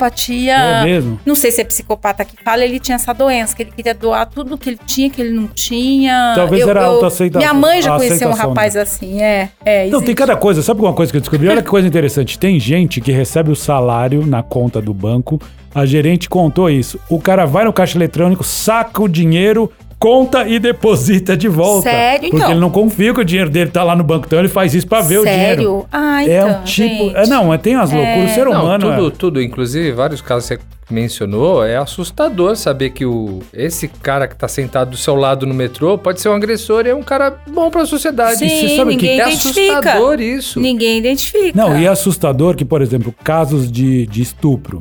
psicopatia. 0.10 0.54
É 0.54 0.84
mesmo? 0.84 1.20
Não 1.26 1.36
sei 1.36 1.52
se 1.52 1.62
é 1.62 1.64
psicopata 1.64 2.24
que 2.26 2.36
fala, 2.44 2.64
ele 2.64 2.80
tinha 2.80 2.96
essa 2.96 3.14
doença, 3.14 3.56
que 3.56 3.64
ele 3.64 3.72
queria 3.72 3.94
doar 3.94 4.26
tudo 4.28 4.58
que 4.58 4.70
ele 4.70 4.80
tinha, 4.86 5.10
que 5.10 5.22
ele 5.22 5.32
não 5.32 5.48
tinha. 5.48 6.34
Talvez 6.36 6.68
era 6.68 6.82
a 6.82 6.86
autoaceitação- 6.86 7.40
Minha 7.40 7.54
mãe 7.54 7.82
já 7.82 7.96
conheceu 7.96 8.28
um 8.28 8.32
aceitação 8.32 8.50
rapaz 8.50 8.76
assim, 8.76 9.22
é. 9.22 9.50
é 9.64 9.88
Não, 9.88 10.02
tem 10.02 10.16
cada 10.16 10.36
coisa. 10.36 10.62
Sabe 10.62 10.82
uma 10.82 10.94
coisa 10.94 11.12
que 11.12 11.18
eu 11.18 11.22
descobri? 11.22 11.48
Olha 11.50 11.62
que 11.62 11.70
coisa 11.70 11.88
interessante. 11.88 12.38
Tem 12.38 12.60
gente 12.60 13.02
que 13.02 13.12
recebe 13.12 13.52
o 13.52 13.56
salário 13.56 14.26
na 14.26 14.42
conta 14.44 14.82
do 14.82 14.94
banco. 14.94 15.40
A 15.74 15.86
gerente 15.86 16.28
contou 16.28 16.70
isso. 16.70 17.00
O 17.10 17.20
cara 17.20 17.46
vai 17.46 17.66
no 17.66 17.74
caixa 17.74 17.98
eletrônico, 17.98 18.44
saca 18.44 19.04
o 19.04 19.08
dinheiro, 19.08 19.72
conta 20.00 20.48
e 20.48 20.60
deposita 20.60 21.36
de 21.36 21.48
volta. 21.48 21.90
Sério? 21.90 22.22
Porque 22.30 22.36
Então. 22.38 22.52
ele 22.52 22.60
não 22.60 22.70
confia 22.70 23.14
que 23.14 23.22
o 23.22 23.26
dinheiro 23.26 23.50
dele 23.50 23.70
tá 23.72 23.84
lá 23.84 23.96
no 23.96 24.04
banco. 24.04 24.26
Então 24.28 24.40
ele 24.40 24.48
faz 24.48 24.74
isso 24.76 24.88
pra 24.88 25.02
ver 25.02 25.20
o 25.20 25.24
dinheiro. 25.24 25.46
Sério? 25.62 25.86
Ah, 25.92 26.24
É 26.24 26.38
então, 26.38 26.50
um 26.50 26.64
tipo. 26.64 26.88
gente. 26.88 27.16
É, 27.16 27.28
não, 27.28 27.54
é, 27.54 27.58
tem 27.58 27.76
umas 27.76 27.92
loucuras. 27.92 28.32
O 28.32 28.34
ser 28.34 28.46
Não, 28.46 28.52
humano. 28.52 28.92
tudo, 28.96 29.08
é- 29.08 29.12
tudo, 29.18 29.42
inclusive, 29.42 29.92
vários 29.92 30.22
casos 30.22 30.50
que 30.50 30.56
você 30.58 30.62
mencionou, 30.90 31.66
é 31.66 31.76
assustador 31.76 32.56
saber 32.56 32.92
que 32.92 33.06
o, 33.06 33.40
esse 33.54 33.88
cara 33.90 34.26
que 34.26 34.36
tá 34.38 34.48
sentado 34.48 34.92
do 34.92 34.98
seu 34.98 35.16
lado 35.16 35.46
no 35.46 35.54
metrô 35.54 35.98
pode 35.98 36.22
ser 36.22 36.30
um 36.30 36.34
agressor 36.34 36.86
e 36.86 36.90
é 36.90 36.96
um 36.96 37.04
cara 37.04 37.36
bom 37.50 37.70
pra 37.70 37.86
sociedade. 37.86 38.38
Sim, 38.40 38.48
você 38.50 38.76
sabe 38.78 38.96
que 38.96 39.02
ninguém 39.06 39.20
é 39.20 39.28
identifica. 39.28 39.74
assustador 39.80 40.22
isso. 40.22 40.60
Ninguém 40.62 41.00
identifica. 41.00 41.52
Não, 41.56 41.78
e 41.78 41.86
é 41.86 41.90
assustador 41.90 42.56
que, 42.56 42.64
por 42.64 42.82
exemplo, 42.82 43.14
casos 43.24 43.70
de, 43.70 44.06
de 44.08 44.22
estupro. 44.22 44.80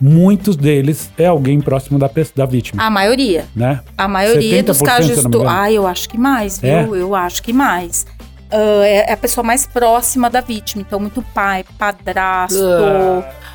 Muitos 0.00 0.56
deles 0.56 1.10
é 1.16 1.26
alguém 1.26 1.60
próximo 1.60 1.98
da, 1.98 2.10
da 2.34 2.44
vítima, 2.46 2.82
A 2.82 2.90
maioria. 2.90 3.46
né? 3.54 3.80
A 3.96 4.06
maioria 4.06 4.62
dos 4.62 4.78
70%, 4.78 4.84
casos 4.84 5.18
engano. 5.24 5.48
Ah, 5.48 5.72
eu 5.72 5.86
acho 5.86 6.08
que 6.08 6.18
mais, 6.18 6.58
viu? 6.58 6.70
É? 6.70 6.82
Eu 7.00 7.14
acho 7.14 7.42
que 7.42 7.52
mais. 7.52 8.06
Ah, 8.50 8.82
é 8.84 9.10
é 9.10 9.12
a 9.12 9.16
pessoa 9.16 9.44
mais 9.44 9.66
próxima 9.66 10.28
da 10.30 10.40
vítima. 10.40 10.82
Então, 10.86 11.00
muito 11.00 11.22
pai, 11.34 11.64
padrasto, 11.78 12.58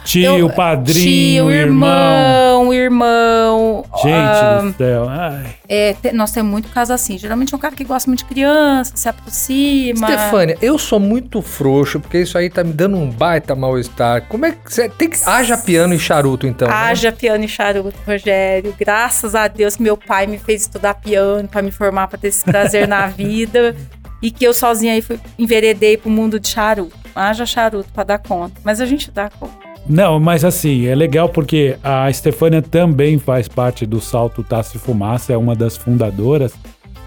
Tio, 0.04 0.38
Eu- 0.38 0.50
padrinho, 0.50 1.46
tio, 1.46 1.52
irmão. 1.52 2.74
irmão, 2.74 2.74
irmão. 2.74 3.86
Gente 4.04 4.14
ah, 4.14 4.62
do 4.64 4.74
céu. 4.78 5.08
Ai. 5.10 5.56
é, 5.70 5.94
te- 5.94 6.12
nós 6.12 6.32
temos 6.32 6.52
muito 6.52 6.70
caso 6.70 6.92
assim. 6.94 7.18
Geralmente 7.18 7.54
é 7.54 7.58
um 7.58 7.60
cara 7.60 7.76
que 7.76 7.84
gosta 7.84 8.10
muito 8.10 8.20
de 8.20 8.26
criança, 8.26 8.92
se 8.96 9.08
aproxima. 9.08 10.08
Stefânia, 10.08 10.58
eu 10.62 10.78
sou 10.78 11.00
muito 11.00 11.42
frouxo, 11.42 12.00
porque 12.00 12.20
isso 12.20 12.38
aí 12.38 12.50
tá 12.50 12.64
me 12.64 12.74
dando 12.74 12.98
um 12.98 13.10
baita 13.10 13.56
mal-estar. 13.56 14.24
Como 14.28 14.46
é 14.46 14.52
que 14.52 14.74
você 14.74 14.90
tem 14.90 15.10
que. 15.10 15.18
Haja 15.26 15.58
piano 15.58 15.94
e 15.94 16.00
charuto, 16.00 16.48
então. 16.48 16.68
né? 16.68 16.74
Haja 16.74 17.12
piano 17.12 17.44
e 17.44 17.48
charuto, 17.48 17.96
Rogério. 18.06 18.74
Graças 18.80 19.36
a 19.36 19.48
Deus 19.48 19.76
que 19.76 19.84
meu 19.84 19.96
pai 19.98 20.26
me 20.28 20.38
fez 20.38 20.62
estudar 20.64 20.96
piano 20.96 21.48
pra 21.48 21.62
me 21.62 21.72
formar, 21.72 22.08
pra 22.08 22.18
ter 22.18 22.30
esse 22.30 22.44
prazer 22.44 22.88
na 22.88 23.08
vida. 23.08 23.76
E 24.22 24.30
que 24.30 24.46
eu 24.46 24.54
sozinha 24.54 24.94
aí 24.94 25.02
fui, 25.02 25.20
enveredei 25.38 25.98
pro 25.98 26.10
mundo 26.10 26.40
de 26.40 26.48
charuto. 26.48 26.96
Haja 27.16 27.46
charuto 27.46 27.90
pra 27.92 28.04
dar 28.04 28.20
conta. 28.20 28.54
Mas 28.64 28.80
a 28.80 28.86
gente 28.86 29.10
dá 29.10 29.30
conta. 29.30 29.71
Não, 29.90 30.20
mas 30.20 30.46
assim, 30.46 30.86
é 30.86 30.96
legal 30.96 31.28
porque 31.30 31.76
a 31.84 32.10
Estefânia 32.10 32.62
também 32.62 33.18
faz 33.20 33.48
parte 33.48 33.86
do 33.86 34.00
Salto 34.00 34.44
Taça 34.44 34.78
e 34.78 34.80
Fumaça, 34.80 35.34
é 35.34 35.38
uma 35.38 35.56
das 35.56 35.76
fundadoras. 35.76 36.54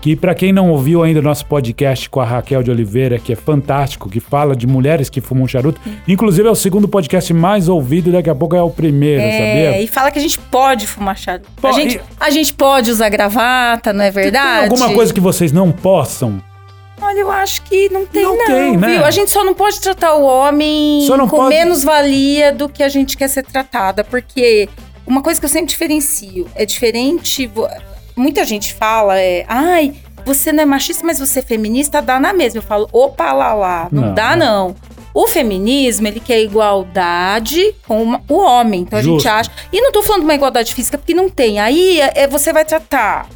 Que 0.01 0.15
pra 0.15 0.35
quem 0.35 0.53
não 0.53 0.69
ouviu 0.71 1.03
ainda 1.03 1.21
o 1.21 1.23
nosso 1.23 1.47
podcast 1.47 2.11
com 2.11 2.21
a 2.21 2.27
Raquel 2.27 2.63
de 2.63 2.71
Oliveira, 2.71 3.19
que 3.19 3.33
é 3.33 3.37
fantástico, 3.37 4.11
que 4.11 4.21
fala 4.21 4.55
de 4.55 4.67
mulheres 4.67 5.09
que 5.09 5.19
fumam 5.19 5.49
charuto, 5.49 5.81
inclusive 6.07 6.47
é 6.47 6.51
o 6.51 6.55
segundo 6.55 6.87
podcast 6.87 7.33
mais 7.33 7.71
ouvido 7.71 8.11
e 8.11 8.13
daqui 8.13 8.29
a 8.29 8.35
pouco 8.35 8.55
é 8.55 8.61
o 8.61 8.69
primeiro, 8.69 9.23
É, 9.23 9.31
sabia? 9.39 9.81
e 9.81 9.87
fala 9.87 10.11
que 10.11 10.19
a 10.19 10.23
gente 10.23 10.39
pode 10.39 10.87
fumar 10.87 11.17
charuto. 11.17 11.49
Pô, 11.59 11.69
a, 11.69 11.73
gente, 11.73 11.97
e- 11.97 12.01
a 12.21 12.29
gente 12.29 12.53
pode 12.53 12.91
usar 12.91 13.09
gravata, 13.09 13.95
não 13.95 14.05
é 14.05 14.11
verdade? 14.11 14.69
Tem 14.69 14.69
alguma 14.77 14.93
coisa 14.93 15.11
que 15.15 15.21
vocês 15.21 15.51
não 15.53 15.73
possam? 15.73 16.39
Olha, 17.01 17.19
eu 17.21 17.31
acho 17.31 17.63
que 17.63 17.89
não 17.91 18.07
tem, 18.07 18.23
Não 18.23 18.37
não. 18.37 18.47
tem, 18.47 18.77
né? 18.77 18.89
viu? 18.97 19.05
A 19.05 19.11
gente 19.11 19.31
só 19.31 19.45
não 19.45 19.53
pode 19.55 19.81
tratar 19.81 20.15
o 20.15 20.23
homem 20.25 21.07
com 21.09 21.29
pode- 21.29 21.49
menos 21.55 21.83
valia 21.85 22.53
do 22.53 22.69
que 22.69 22.83
a 22.83 22.89
gente 22.89 23.17
quer 23.17 23.29
ser 23.29 23.45
tratada, 23.45 24.03
porque 24.05 24.69
uma 25.07 25.21
coisa 25.23 25.39
que 25.39 25.45
eu 25.45 25.51
sempre 25.51 25.67
diferencio 25.69 26.49
é 26.55 26.65
diferente. 26.65 27.51
Muita 28.17 28.45
gente 28.45 28.73
fala, 28.73 29.19
é, 29.21 29.45
ai, 29.49 29.95
você 30.25 30.53
não 30.53 30.63
é 30.63 30.67
machista, 30.67 31.05
mas 31.05 31.19
você 31.19 31.41
é 31.41 31.43
feminista, 31.43 32.01
dá 32.01 32.19
na 32.21 32.33
mesma. 32.33 32.59
Eu 32.59 32.63
falo, 32.63 32.89
opa, 32.93 33.33
lá, 33.33 33.53
lá, 33.53 33.89
não, 33.93 34.03
Não, 34.05 34.15
dá, 34.15 34.35
não. 34.37 34.75
O 35.13 35.27
feminismo, 35.29 36.07
ele 36.09 36.21
quer 36.21 36.41
igualdade 36.41 37.75
com 37.87 38.03
uma- 38.03 38.23
o 38.29 38.37
homem. 38.39 38.81
Então 38.83 38.99
a 38.99 39.03
Justo. 39.03 39.19
gente 39.21 39.29
acha. 39.29 39.51
E 39.73 39.81
não 39.81 39.93
tô 39.93 40.03
falando 40.03 40.21
de 40.21 40.27
uma 40.27 40.35
igualdade 40.35 40.75
física, 40.75 40.97
porque 40.99 41.15
não 41.15 41.29
tem. 41.29 41.61
Aí 41.61 42.01
é, 42.01 42.27
você 42.27 42.53
vai 42.53 42.65
tratar 42.65 43.29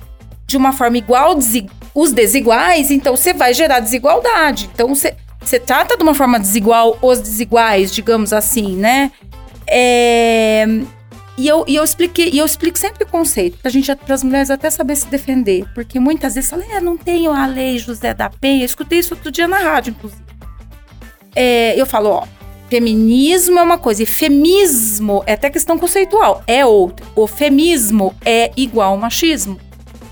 de 0.46 0.56
uma 0.56 0.72
forma 0.72 0.96
igual 0.96 1.34
desi- 1.34 1.68
os 2.00 2.12
desiguais, 2.12 2.90
então 2.90 3.16
você 3.16 3.32
vai 3.32 3.52
gerar 3.52 3.80
desigualdade. 3.80 4.70
Então 4.72 4.94
você, 4.94 5.14
trata 5.64 5.96
de 5.96 6.02
uma 6.02 6.14
forma 6.14 6.38
desigual 6.38 6.96
os 7.02 7.20
desiguais, 7.20 7.92
digamos 7.92 8.32
assim, 8.32 8.76
né? 8.76 9.10
É, 9.66 10.64
E 11.36 11.46
eu, 11.46 11.64
e 11.68 11.76
eu 11.76 11.84
expliquei, 11.84 12.30
e 12.32 12.38
eu 12.38 12.44
explico 12.44 12.76
sempre 12.76 13.04
o 13.04 13.06
conceito, 13.06 13.58
pra 13.58 13.70
gente, 13.70 13.94
para 13.94 14.14
as 14.14 14.24
mulheres 14.24 14.50
até 14.50 14.68
saber 14.70 14.96
se 14.96 15.06
defender. 15.06 15.64
Porque 15.72 16.00
muitas 16.00 16.34
vezes 16.34 16.50
falam, 16.50 16.66
é, 16.70 16.80
não 16.80 16.96
tenho 16.96 17.30
a 17.32 17.46
lei 17.46 17.78
José 17.78 18.12
da 18.12 18.28
Penha. 18.28 18.62
Eu 18.62 18.66
escutei 18.66 18.98
isso 18.98 19.14
outro 19.14 19.30
dia 19.30 19.46
na 19.46 19.58
rádio, 19.58 19.90
inclusive. 19.90 20.22
É, 21.36 21.80
eu 21.80 21.86
falo, 21.86 22.10
ó, 22.10 22.24
feminismo 22.68 23.58
é 23.58 23.62
uma 23.62 23.78
coisa, 23.78 24.02
e 24.02 24.06
femismo 24.06 25.22
é 25.26 25.34
até 25.34 25.48
questão 25.48 25.78
conceitual, 25.78 26.42
é 26.46 26.66
outra. 26.66 27.06
O 27.14 27.26
femismo 27.26 28.14
é 28.24 28.50
igual 28.56 28.90
ao 28.90 28.98
machismo. 28.98 29.60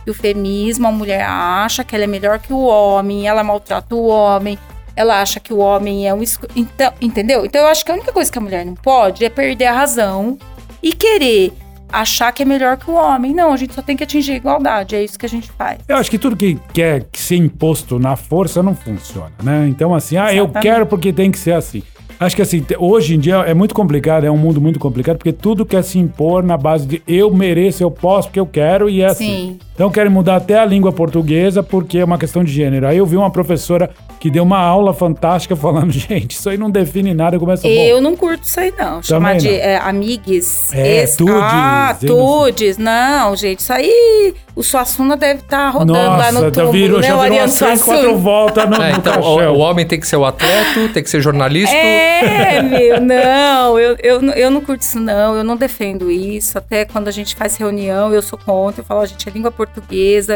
E 0.06 0.10
o 0.10 0.14
femismo, 0.14 0.86
a 0.86 0.92
mulher 0.92 1.24
acha 1.26 1.82
que 1.82 1.94
ela 1.94 2.04
é 2.04 2.06
melhor 2.06 2.38
que 2.38 2.52
o 2.52 2.60
homem, 2.60 3.26
ela 3.26 3.42
maltrata 3.42 3.94
o 3.94 4.06
homem, 4.06 4.56
ela 4.94 5.20
acha 5.20 5.40
que 5.40 5.52
o 5.52 5.58
homem 5.58 6.06
é 6.08 6.14
um. 6.14 6.22
esco- 6.22 6.46
Então, 6.54 6.92
entendeu? 7.00 7.44
Então 7.44 7.60
eu 7.62 7.66
acho 7.68 7.84
que 7.84 7.90
a 7.90 7.94
única 7.94 8.12
coisa 8.12 8.30
que 8.30 8.38
a 8.38 8.40
mulher 8.40 8.64
não 8.64 8.74
pode 8.74 9.24
é 9.24 9.28
perder 9.28 9.66
a 9.66 9.72
razão 9.72 10.38
e 10.82 10.92
querer 10.92 11.52
achar 11.92 12.32
que 12.32 12.42
é 12.42 12.46
melhor 12.46 12.76
que 12.76 12.90
o 12.90 12.94
homem. 12.94 13.34
Não, 13.34 13.52
a 13.52 13.56
gente 13.56 13.74
só 13.74 13.82
tem 13.82 13.96
que 13.96 14.04
atingir 14.04 14.32
a 14.32 14.36
igualdade, 14.36 14.94
é 14.96 15.02
isso 15.04 15.18
que 15.18 15.26
a 15.26 15.28
gente 15.28 15.50
faz. 15.52 15.78
Eu 15.88 15.96
acho 15.96 16.10
que 16.10 16.18
tudo 16.18 16.36
que 16.36 16.58
quer 16.72 17.04
ser 17.12 17.36
imposto 17.36 17.98
na 17.98 18.16
força 18.16 18.62
não 18.62 18.74
funciona, 18.74 19.32
né? 19.42 19.66
Então, 19.68 19.94
assim, 19.94 20.16
ah, 20.16 20.32
eu 20.32 20.46
quero 20.62 20.86
porque 20.86 21.12
tem 21.12 21.30
que 21.30 21.38
ser 21.38 21.52
assim. 21.52 21.82
Acho 22.18 22.34
que 22.34 22.40
assim, 22.42 22.64
hoje 22.78 23.14
em 23.14 23.18
dia 23.18 23.36
é 23.40 23.52
muito 23.52 23.74
complicado, 23.74 24.24
é 24.24 24.30
um 24.30 24.38
mundo 24.38 24.58
muito 24.60 24.78
complicado, 24.78 25.18
porque 25.18 25.32
tudo 25.32 25.66
quer 25.66 25.82
se 25.84 25.98
impor 25.98 26.42
na 26.42 26.56
base 26.56 26.86
de 26.86 27.02
eu 27.06 27.30
mereço, 27.34 27.82
eu 27.82 27.90
posso, 27.90 28.28
porque 28.28 28.40
eu 28.40 28.46
quero, 28.46 28.88
e 28.88 29.02
é 29.02 29.06
assim. 29.06 29.58
Então 29.76 29.90
querem 29.90 30.10
mudar 30.10 30.36
até 30.36 30.58
a 30.58 30.64
língua 30.64 30.90
portuguesa 30.90 31.62
porque 31.62 31.98
é 31.98 32.04
uma 32.04 32.16
questão 32.16 32.42
de 32.42 32.50
gênero. 32.50 32.86
Aí 32.88 32.96
eu 32.96 33.04
vi 33.04 33.14
uma 33.16 33.30
professora 33.30 33.90
que 34.18 34.30
deu 34.30 34.42
uma 34.42 34.58
aula 34.58 34.94
fantástica 34.94 35.54
falando, 35.56 35.92
gente, 35.92 36.32
isso 36.32 36.48
aí 36.48 36.56
não 36.56 36.70
define 36.70 37.12
nada, 37.12 37.38
começa 37.38 37.68
Eu 37.68 38.00
não 38.00 38.16
curto 38.16 38.42
isso 38.44 38.58
aí, 38.58 38.72
não. 38.78 39.02
Chamar 39.02 39.36
Também 39.36 39.40
de 39.42 39.48
não. 39.50 39.64
é, 39.64 39.76
amigues. 39.76 40.72
É, 40.72 41.06
tudes, 41.06 41.34
Ah, 41.38 41.94
não 42.00 42.08
tudes. 42.08 42.78
Não, 42.78 43.36
gente, 43.36 43.60
isso 43.60 43.72
aí. 43.72 44.34
O 44.54 44.62
Suassuna 44.62 45.18
deve 45.18 45.40
estar 45.40 45.68
rodando 45.68 45.92
lá 45.98 46.32
no 46.32 46.40
Nossa, 46.40 46.50
túmulo, 46.50 46.72
virou, 46.72 46.98
né? 47.00 47.08
já 47.08 47.16
o 47.18 47.20
virou 47.22 47.38
umas 47.40 47.54
três, 47.58 47.82
quatro 47.82 48.16
voltas 48.16 48.70
no, 48.70 48.76
É, 48.82 48.92
no 48.92 48.96
então, 48.98 49.20
o, 49.20 49.36
o 49.52 49.58
homem 49.58 49.86
tem 49.86 50.00
que 50.00 50.06
ser 50.08 50.16
o 50.16 50.24
atleta, 50.24 50.88
tem 50.94 51.02
que 51.02 51.10
ser 51.10 51.20
jornalista. 51.20 51.76
É, 51.76 52.62
meu, 52.62 52.98
não, 52.98 53.78
eu, 53.78 53.96
eu, 54.02 54.22
não- 54.22 54.32
eu 54.32 54.50
não 54.50 54.62
curto 54.62 54.80
isso, 54.80 54.98
não, 54.98 55.36
eu 55.36 55.44
não 55.44 55.56
defendo 55.56 56.10
isso. 56.10 56.56
Até 56.56 56.86
quando 56.86 57.08
a 57.08 57.10
gente 57.10 57.36
faz 57.36 57.54
reunião, 57.56 58.14
eu 58.14 58.22
sou 58.22 58.38
contra, 58.38 58.80
eu 58.80 58.84
falo, 58.86 59.04
gente, 59.04 59.28
é 59.28 59.32
língua 59.32 59.50
portuguesa, 59.50 59.65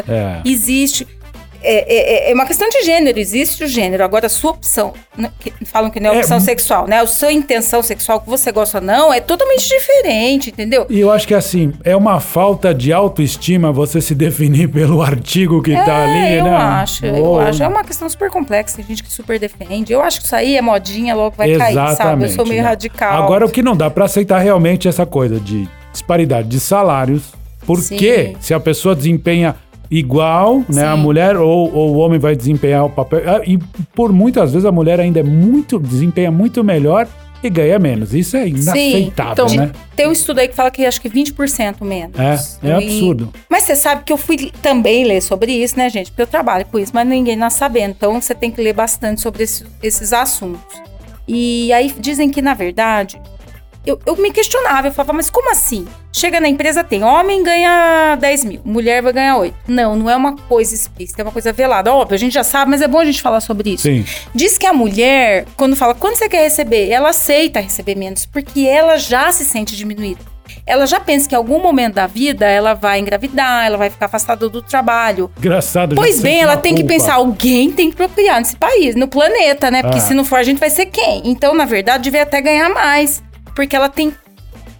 É. 0.07 0.41
existe. 0.45 1.07
é, 1.63 2.27
é, 2.27 2.31
é 2.31 2.33
uma 2.33 2.45
questão 2.47 2.67
de 2.69 2.81
gênero, 2.81 3.19
existe 3.19 3.63
o 3.63 3.67
gênero. 3.67 4.03
Agora, 4.03 4.25
a 4.25 4.29
sua 4.29 4.49
opção, 4.49 4.93
né, 5.15 5.29
que 5.39 5.53
falam 5.63 5.91
que 5.91 5.99
não 5.99 6.09
é 6.09 6.15
É, 6.15 6.17
opção 6.17 6.37
m- 6.37 6.43
sexual, 6.43 6.87
né? 6.87 6.99
A 6.99 7.05
sua 7.05 7.31
intenção 7.31 7.83
sexual, 7.83 8.19
que 8.19 8.27
você 8.27 8.51
gosta 8.51 8.79
ou 8.79 8.83
não, 8.83 9.13
é 9.13 9.19
totalmente 9.21 9.69
diferente, 9.69 10.49
entendeu? 10.49 10.87
E 10.89 10.99
eu 10.99 11.11
acho 11.11 11.27
que 11.27 11.35
assim, 11.35 11.71
é 11.83 11.95
uma 11.95 12.19
falta 12.19 12.73
de 12.73 12.91
autoestima 12.91 13.71
você 13.71 14.01
se 14.01 14.15
definir 14.15 14.69
pelo 14.73 15.03
artigo 15.03 15.61
que 15.61 15.71
tá 15.73 16.03
ali, 16.03 16.17
É, 16.17 16.39
eu 16.39 16.45
né? 16.45 16.55
acho, 16.55 17.05
eu 17.05 17.39
acho. 17.39 17.61
É 17.61 17.67
uma 17.67 17.83
questão 17.83 18.09
super 18.09 18.31
complexa, 18.31 18.77
tem 18.77 18.85
gente 18.87 19.03
que 19.03 19.13
super 19.13 19.37
defende. 19.37 19.93
Eu 19.93 20.01
acho 20.01 20.19
que 20.19 20.25
isso 20.25 20.35
aí 20.35 20.57
é 20.57 20.61
modinha, 20.63 21.13
logo 21.13 21.35
vai 21.37 21.55
cair, 21.55 21.95
sabe? 21.95 22.23
Eu 22.25 22.29
sou 22.29 22.43
meio 22.43 22.63
né? 22.63 22.69
radical. 22.69 23.21
Agora, 23.23 23.45
o 23.45 23.49
que 23.51 23.61
não 23.61 23.77
dá 23.77 23.87
pra 23.87 24.05
aceitar 24.05 24.39
realmente 24.39 24.87
é 24.87 24.89
essa 24.89 25.05
coisa 25.05 25.39
de 25.39 25.69
disparidade 25.93 26.47
de 26.47 26.59
salários, 26.59 27.21
porque 27.65 28.27
Sim. 28.27 28.35
se 28.39 28.53
a 28.53 28.59
pessoa 28.59 28.95
desempenha 28.95 29.55
igual, 29.89 30.63
né, 30.69 30.85
a 30.87 30.95
Sim. 30.95 31.01
mulher 31.01 31.35
ou, 31.37 31.73
ou 31.73 31.95
o 31.95 31.97
homem 31.97 32.17
vai 32.19 32.35
desempenhar 32.35 32.85
o 32.85 32.89
papel, 32.89 33.21
ah, 33.25 33.41
e 33.45 33.57
por 33.93 34.11
muitas 34.13 34.51
vezes 34.53 34.65
a 34.65 34.71
mulher 34.71 34.99
ainda 34.99 35.19
é 35.19 35.23
muito, 35.23 35.77
desempenha 35.79 36.31
muito 36.31 36.63
melhor 36.63 37.07
e 37.43 37.49
ganha 37.49 37.77
menos. 37.79 38.13
Isso 38.13 38.37
é 38.37 38.47
inaceitável, 38.47 39.45
então, 39.47 39.55
né? 39.65 39.71
Tem 39.95 40.07
um 40.07 40.11
estudo 40.11 40.39
aí 40.39 40.47
que 40.47 40.55
fala 40.55 40.69
que 40.71 40.85
acho 40.85 41.01
que 41.01 41.09
20% 41.09 41.83
menos. 41.83 42.15
É, 42.17 42.67
é 42.67 42.69
E- 42.69 42.73
absurdo. 42.73 43.33
Mas 43.49 43.63
você 43.63 43.75
sabe 43.75 44.03
que 44.05 44.13
eu 44.13 44.17
fui 44.17 44.51
também 44.61 45.03
ler 45.03 45.21
sobre 45.21 45.51
isso, 45.51 45.75
né, 45.77 45.89
gente? 45.89 46.11
Porque 46.11 46.21
eu 46.21 46.27
trabalho 46.27 46.65
com 46.67 46.77
isso, 46.79 46.91
mas 46.93 47.05
ninguém 47.07 47.37
tá 47.37 47.49
sabendo. 47.49 47.91
Então 47.97 48.21
você 48.21 48.33
tem 48.35 48.49
que 48.51 48.61
ler 48.61 48.73
bastante 48.73 49.19
sobre 49.21 49.43
esse- 49.43 49.65
esses 49.83 50.13
assuntos. 50.13 50.61
E 51.27 51.73
aí 51.73 51.93
dizem 51.99 52.29
que, 52.29 52.41
na 52.41 52.53
verdade, 52.53 53.19
eu, 53.85 53.99
eu 54.05 54.15
me 54.17 54.31
questionava, 54.31 54.87
eu 54.87 54.91
falava, 54.91 55.13
mas 55.13 55.29
como 55.29 55.51
assim? 55.51 55.87
Chega 56.13 56.39
na 56.39 56.47
empresa, 56.47 56.83
tem 56.83 57.03
homem 57.03 57.41
ganha 57.43 58.15
10 58.19 58.43
mil, 58.45 58.61
mulher 58.65 59.01
vai 59.01 59.13
ganhar 59.13 59.37
8. 59.37 59.55
Não, 59.67 59.95
não 59.95 60.09
é 60.09 60.15
uma 60.15 60.35
coisa 60.35 60.75
explícita, 60.75 61.21
é 61.21 61.23
uma 61.23 61.31
coisa 61.31 61.51
velada. 61.53 61.93
Óbvio, 61.93 62.15
a 62.15 62.19
gente 62.19 62.33
já 62.33 62.43
sabe, 62.43 62.69
mas 62.71 62.81
é 62.81 62.87
bom 62.87 62.99
a 62.99 63.05
gente 63.05 63.21
falar 63.21 63.39
sobre 63.41 63.71
isso. 63.71 63.83
Sim. 63.83 64.05
Diz 64.35 64.57
que 64.57 64.67
a 64.67 64.73
mulher, 64.73 65.45
quando 65.55 65.75
fala 65.75 65.95
quanto 65.95 66.17
você 66.17 66.27
quer 66.29 66.43
receber, 66.43 66.89
ela 66.89 67.09
aceita 67.09 67.59
receber 67.59 67.95
menos, 67.95 68.25
porque 68.25 68.61
ela 68.61 68.97
já 68.97 69.31
se 69.31 69.45
sente 69.45 69.75
diminuída. 69.75 70.19
Ela 70.67 70.85
já 70.85 70.99
pensa 70.99 71.29
que 71.29 71.33
em 71.33 71.37
algum 71.37 71.59
momento 71.61 71.93
da 71.95 72.07
vida 72.07 72.45
ela 72.45 72.73
vai 72.73 72.99
engravidar, 72.99 73.65
ela 73.65 73.77
vai 73.77 73.89
ficar 73.89 74.07
afastada 74.07 74.49
do 74.49 74.61
trabalho. 74.61 75.31
Engraçado. 75.37 75.95
Pois 75.95 76.21
bem, 76.21 76.41
ela 76.41 76.57
tem 76.57 76.75
que 76.75 76.81
culpa. 76.81 76.93
pensar, 76.95 77.13
alguém 77.15 77.71
tem 77.71 77.89
que 77.89 77.95
procriar 77.95 78.37
nesse 78.39 78.57
país, 78.57 78.93
no 78.95 79.07
planeta, 79.07 79.71
né? 79.71 79.81
Porque 79.81 79.97
Ah. 79.97 80.01
se 80.01 80.13
não 80.13 80.25
for, 80.25 80.37
a 80.37 80.43
gente 80.43 80.59
vai 80.59 80.69
ser 80.69 80.87
quem? 80.87 81.21
Então, 81.25 81.55
na 81.55 81.63
verdade, 81.65 82.03
devia 82.03 82.23
até 82.23 82.41
ganhar 82.41 82.69
mais. 82.69 83.23
Porque 83.55 83.75
ela 83.75 83.89
tem 83.89 84.13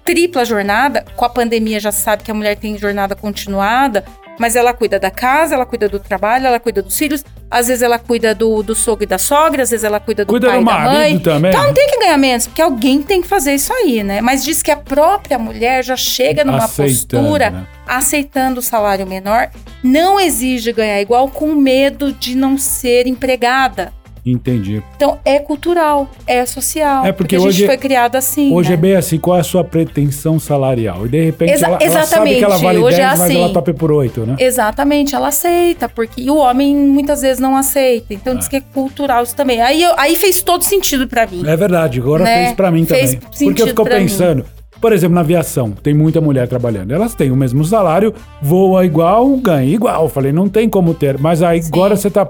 tripla 0.03 0.43
jornada. 0.45 1.05
Com 1.15 1.25
a 1.25 1.29
pandemia 1.29 1.79
já 1.79 1.91
sabe 1.91 2.23
que 2.23 2.31
a 2.31 2.33
mulher 2.33 2.55
tem 2.55 2.77
jornada 2.77 3.15
continuada. 3.15 4.03
Mas 4.39 4.55
ela 4.55 4.73
cuida 4.73 4.99
da 4.99 5.11
casa, 5.11 5.53
ela 5.53 5.65
cuida 5.67 5.87
do 5.87 5.99
trabalho, 5.99 6.47
ela 6.47 6.59
cuida 6.59 6.81
dos 6.81 6.97
filhos. 6.97 7.23
Às 7.49 7.67
vezes 7.67 7.83
ela 7.83 7.99
cuida 7.99 8.33
do, 8.33 8.63
do 8.63 8.73
sogro 8.73 9.03
e 9.03 9.05
da 9.05 9.19
sogra, 9.19 9.61
às 9.61 9.69
vezes 9.69 9.83
ela 9.83 9.99
cuida 9.99 10.25
do 10.25 10.29
Cuida 10.29 10.47
pai 10.47 10.55
do 10.57 10.61
e 10.61 10.65
da 10.65 10.71
marido 10.71 10.93
mãe. 10.97 11.19
também. 11.19 11.51
Então 11.51 11.67
não 11.67 11.73
tem 11.73 11.87
que 11.87 11.99
ganhar 11.99 12.17
menos, 12.17 12.47
porque 12.47 12.61
alguém 12.61 13.03
tem 13.03 13.21
que 13.21 13.27
fazer 13.27 13.53
isso 13.53 13.71
aí, 13.73 14.01
né? 14.01 14.19
Mas 14.21 14.43
diz 14.43 14.63
que 14.63 14.71
a 14.71 14.77
própria 14.77 15.37
mulher 15.37 15.83
já 15.83 15.95
chega 15.97 16.43
numa 16.43 16.63
Aceitando, 16.63 17.23
postura 17.27 17.49
né? 17.51 17.67
aceitando 17.85 18.59
o 18.61 18.63
salário 18.63 19.05
menor, 19.05 19.51
não 19.83 20.19
exige 20.19 20.71
ganhar 20.71 20.99
igual 21.01 21.27
com 21.29 21.53
medo 21.53 22.11
de 22.11 22.33
não 22.35 22.57
ser 22.57 23.05
empregada. 23.05 23.93
Entendi. 24.25 24.83
Então 24.95 25.17
é 25.25 25.39
cultural, 25.39 26.07
é 26.27 26.45
social. 26.45 27.03
É 27.05 27.11
porque 27.11 27.35
a 27.35 27.39
hoje- 27.39 27.59
gente 27.59 27.67
foi 27.67 27.77
criado 27.77 28.15
assim. 28.15 28.53
Hoje 28.53 28.69
né? 28.69 28.75
é 28.75 28.77
bem 28.77 28.95
assim, 28.95 29.17
qual 29.17 29.37
é 29.37 29.39
a 29.39 29.43
sua 29.43 29.63
pretensão 29.63 30.39
salarial? 30.39 31.05
E 31.05 31.09
de 31.09 31.25
repente 31.25 31.53
Exa- 31.53 31.67
ela, 31.67 31.77
ela 31.81 32.03
sabe 32.03 32.35
que 32.35 32.43
ela 32.43 32.57
vale 32.57 32.77
hoje 32.77 32.97
10, 32.97 32.99
é 32.99 33.17
mas 33.17 33.21
assim. 33.21 33.35
ela 33.43 33.51
topa 33.53 33.73
por 33.73 33.91
8, 33.91 34.21
né? 34.25 34.35
Exatamente, 34.39 35.15
ela 35.15 35.29
aceita, 35.29 35.89
porque 35.89 36.21
e 36.21 36.29
o 36.29 36.37
homem 36.37 36.75
muitas 36.75 37.21
vezes 37.21 37.39
não 37.39 37.55
aceita. 37.57 38.13
Então 38.13 38.35
diz 38.35 38.47
que 38.47 38.57
é 38.57 38.61
cultural 38.61 39.23
isso 39.23 39.35
também. 39.35 39.59
Aí, 39.61 39.81
eu- 39.81 39.93
aí 39.97 40.13
fez 40.15 40.41
todo 40.41 40.63
sentido 40.63 41.07
pra 41.07 41.25
mim. 41.25 41.43
É 41.47 41.55
verdade, 41.57 41.99
agora 41.99 42.23
Né? 42.23 42.43
fez 42.45 42.55
pra 42.55 42.69
mim 42.69 42.85
Fez 42.85 43.15
também. 43.15 43.29
Porque 43.47 43.61
eu 43.63 43.67
fico 43.67 43.83
pra 43.83 43.95
mim. 43.99 44.03
pensando, 44.05 44.45
por 44.79 44.93
exemplo, 44.93 45.15
na 45.15 45.21
aviação, 45.21 45.71
tem 45.71 45.95
muita 45.95 46.21
mulher 46.21 46.47
trabalhando. 46.47 46.93
Elas 46.93 47.15
têm 47.15 47.31
o 47.31 47.35
mesmo 47.35 47.65
salário, 47.65 48.13
voa 48.39 48.85
igual, 48.85 49.27
ganha 49.37 49.73
igual. 49.73 50.07
Falei, 50.09 50.31
não 50.31 50.47
tem 50.47 50.69
como 50.69 50.93
ter. 50.93 51.17
Mas 51.17 51.41
aí 51.41 51.59
agora 51.67 51.95
você 51.95 52.09
tá 52.11 52.29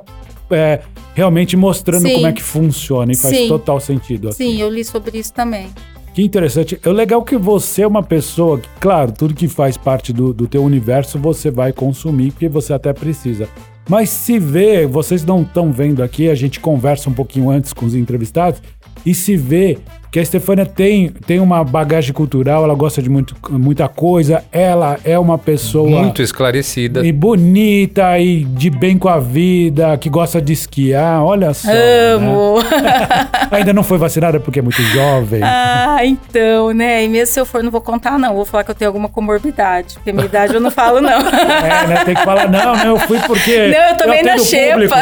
é, 0.53 0.79
realmente 1.13 1.55
mostrando 1.55 2.03
Sim. 2.03 2.13
como 2.13 2.27
é 2.27 2.33
que 2.33 2.43
funciona 2.43 3.11
e 3.11 3.15
faz 3.15 3.35
Sim. 3.35 3.47
total 3.47 3.79
sentido. 3.79 4.29
assim. 4.29 4.51
Sim, 4.51 4.61
eu 4.61 4.69
li 4.69 4.83
sobre 4.83 5.17
isso 5.17 5.33
também. 5.33 5.69
Que 6.13 6.21
interessante. 6.21 6.79
É 6.83 6.89
legal 6.89 7.23
que 7.23 7.37
você 7.37 7.83
é 7.83 7.87
uma 7.87 8.03
pessoa 8.03 8.59
que, 8.59 8.67
claro, 8.79 9.13
tudo 9.13 9.33
que 9.33 9.47
faz 9.47 9.77
parte 9.77 10.11
do, 10.11 10.33
do 10.33 10.45
teu 10.45 10.63
universo 10.63 11.17
você 11.17 11.49
vai 11.49 11.71
consumir, 11.71 12.31
porque 12.31 12.49
você 12.49 12.73
até 12.73 12.91
precisa. 12.91 13.47
Mas 13.89 14.09
se 14.09 14.37
vê, 14.37 14.85
vocês 14.85 15.23
não 15.23 15.41
estão 15.41 15.71
vendo 15.71 16.03
aqui, 16.03 16.29
a 16.29 16.35
gente 16.35 16.59
conversa 16.59 17.09
um 17.09 17.13
pouquinho 17.13 17.49
antes 17.49 17.71
com 17.71 17.85
os 17.85 17.95
entrevistados, 17.95 18.61
e 19.05 19.13
se 19.13 19.35
vê 19.35 19.77
que 20.11 20.19
a 20.19 20.21
Estefânia 20.21 20.65
tem, 20.65 21.07
tem 21.25 21.39
uma 21.39 21.63
bagagem 21.63 22.13
cultural, 22.13 22.65
ela 22.65 22.75
gosta 22.75 23.01
de 23.01 23.09
muito, 23.09 23.33
muita 23.49 23.87
coisa, 23.87 24.43
ela 24.51 24.99
é 25.05 25.17
uma 25.17 25.37
pessoa 25.37 26.01
Muito 26.01 26.21
esclarecida. 26.21 27.05
e 27.05 27.13
bonita 27.13 28.19
e 28.19 28.43
de 28.43 28.69
bem 28.69 28.97
com 28.97 29.07
a 29.07 29.19
vida, 29.19 29.97
que 29.97 30.09
gosta 30.09 30.41
de 30.41 30.51
esquiar, 30.51 31.23
olha 31.23 31.53
só. 31.53 31.69
né? 31.69 32.09
Amo! 32.11 32.55
Ainda 33.51 33.71
não 33.71 33.83
foi 33.83 33.97
vacinada 33.97 34.37
porque 34.37 34.59
é 34.59 34.61
muito 34.61 34.81
jovem. 34.81 35.41
ah, 35.43 35.99
então, 36.03 36.73
né? 36.73 37.05
E 37.05 37.07
mesmo 37.07 37.33
se 37.33 37.39
eu 37.39 37.45
for, 37.45 37.63
não 37.63 37.71
vou 37.71 37.79
contar, 37.81 38.19
não. 38.19 38.35
Vou 38.35 38.43
falar 38.43 38.65
que 38.65 38.71
eu 38.71 38.75
tenho 38.75 38.89
alguma 38.89 39.07
comorbidade. 39.07 39.93
Porque 39.93 40.11
minha 40.11 40.25
idade 40.25 40.53
eu 40.53 40.59
não 40.59 40.71
falo, 40.71 40.99
não. 40.99 41.21
É, 41.31 41.87
né? 41.87 42.03
Tem 42.05 42.15
que 42.15 42.23
falar, 42.23 42.49
não, 42.49 42.75
não, 42.75 42.97
eu 42.97 42.99
fui 42.99 43.19
porque. 43.19 43.67
Não, 43.67 43.89
eu 43.89 43.97
tomei 43.97 44.23
na 44.23 44.33
atendo 44.33 44.45
xepa. 44.45 44.95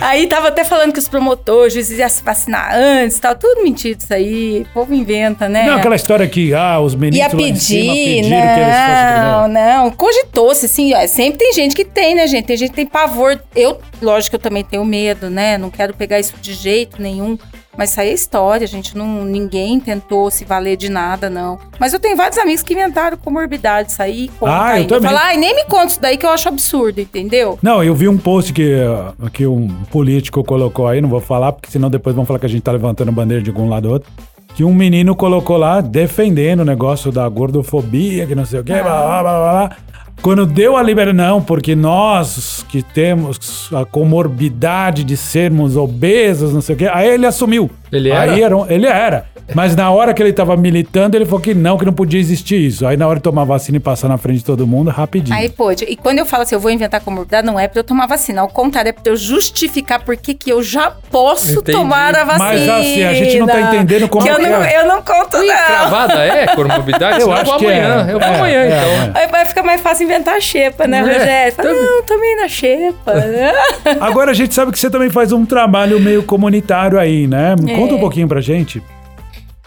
aí 0.00 0.26
tava 0.26 0.48
até 0.48 0.64
falando 0.64 0.92
que 0.92 0.98
os 0.98 1.08
promotores 1.08 1.87
se 2.08 2.22
vacinar 2.22 2.74
antes 2.74 3.18
tal. 3.18 3.34
Tudo 3.34 3.62
mentira 3.62 3.96
isso 3.98 4.12
aí. 4.12 4.66
O 4.70 4.74
povo 4.74 4.94
inventa, 4.94 5.48
né? 5.48 5.66
Não, 5.66 5.76
aquela 5.76 5.96
história 5.96 6.26
que, 6.28 6.54
ah, 6.54 6.80
os 6.80 6.94
meninos 6.94 7.18
Ia 7.18 7.26
em 7.26 7.54
cima 7.54 7.92
pedir, 7.92 8.22
pediram 8.22 8.54
que 8.54 8.60
eles 8.60 8.76
fossem 8.76 9.22
não, 9.22 9.48
não. 9.48 9.90
Cogitou-se, 9.90 10.66
assim, 10.66 10.94
ó, 10.94 11.06
sempre 11.06 11.38
tem 11.38 11.52
gente 11.52 11.74
que 11.74 11.84
tem, 11.84 12.14
né, 12.14 12.26
gente? 12.26 12.46
Tem 12.46 12.56
gente 12.56 12.70
que 12.70 12.76
tem 12.76 12.86
pavor. 12.86 13.40
Eu, 13.54 13.78
lógico 14.00 14.36
eu 14.36 14.40
também 14.40 14.64
tenho 14.64 14.84
medo, 14.84 15.30
né? 15.30 15.58
Não 15.58 15.70
quero 15.70 15.94
pegar 15.94 16.18
isso 16.18 16.34
de 16.40 16.52
jeito 16.52 17.00
nenhum. 17.00 17.38
Mas 17.78 17.96
aí 17.96 18.10
é 18.10 18.12
história, 18.12 18.66
gente. 18.66 18.96
Não, 18.98 19.24
ninguém 19.24 19.78
tentou 19.78 20.28
se 20.32 20.44
valer 20.44 20.76
de 20.76 20.88
nada, 20.88 21.30
não. 21.30 21.60
Mas 21.78 21.92
eu 21.92 22.00
tenho 22.00 22.16
vários 22.16 22.36
amigos 22.36 22.64
que 22.64 22.74
inventaram 22.74 23.16
comorbidade, 23.16 23.94
aí. 24.00 24.28
conta 24.38 24.52
Ah, 24.52 24.70
eu 24.70 24.76
ainda. 24.82 24.94
também. 24.96 25.08
Fala, 25.10 25.26
ai, 25.26 25.36
nem 25.36 25.54
me 25.54 25.64
conta 25.64 25.86
isso 25.86 26.00
daí 26.00 26.16
que 26.16 26.26
eu 26.26 26.30
acho 26.30 26.48
absurdo, 26.48 27.00
entendeu? 27.00 27.56
Não, 27.62 27.82
eu 27.84 27.94
vi 27.94 28.08
um 28.08 28.18
post 28.18 28.52
que, 28.52 28.74
uh, 28.74 29.30
que 29.30 29.46
um 29.46 29.68
político 29.92 30.42
colocou 30.42 30.88
aí, 30.88 31.00
não 31.00 31.08
vou 31.08 31.20
falar, 31.20 31.52
porque 31.52 31.70
senão 31.70 31.88
depois 31.88 32.16
vão 32.16 32.26
falar 32.26 32.40
que 32.40 32.46
a 32.46 32.48
gente 32.48 32.62
tá 32.62 32.72
levantando 32.72 33.12
bandeira 33.12 33.40
de 33.42 33.50
algum 33.50 33.68
lado 33.68 33.86
ou 33.86 33.92
outro. 33.92 34.10
Que 34.56 34.64
um 34.64 34.74
menino 34.74 35.14
colocou 35.14 35.56
lá 35.56 35.80
defendendo 35.80 36.60
o 36.60 36.64
negócio 36.64 37.12
da 37.12 37.28
gordofobia, 37.28 38.26
que 38.26 38.34
não 38.34 38.44
sei 38.44 38.58
o 38.58 38.64
quê, 38.64 38.72
blá, 38.72 38.82
blá, 38.82 39.06
blá, 39.06 39.22
blá, 39.22 39.68
blá. 39.68 39.76
Quando 40.20 40.44
deu 40.44 40.76
a 40.76 40.82
liberdade, 40.82 41.16
não, 41.16 41.40
porque 41.40 41.74
nós 41.74 42.64
que 42.68 42.82
temos 42.82 43.70
a 43.72 43.84
comorbidade 43.84 45.04
de 45.04 45.16
sermos 45.16 45.76
obesos, 45.76 46.52
não 46.52 46.60
sei 46.60 46.74
o 46.74 46.78
quê, 46.78 46.88
aí 46.92 47.08
ele 47.08 47.26
assumiu. 47.26 47.70
Ele 47.92 48.10
era? 48.10 48.32
Aí 48.32 48.54
um- 48.54 48.66
ele 48.70 48.86
era. 48.86 49.26
Mas 49.54 49.74
na 49.74 49.90
hora 49.90 50.12
que 50.12 50.22
ele 50.22 50.32
tava 50.32 50.54
militando, 50.58 51.16
ele 51.16 51.24
falou 51.24 51.40
que 51.40 51.54
não, 51.54 51.78
que 51.78 51.84
não 51.86 51.92
podia 51.94 52.20
existir 52.20 52.56
isso. 52.60 52.86
Aí 52.86 52.98
na 52.98 53.06
hora 53.08 53.16
de 53.16 53.22
tomar 53.22 53.44
vacina 53.44 53.78
e 53.78 53.80
passar 53.80 54.06
na 54.06 54.18
frente 54.18 54.40
de 54.40 54.44
todo 54.44 54.66
mundo, 54.66 54.90
rapidinho. 54.90 55.34
Aí 55.34 55.48
pode. 55.48 55.84
E 55.84 55.96
quando 55.96 56.18
eu 56.18 56.26
falo 56.26 56.42
assim, 56.42 56.54
eu 56.54 56.60
vou 56.60 56.70
inventar 56.70 57.00
comorbidade, 57.00 57.46
não 57.46 57.58
é 57.58 57.66
pra 57.66 57.80
eu 57.80 57.84
tomar 57.84 58.06
vacina. 58.06 58.42
Ao 58.42 58.48
contrário, 58.48 58.90
é 58.90 58.92
pra 58.92 59.02
eu 59.10 59.16
justificar 59.16 60.04
por 60.04 60.16
que 60.18 60.34
que 60.34 60.50
eu 60.50 60.62
já 60.62 60.90
posso 61.10 61.60
Entendi. 61.60 61.72
tomar 61.78 62.14
a 62.14 62.24
vacina. 62.24 62.44
Mas, 62.44 62.68
assim, 62.68 63.02
a 63.04 63.14
gente 63.14 63.38
não 63.38 63.46
tá 63.46 63.58
entendendo 63.60 64.06
como 64.08 64.22
que 64.22 64.30
eu 64.30 64.36
que 64.36 64.42
não, 64.46 64.62
é. 64.62 64.82
eu 64.82 64.86
não 64.86 65.00
conto, 65.02 65.38
não. 65.38 65.46
Cravada 65.66 66.14
é 66.24 66.46
comorbidade? 66.54 67.20
Eu 67.22 67.32
acho 67.32 67.56
que 67.56 67.66
é. 67.66 67.84
amanhã. 67.84 68.06
Eu 68.10 68.18
vou 68.20 68.28
É, 68.28 68.36
amanhã, 68.36 68.60
é, 68.60 68.66
então. 68.66 68.78
é. 69.16 69.22
Aí 69.22 69.26
vai 69.28 69.46
ficar 69.46 69.62
mais 69.62 69.80
fácil 69.80 70.04
inventar 70.04 70.34
a 70.34 70.40
xepa, 70.40 70.86
né, 70.86 70.98
É, 70.98 71.00
Rogério? 71.02 71.52
Fala, 71.54 71.68
também. 71.70 71.84
não, 71.84 72.02
tomei 72.02 72.36
na 72.36 72.48
xepa. 72.48 73.12
Agora 74.00 74.30
a 74.30 74.34
gente 74.34 74.54
sabe 74.54 74.72
que 74.72 74.78
você 74.78 74.90
também 74.90 75.08
faz 75.08 75.32
um 75.32 75.46
trabalho 75.46 75.98
meio 75.98 76.22
comunitário 76.22 76.98
aí, 76.98 77.26
né? 77.26 77.54
É. 77.66 77.77
Conta 77.78 77.94
um 77.94 78.00
pouquinho 78.00 78.28
pra 78.28 78.40
gente. 78.40 78.82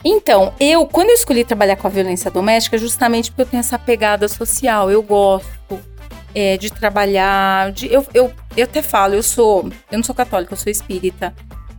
Então, 0.03 0.53
eu, 0.59 0.85
quando 0.87 1.09
eu 1.09 1.15
escolhi 1.15 1.43
trabalhar 1.43 1.75
com 1.75 1.87
a 1.87 1.89
violência 1.89 2.31
doméstica, 2.31 2.77
justamente 2.77 3.29
porque 3.29 3.41
eu 3.43 3.45
tenho 3.45 3.59
essa 3.59 3.77
pegada 3.77 4.27
social, 4.27 4.89
eu 4.89 5.01
gosto 5.03 5.79
é, 6.33 6.57
de 6.57 6.71
trabalhar. 6.71 7.71
de- 7.71 7.91
eu, 7.91 8.05
eu, 8.13 8.31
eu 8.57 8.63
até 8.63 8.81
falo, 8.81 9.13
eu 9.13 9.21
sou. 9.23 9.69
Eu 9.91 9.97
não 9.97 10.03
sou 10.03 10.15
católica, 10.15 10.53
eu 10.53 10.57
sou 10.57 10.71
espírita. 10.71 11.33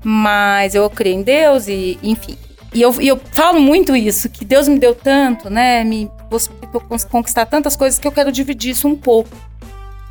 Mas 0.05 0.75
eu 0.75 0.89
creio 0.91 1.17
em 1.17 1.23
Deus 1.23 1.69
e, 1.69 1.99
enfim. 2.03 2.37
E 2.75 2.81
eu, 2.81 3.01
e 3.01 3.09
eu 3.09 3.21
falo 3.33 3.61
muito 3.61 3.95
isso, 3.95 4.29
que 4.31 4.45
Deus 4.45 4.67
me 4.67 4.79
deu 4.79 4.95
tanto, 4.95 5.51
né? 5.51 5.85
Me 5.85 6.11
possibilitou 6.31 6.81
conquistar 7.11 7.45
tantas 7.47 7.77
coisas 7.77 7.99
que 7.99 8.07
eu 8.07 8.13
quero 8.13 8.33
dividir 8.33 8.71
isso 8.71 8.89
um 8.89 8.97
pouco. 8.97 9.31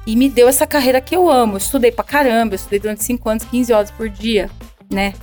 E 0.06 0.16
me 0.16 0.30
deu 0.30 0.48
essa 0.48 0.66
carreira 0.68 1.00
que 1.02 1.16
eu 1.16 1.30
amo. 1.30 1.54
Eu 1.54 1.58
estudei 1.58 1.92
pra 1.92 2.04
caramba, 2.04 2.54
eu 2.54 2.56
estudei 2.58 2.80
durante 2.80 3.04
5 3.04 3.30
anos, 3.30 3.44
15 3.46 3.72
horas 3.74 3.92
por 3.92 4.10
dia, 4.10 4.50
né? 4.92 5.14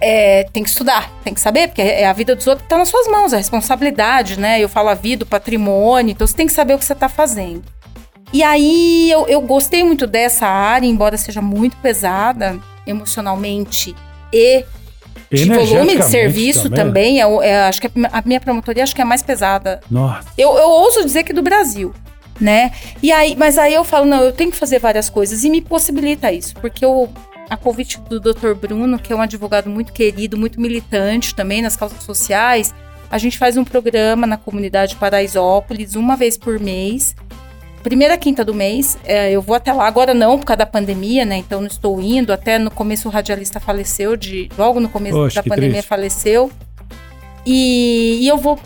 É, 0.00 0.44
tem 0.52 0.62
que 0.62 0.68
estudar, 0.68 1.10
tem 1.24 1.32
que 1.34 1.40
saber, 1.40 1.68
porque 1.68 1.82
é 1.82 2.06
a 2.06 2.12
vida 2.12 2.34
dos 2.34 2.46
outros 2.46 2.62
que 2.64 2.68
tá 2.68 2.76
nas 2.78 2.88
suas 2.88 3.06
mãos, 3.08 3.32
a 3.32 3.36
responsabilidade, 3.36 4.38
né? 4.38 4.60
Eu 4.60 4.68
falo 4.68 4.88
a 4.88 4.94
vida, 4.94 5.24
o 5.24 5.26
patrimônio, 5.26 6.12
então 6.12 6.26
você 6.26 6.34
tem 6.34 6.46
que 6.46 6.52
saber 6.52 6.74
o 6.74 6.78
que 6.78 6.84
você 6.84 6.94
tá 6.94 7.08
fazendo. 7.08 7.62
E 8.32 8.42
aí 8.42 9.10
eu, 9.10 9.26
eu 9.28 9.40
gostei 9.40 9.84
muito 9.84 10.06
dessa 10.06 10.46
área, 10.46 10.86
embora 10.86 11.16
seja 11.16 11.40
muito 11.40 11.76
pesada 11.76 12.58
emocionalmente 12.86 13.94
e 14.32 14.64
de 15.30 15.44
volume 15.70 15.96
de 15.96 16.04
serviço 16.10 16.68
também. 16.76 17.20
é 17.20 17.26
o- 17.26 17.42
é, 17.42 17.66
acho 17.68 17.80
que 17.80 17.86
a 18.12 18.22
minha 18.24 18.40
promotoria 18.40 18.82
acho 18.82 18.94
que 18.94 19.00
é 19.00 19.04
a 19.04 19.06
mais 19.06 19.22
pesada 19.22 19.80
Nossa. 19.90 20.28
eu, 20.36 20.56
eu 20.56 20.68
ouso 20.68 21.04
dizer 21.04 21.22
que 21.24 21.32
do 21.32 21.42
Brasil, 21.42 21.94
né? 22.40 22.72
E 23.02 23.10
aí, 23.12 23.34
mas 23.36 23.58
aí 23.58 23.74
eu 23.74 23.84
falo, 23.84 24.04
não, 24.06 24.22
eu 24.22 24.32
tenho 24.32 24.50
que 24.50 24.56
fazer 24.56 24.78
várias 24.78 25.08
coisas 25.08 25.42
e 25.44 25.50
me 25.50 25.60
possibilita 25.60 26.30
isso, 26.32 26.54
porque 26.56 26.84
eu, 26.84 27.08
a 27.48 27.56
convite 27.56 28.00
do 28.00 28.20
Dr. 28.20 28.54
Bruno, 28.54 28.98
que 28.98 29.12
é 29.12 29.16
um 29.16 29.20
advogado 29.20 29.68
muito 29.70 29.92
querido, 29.92 30.36
muito 30.36 30.60
militante 30.60 31.34
também 31.34 31.62
nas 31.62 31.76
causas 31.76 32.02
sociais, 32.02 32.74
a 33.10 33.18
gente 33.18 33.38
faz 33.38 33.56
um 33.56 33.64
programa 33.64 34.26
na 34.26 34.36
comunidade 34.36 34.96
Paraisópolis 34.96 35.94
uma 35.94 36.16
vez 36.16 36.36
por 36.36 36.58
mês. 36.58 37.14
Primeira 37.82 38.18
quinta 38.18 38.44
do 38.44 38.52
mês, 38.52 38.98
é, 39.04 39.30
eu 39.30 39.40
vou 39.40 39.54
até 39.54 39.72
lá. 39.72 39.86
Agora 39.86 40.12
não, 40.12 40.38
por 40.38 40.44
causa 40.44 40.58
da 40.58 40.66
pandemia, 40.66 41.24
né? 41.24 41.36
Então 41.36 41.60
não 41.60 41.68
estou 41.68 42.00
indo. 42.00 42.32
Até 42.32 42.58
no 42.58 42.70
começo 42.70 43.08
o 43.08 43.12
radialista 43.12 43.60
faleceu, 43.60 44.16
de 44.16 44.50
logo 44.58 44.80
no 44.80 44.88
começo 44.88 45.16
Poxa, 45.16 45.40
da 45.40 45.48
pandemia 45.48 45.74
triste. 45.74 45.88
faleceu. 45.88 46.50
E, 47.46 48.18
e 48.22 48.28
eu 48.28 48.36
vou 48.36 48.58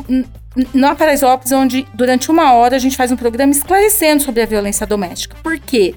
na 0.72 0.95
Paraisópolis, 0.95 1.53
onde 1.53 1.87
durante 1.93 2.31
uma 2.31 2.55
hora 2.55 2.76
a 2.76 2.78
gente 2.78 2.97
faz 2.97 3.12
um 3.12 3.16
programa 3.16 3.53
esclarecendo 3.53 4.22
sobre 4.22 4.43
a 4.43 4.47
violência 4.47 4.87
doméstica. 4.87 5.37
Por 5.43 5.59
quê? 5.59 5.95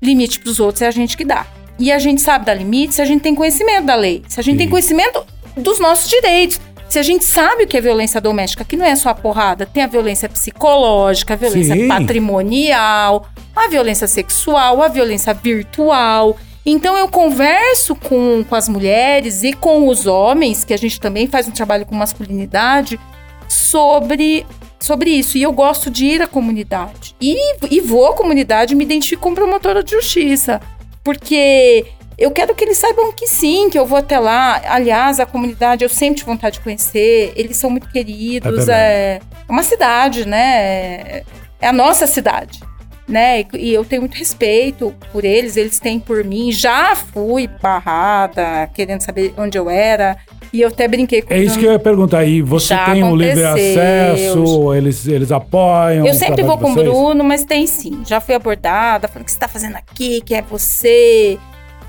Limite 0.00 0.40
para 0.40 0.48
os 0.50 0.58
outros 0.58 0.80
é 0.80 0.86
a 0.86 0.90
gente 0.90 1.14
que 1.14 1.26
dá. 1.26 1.46
E 1.78 1.90
a 1.90 1.98
gente 1.98 2.20
sabe 2.20 2.46
dar 2.46 2.54
limite 2.54 2.94
se 2.94 3.02
a 3.02 3.04
gente 3.04 3.22
tem 3.22 3.34
conhecimento 3.34 3.86
da 3.86 3.94
lei, 3.94 4.22
se 4.28 4.38
a 4.38 4.42
gente 4.42 4.54
Sim. 4.54 4.58
tem 4.58 4.68
conhecimento 4.68 5.24
dos 5.56 5.78
nossos 5.78 6.08
direitos. 6.08 6.60
Se 6.88 6.98
a 6.98 7.02
gente 7.02 7.24
sabe 7.24 7.64
o 7.64 7.66
que 7.66 7.76
é 7.76 7.80
violência 7.80 8.20
doméstica, 8.20 8.64
que 8.66 8.76
não 8.76 8.84
é 8.84 8.94
só 8.94 9.08
a 9.08 9.14
porrada, 9.14 9.64
tem 9.64 9.82
a 9.82 9.86
violência 9.86 10.28
psicológica, 10.28 11.32
a 11.32 11.36
violência 11.38 11.74
Sim. 11.74 11.88
patrimonial, 11.88 13.26
a 13.56 13.66
violência 13.68 14.06
sexual, 14.06 14.82
a 14.82 14.88
violência 14.88 15.32
virtual. 15.32 16.36
Então 16.66 16.96
eu 16.96 17.08
converso 17.08 17.94
com, 17.94 18.44
com 18.46 18.54
as 18.54 18.68
mulheres 18.68 19.42
e 19.42 19.54
com 19.54 19.88
os 19.88 20.06
homens, 20.06 20.64
que 20.64 20.74
a 20.74 20.76
gente 20.76 21.00
também 21.00 21.26
faz 21.26 21.48
um 21.48 21.50
trabalho 21.50 21.86
com 21.86 21.94
masculinidade, 21.94 23.00
sobre, 23.48 24.46
sobre 24.78 25.10
isso. 25.10 25.38
E 25.38 25.42
eu 25.42 25.52
gosto 25.52 25.90
de 25.90 26.04
ir 26.04 26.22
à 26.22 26.26
comunidade. 26.26 27.16
E, 27.18 27.56
e 27.70 27.80
vou 27.80 28.06
à 28.06 28.14
comunidade 28.14 28.74
e 28.74 28.76
me 28.76 28.84
identifico 28.84 29.22
como 29.22 29.34
promotora 29.34 29.82
de 29.82 29.92
justiça. 29.92 30.60
Porque 31.02 31.86
eu 32.18 32.30
quero 32.30 32.54
que 32.54 32.64
eles 32.64 32.78
saibam 32.78 33.10
que 33.12 33.26
sim, 33.26 33.68
que 33.70 33.78
eu 33.78 33.84
vou 33.86 33.98
até 33.98 34.18
lá. 34.18 34.60
Aliás, 34.66 35.18
a 35.18 35.26
comunidade 35.26 35.84
eu 35.84 35.88
sempre 35.88 36.16
tive 36.18 36.30
vontade 36.30 36.58
de 36.58 36.60
conhecer. 36.60 37.32
Eles 37.34 37.56
são 37.56 37.70
muito 37.70 37.88
queridos. 37.88 38.66
verdade. 38.66 38.70
É, 38.80 39.20
é 39.48 39.52
uma 39.52 39.62
cidade, 39.62 40.26
né? 40.26 40.38
É, 40.38 41.24
é 41.60 41.68
a 41.68 41.72
nossa 41.72 42.06
cidade. 42.06 42.60
Né? 43.08 43.40
E, 43.40 43.46
e 43.54 43.74
eu 43.74 43.84
tenho 43.84 44.02
muito 44.02 44.16
respeito 44.16 44.94
por 45.10 45.24
eles, 45.24 45.56
eles 45.56 45.80
têm 45.80 45.98
por 45.98 46.22
mim. 46.24 46.52
Já 46.52 46.94
fui 46.94 47.48
barrada, 47.48 48.70
querendo 48.72 49.00
saber 49.00 49.34
onde 49.36 49.58
eu 49.58 49.68
era. 49.68 50.16
E 50.52 50.60
eu 50.60 50.68
até 50.68 50.86
brinquei 50.86 51.22
com 51.22 51.32
É 51.32 51.38
isso 51.38 51.58
que 51.58 51.64
eu 51.64 51.72
ia 51.72 51.78
perguntar 51.78 52.18
aí. 52.18 52.42
Você 52.42 52.68
Já 52.68 52.84
tem 52.84 53.02
o 53.02 53.16
livre 53.16 53.42
acesso, 53.42 54.74
eles, 54.74 55.06
eles 55.06 55.32
apoiam. 55.32 56.06
Eu 56.06 56.14
sempre 56.14 56.42
vou 56.42 56.58
com 56.58 56.72
o? 56.72 56.74
Bruno, 56.74 57.24
mas 57.24 57.44
tem 57.44 57.66
sim. 57.66 58.02
Já 58.06 58.20
fui 58.20 58.34
abordada, 58.34 59.08
falando 59.08 59.22
o 59.22 59.24
que 59.24 59.32
você 59.32 59.38
tá 59.38 59.48
fazendo 59.48 59.76
aqui, 59.76 60.20
que 60.20 60.34
é 60.34 60.42
você. 60.42 61.38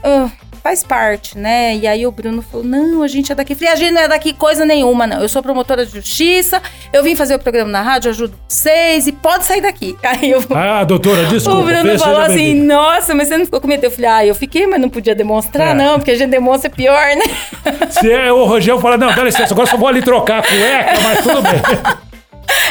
Ah, 0.02 0.30
faz 0.64 0.82
parte, 0.82 1.38
né? 1.38 1.76
E 1.76 1.86
aí 1.86 2.08
o 2.08 2.12
Bruno 2.12 2.42
falou: 2.42 2.66
não, 2.66 3.04
a 3.04 3.08
gente 3.08 3.32
é 3.32 3.36
daqui. 3.36 3.54
Falei, 3.54 3.74
a 3.74 3.76
gente 3.76 3.92
não 3.92 4.02
é 4.02 4.08
daqui 4.08 4.32
coisa 4.34 4.64
nenhuma, 4.64 5.06
não. 5.06 5.22
Eu 5.22 5.28
sou 5.28 5.44
promotora 5.44 5.86
de 5.86 5.92
justiça, 5.92 6.62
eu 6.94 7.04
vim 7.04 7.16
fazer 7.16 7.36
o 7.36 7.40
programa 7.40 7.70
na 7.70 7.82
rádio, 7.82 8.10
ajudo 8.10 8.34
vocês 8.48 9.06
e 9.08 9.12
pode 9.12 9.46
sair 9.46 9.62
daqui. 9.62 9.96
Aí 10.02 10.32
eu 10.32 10.44
Ah, 10.56 10.84
doutora, 10.86 11.26
desculpa. 11.26 11.60
o 11.60 11.64
Bruno 11.64 12.00
falou 12.00 12.22
assim: 12.22 12.54
nossa, 12.56 13.14
mas 13.14 13.28
você 13.28 13.38
não 13.38 13.46
ficou 13.46 13.60
com 13.60 13.68
medo? 13.68 13.84
Eu 13.84 13.92
falei, 13.92 14.10
ah, 14.10 14.26
eu 14.26 14.34
fiquei, 14.36 14.66
mas 14.66 14.80
não 14.80 14.90
podia 14.90 15.14
demonstrar, 15.14 15.70
É. 15.70 15.74
não, 15.74 15.96
porque 16.00 16.12
a 16.12 16.16
gente 16.18 16.30
demonstra 16.30 16.70
pior, 16.70 17.08
né? 17.16 17.24
Se 17.90 18.10
é 18.12 18.32
o 18.32 18.46
Rogério 18.46 18.80
fala, 18.80 18.98
não, 18.98 19.14
dá 19.14 19.24
licença, 19.24 19.54
agora 19.54 19.68
só 19.70 19.76
vou 19.78 19.88
ali 19.90 20.02
trocar 20.02 20.40
a 20.40 20.44
cueca, 20.44 21.00
mas 21.02 21.20
tudo 21.22 21.42
bem. 21.42 21.62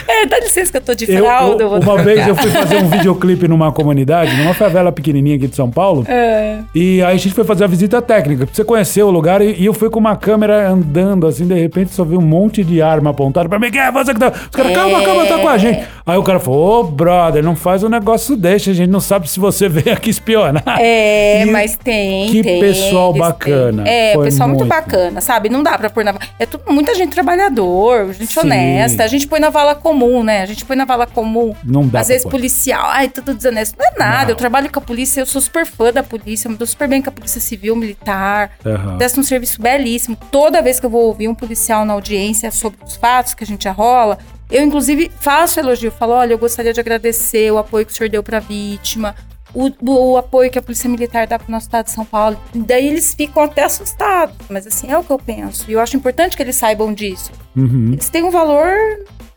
É, 0.09 0.27
dá 0.27 0.39
licença 0.41 0.71
que 0.71 0.77
eu 0.77 0.81
tô 0.81 0.95
de 0.95 1.07
fralda. 1.07 1.63
eu- 1.65 1.73
eu 1.75 1.81
uma 1.81 1.99
vez 2.03 2.27
eu 2.27 2.35
fui 2.37 2.51
fazer 2.51 2.77
um 2.77 2.89
videoclipe 2.89 3.49
numa 3.49 3.73
comunidade, 3.73 4.37
numa 4.37 4.55
favela 4.55 4.93
pequenininha 4.93 5.37
aqui 5.37 5.47
de 5.49 5.57
São 5.57 5.71
Paulo. 5.71 6.05
É. 6.09 6.59
E 6.75 7.03
aí 7.03 7.15
a 7.15 7.17
gente 7.19 7.35
foi 7.35 7.45
fazer 7.45 7.65
a 7.65 7.67
visita 7.67 8.01
técnica, 8.03 8.47
pra 8.47 8.55
você 8.55 8.65
conhecer 8.65 9.03
o 9.03 9.11
lugar. 9.11 9.41
E, 9.41 9.55
e 9.61 9.67
eu 9.67 9.73
fui 9.75 9.89
com 9.91 9.99
uma 9.99 10.17
câmera 10.17 10.69
andando, 10.69 11.27
assim, 11.27 11.47
de 11.47 11.55
repente 11.55 11.93
só 11.93 12.05
vi 12.05 12.17
um 12.17 12.21
monte 12.21 12.63
de 12.65 12.81
arma 12.83 13.11
apontada 13.11 13.49
pra 13.49 13.59
mim. 13.59 13.71
Quem 13.71 13.81
é 13.81 13.91
você 13.91 14.13
que 14.13 14.21
tá? 14.21 14.29
Os 14.31 14.49
caras, 14.49 14.73
calma, 14.73 15.03
calma, 15.03 15.27
tá 15.27 15.39
com 15.39 15.49
a 15.49 15.59
gente. 15.59 15.85
Aí 16.05 16.17
o 16.19 16.23
cara 16.23 16.39
falou, 16.41 16.81
ô, 16.81 16.85
brother, 16.85 17.43
não 17.43 17.57
faz 17.57 17.83
um 17.83 17.89
negócio 17.89 18.37
desse, 18.37 18.71
a 18.71 18.75
gente 18.75 18.91
não 18.91 19.01
sabe 19.01 19.29
se 19.31 19.39
você 19.41 19.69
veio 19.69 19.95
aqui 19.97 20.11
espionar. 20.11 20.63
É, 20.79 21.43
E 21.43 21.51
mas 21.51 21.77
tem. 21.77 22.29
que 22.31 22.43
tem, 22.43 22.61
pessoal 22.61 23.13
bacana. 23.13 23.83
têm. 23.85 23.93
É, 23.93 24.13
Foi 24.15 24.25
pessoal 24.25 24.49
muito 24.49 24.61
muito. 24.61 24.71
bacana, 24.71 25.21
sabe? 25.21 25.49
Não 25.49 25.63
dá 25.63 25.77
pra 25.79 25.89
pôr 25.91 26.05
na. 26.05 26.15
É 26.39 26.47
tudo, 26.47 26.65
muita 26.71 26.95
gente 26.95 27.11
trabalhador, 27.13 28.13
gente 28.13 28.33
Sim. 28.33 28.41
honesta. 28.41 29.05
A 29.05 29.07
gente 29.07 29.27
põe 29.27 29.41
na 29.41 29.51
vala 29.51 29.72
comum, 29.75 30.23
né? 30.23 30.43
A 30.43 30.47
gente 30.47 30.65
põe 30.65 30.77
na 30.77 30.85
vala 30.85 31.07
comum. 31.07 31.55
Não 31.65 31.87
dá 31.87 32.01
Às 32.01 32.09
vezes 32.09 32.23
pôr. 32.23 32.31
policial, 32.33 32.87
ai, 32.87 33.09
tudo 33.09 33.35
desonesto. 33.35 33.77
Não 33.79 33.87
é 33.87 33.99
nada. 33.99 34.25
Não. 34.25 34.31
Eu 34.31 34.37
trabalho 34.37 34.71
com 34.71 34.79
a 34.79 34.83
polícia, 34.83 35.21
eu 35.21 35.27
sou 35.27 35.41
super 35.41 35.67
fã 35.67 35.93
da 35.93 36.03
polícia, 36.03 36.47
eu 36.49 36.53
me 36.53 36.57
dou 36.59 36.67
super 36.67 36.89
bem 36.89 37.01
com 37.03 37.09
a 37.09 37.13
polícia 37.13 37.41
civil, 37.41 37.75
militar. 37.77 38.53
Aham. 38.65 38.99
Presta 38.99 39.21
um 39.21 39.23
serviço 39.25 39.61
belíssimo. 39.61 40.17
Toda 40.31 40.61
vez 40.63 40.79
que 40.81 40.87
eu 40.87 40.91
vou 40.91 41.03
ouvir 41.05 41.29
um 41.29 41.35
policial 41.35 41.85
na 41.85 41.93
audiência 41.93 42.51
sobre 42.51 42.79
os 42.85 42.97
fatos 42.97 43.35
que 43.35 43.45
a 43.45 43.47
gente 43.47 43.65
já 43.65 43.73
rola, 43.73 44.19
eu, 44.51 44.63
inclusive, 44.63 45.11
faço 45.21 45.59
elogio. 45.61 45.91
Falo, 45.91 46.13
olha, 46.13 46.33
eu 46.35 46.39
gostaria 46.39 46.73
de 46.73 46.81
agradecer 46.81 47.51
o 47.51 47.59
apoio 47.59 47.87
que 47.87 47.93
o 47.93 47.95
senhor 47.95 48.11
deu 48.11 48.23
pra 48.23 48.39
vítima, 48.39 49.15
o, 49.55 49.71
o 50.13 50.17
apoio 50.17 50.51
que 50.51 50.59
a 50.59 50.63
Polícia 50.63 50.89
Militar 50.89 51.27
dá 51.27 51.39
pro 51.39 51.51
nosso 51.51 51.67
estado 51.67 51.85
de 51.87 51.91
São 51.93 52.05
Paulo. 52.05 52.39
Daí 52.55 52.87
eles 52.87 53.15
ficam 53.15 53.43
até 53.43 53.65
assustados. 53.65 54.35
Mas, 54.49 54.67
assim, 54.67 54.91
é 54.91 54.97
o 54.97 55.05
que 55.05 55.11
eu 55.11 55.19
penso. 55.19 55.71
E 55.71 55.75
eu 55.75 55.81
acho 55.81 55.97
importante 55.97 56.37
que 56.37 56.43
eles 56.43 56.57
saibam 56.57 56.93
disso. 56.93 57.31
Uhum. 57.57 57.91
Eles 57.93 58.09
têm 58.09 58.23
um 58.23 58.31
valor 58.31 58.73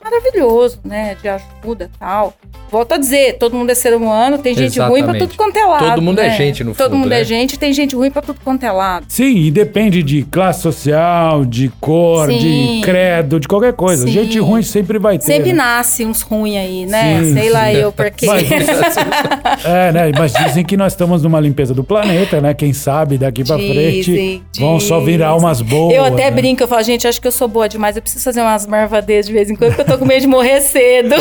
maravilhoso, 0.04 0.80
né? 0.84 1.18
De 1.22 1.28
ajuda 1.28 1.90
e 1.94 1.98
tal. 1.98 2.34
Volto 2.72 2.94
a 2.94 2.98
dizer, 2.98 3.38
todo 3.38 3.56
mundo 3.56 3.70
é 3.70 3.76
ser 3.76 3.94
humano, 3.96 4.38
tem 4.38 4.54
gente 4.54 4.80
ruim 4.80 5.04
pra 5.04 5.12
Exatamente. 5.16 5.28
tudo 5.30 5.38
quanto 5.38 5.58
é 5.58 5.66
lado. 5.66 5.90
Todo 5.92 6.02
mundo 6.02 6.20
é 6.20 6.28
né? 6.28 6.36
gente, 6.38 6.64
no 6.64 6.74
Todo 6.76 6.92
fundo, 6.92 6.98
mundo 7.00 7.10
né? 7.10 7.22
é 7.22 7.24
gente, 7.24 7.58
tem 7.58 7.72
gente 7.72 7.96
ruim 7.96 8.12
pra 8.12 8.22
tudo 8.22 8.40
quanto 8.44 8.64
é 8.64 8.72
lado. 8.72 9.06
Sim, 9.08 9.38
e 9.38 9.52
depende 9.52 10.04
de 10.04 10.24
classe 10.24 10.62
social, 10.62 11.46
de 11.46 11.70
cor, 11.80 12.28
Sim. 12.28 12.38
de 12.38 12.82
credo, 12.84 13.40
de 13.40 13.48
qualquer 13.48 13.74
coisa. 13.74 14.06
Sim. 14.06 14.12
Gente 14.12 14.40
ruim 14.40 14.62
sempre 14.62 15.00
vai 15.00 15.18
ter. 15.18 15.26
Sempre 15.26 15.54
né? 15.54 15.58
nasce 15.58 16.06
uns 16.06 16.22
ruins 16.22 16.58
aí, 16.58 16.86
né? 16.86 17.24
Sim, 17.24 17.34
Sei 17.34 17.50
lá 17.50 17.72
eu 17.74 17.92
por 17.92 18.10
quê. 18.12 18.26
Mas, 18.26 18.50
é, 19.66 19.92
né? 19.92 20.12
Mas 20.18 20.34
dizem 20.34 20.66
que 20.66 20.76
nós 20.76 20.94
estamos 20.94 21.22
numa 21.24 21.40
limpeza 21.40 21.74
do 21.74 21.84
planeta, 21.84 22.42
né? 22.42 22.54
Quem 22.54 22.74
sabe 22.74 23.18
daqui 23.18 23.44
pra 23.44 23.58
frente 23.58 24.12
Dizem, 24.12 24.44
vão 24.60 24.80
só 24.80 25.00
vir 25.00 25.14
dizem. 25.14 25.26
almas 25.26 25.62
boas. 25.62 25.96
Eu 25.96 26.04
até 26.04 26.26
né? 26.26 26.32
brinco, 26.32 26.62
eu 26.64 26.68
falo, 26.68 26.84
gente, 26.84 27.08
acho 27.08 27.22
que 27.22 27.28
eu 27.28 27.32
sou 27.32 27.48
boa 27.48 27.70
demais, 27.70 27.96
eu 27.96 28.02
preciso 28.06 28.24
fazer 28.24 28.42
umas 28.42 28.66
marvadeiras 28.66 29.26
de 29.26 29.34
vez 29.34 29.50
em 29.50 29.56
quando, 29.56 29.70
porque 29.76 29.82
eu 29.82 29.94
tô 29.94 29.98
com 30.00 30.06
medo 30.06 30.22
de 30.22 30.28
morrer 30.28 30.62
cedo. 30.62 31.16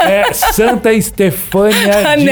É 0.00 0.32
Santa 0.32 0.92
Estefânia 0.92 1.76
de 2.16 2.24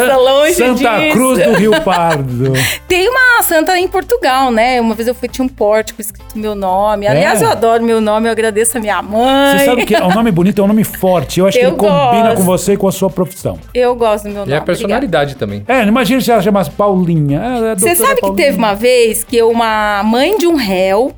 Nossa, 0.00 0.16
longe 0.16 0.54
Santa 0.54 0.98
disso. 0.98 1.12
Cruz 1.16 1.42
do 1.44 1.52
Rio 1.54 1.80
Pardo. 1.82 2.52
Tem 2.86 3.08
uma 3.08 3.42
santa 3.42 3.78
em 3.78 3.88
Portugal, 3.88 4.50
né? 4.50 4.80
Uma 4.80 4.94
vez 4.94 5.08
eu 5.08 5.14
fui, 5.14 5.28
tinha 5.28 5.44
um 5.44 5.48
pórtico 5.48 6.00
escrito 6.00 6.36
meu 6.38 6.54
nome. 6.54 7.06
Aliás, 7.06 7.40
É? 7.40 7.44
eu 7.44 7.50
adoro 7.50 7.82
meu 7.82 8.00
nome, 8.00 8.28
eu 8.28 8.32
agradeço 8.32 8.76
a 8.76 8.80
minha 8.80 9.00
mãe. 9.00 9.58
Você 9.58 9.64
sabe 9.64 9.86
que 9.86 9.94
é 9.94 10.04
um 10.04 10.12
nome 10.12 10.30
bonito, 10.30 10.60
é 10.60 10.64
um 10.64 10.68
nome 10.68 10.84
forte. 10.84 11.40
Eu 11.40 11.46
acho 11.46 11.58
que 11.58 11.64
Eu 11.64 11.70
ele 11.70 11.76
combina 11.78 12.24
gosto. 12.30 12.36
com 12.36 12.42
você 12.42 12.72
e 12.74 12.76
com 12.76 12.88
a 12.88 12.92
sua 12.92 13.08
profissão. 13.08 13.58
Eu 13.72 13.94
gosto 13.94 14.24
do 14.24 14.30
meu 14.30 14.42
E 14.42 14.46
nome. 14.46 14.54
a 14.54 14.60
personalidade 14.60 15.36
também. 15.36 15.64
É, 15.66 15.82
imagina 15.84 16.20
se 16.20 16.30
ela 16.30 16.42
chamasse 16.42 16.70
Paulinha. 16.70 17.40
É 17.72 17.74
Você 17.76 17.94
sabe 17.94 18.16
que 18.16 18.20
Paulinha. 18.22 18.44
teve 18.46 18.58
uma 18.58 18.74
vez 18.74 19.24
que 19.24 19.42
uma 19.42 20.02
mãe 20.04 20.36
de 20.36 20.46
um 20.46 20.56
réu, 20.56 21.12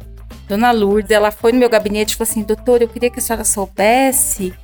Dona 0.48 0.70
Lourdes, 0.70 1.10
ela 1.10 1.30
foi 1.30 1.52
no 1.52 1.58
meu 1.58 1.68
gabinete 1.68 2.12
e 2.12 2.16
falou 2.16 2.30
assim: 2.30 2.42
doutor, 2.42 2.80
eu 2.82 2.88
queria 2.88 3.10
que 3.10 3.18
a 3.18 3.22
senhora 3.22 3.44
soubesse 3.44 4.54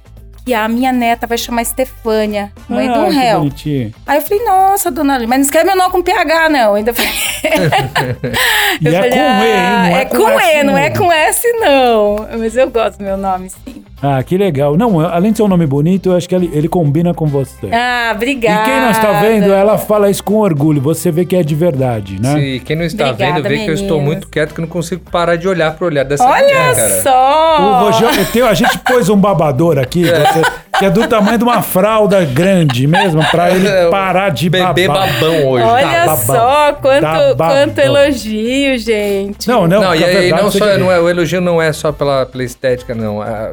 que 0.46 0.52
a 0.52 0.68
minha 0.68 0.92
neta 0.92 1.26
vai 1.26 1.38
chamar 1.38 1.62
Estefânia, 1.62 2.52
mãe 2.68 2.86
Ah, 2.86 2.98
um 3.00 3.08
que 3.08 3.14
réu. 3.16 3.38
bonitinho. 3.38 3.94
Aí 4.06 4.18
eu 4.18 4.22
falei, 4.22 4.44
nossa, 4.44 4.90
dona 4.90 5.14
Lourdes, 5.14 5.28
mas 5.30 5.38
não 5.38 5.44
escreve 5.46 5.66
meu 5.68 5.76
nome 5.76 5.90
com 5.90 6.02
PH, 6.02 6.48
não. 6.50 6.58
Eu 6.70 6.74
ainda 6.74 6.92
falei. 6.92 7.10
E 8.80 8.86
Eu 8.86 8.94
é 8.94 8.96
falei, 8.96 9.10
com 9.10 9.18
E, 9.18 9.18
hein? 9.18 9.44
Não 9.44 9.86
"Ah, 9.86 9.90
é, 9.90 10.02
é 10.02 10.04
com 10.04 10.28
S, 10.28 10.56
E, 10.58 10.62
não 10.64 10.78
é 10.78 10.90
não. 10.90 10.96
com 10.98 11.12
S, 11.12 11.52
não. 11.52 12.16
Mas 12.38 12.56
eu 12.56 12.70
gosto 12.70 12.98
do 12.98 13.04
meu 13.04 13.16
nome, 13.16 13.48
sim. 13.48 13.73
Ah, 14.02 14.22
que 14.22 14.36
legal. 14.36 14.76
Não, 14.76 15.00
além 15.00 15.30
de 15.30 15.38
ser 15.38 15.44
um 15.44 15.48
nome 15.48 15.66
bonito, 15.66 16.10
eu 16.10 16.16
acho 16.16 16.28
que 16.28 16.34
ele, 16.34 16.50
ele 16.52 16.68
combina 16.68 17.14
com 17.14 17.26
você. 17.26 17.70
Ah, 17.72 18.12
obrigada. 18.14 18.60
E 18.60 18.64
quem 18.64 18.80
não 18.82 18.90
está 18.90 19.20
vendo, 19.20 19.52
ela 19.52 19.78
fala 19.78 20.10
isso 20.10 20.22
com 20.22 20.34
orgulho. 20.34 20.80
Você 20.82 21.10
vê 21.10 21.24
que 21.24 21.34
é 21.34 21.42
de 21.42 21.54
verdade, 21.54 22.20
né? 22.20 22.34
Se 22.38 22.60
quem 22.64 22.76
não 22.76 22.84
está 22.84 23.10
Obrigada, 23.10 23.34
vendo, 23.40 23.48
vê 23.48 23.64
que 23.64 23.70
eu 23.70 23.74
estou 23.74 23.96
meninas. 23.98 24.06
muito 24.16 24.28
quieto, 24.28 24.52
que 24.52 24.60
eu 24.60 24.62
não 24.62 24.68
consigo 24.68 25.02
parar 25.10 25.36
de 25.36 25.48
olhar 25.48 25.74
pro 25.74 25.86
olhar 25.86 26.04
dessa 26.04 26.24
Olha 26.24 26.42
mulher, 26.42 26.74
cara. 26.74 27.02
só! 27.02 27.60
O 27.60 27.84
Rogério, 27.84 28.46
a 28.46 28.54
gente 28.54 28.78
pôs 28.80 29.08
um 29.08 29.16
babador 29.16 29.78
aqui, 29.78 30.04
você- 30.04 30.42
que 30.78 30.84
é 30.84 30.90
do 30.90 31.06
tamanho 31.06 31.38
de 31.38 31.44
uma 31.44 31.62
fralda 31.62 32.24
grande 32.24 32.86
mesmo, 32.86 33.24
pra 33.30 33.50
ele 33.50 33.66
É, 33.68 33.88
parar 33.90 34.30
de 34.30 34.50
Bebê 34.50 34.86
babar. 34.88 35.12
babão 35.12 35.46
hoje. 35.48 35.64
Olha 35.64 35.86
Tá 35.86 36.06
babão. 36.06 36.16
só 36.26 36.72
quanto, 36.74 37.00
Tá 37.00 37.34
babão. 37.34 37.48
quanto 37.48 37.78
elogio, 37.78 38.78
gente. 38.78 39.46
Não, 39.48 39.66
não, 39.66 39.80
Não, 39.82 39.94
e 39.94 40.30
não 40.32 40.42
você 40.50 40.58
só, 40.58 40.78
não 40.78 40.90
é, 40.90 40.98
o 41.00 41.08
elogio 41.08 41.40
não 41.40 41.60
é 41.62 41.72
só 41.72 41.92
pela, 41.92 42.26
pela 42.26 42.42
estética, 42.44 42.94
não. 42.94 43.20
A- 43.22 43.52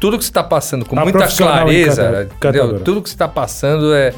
tudo 0.00 0.16
que 0.16 0.24
você 0.24 0.32
tá 0.32 0.44
passando 0.44 0.84
com 0.84 0.96
A 0.98 1.02
muita 1.02 1.18
profissional 1.18 1.54
clareza, 1.64 2.28
entendeu? 2.36 2.80
Tudo 2.80 3.02
que 3.02 3.10
você 3.10 3.16
tá 3.16 3.26
passando 3.26 3.92
é, 3.92 4.12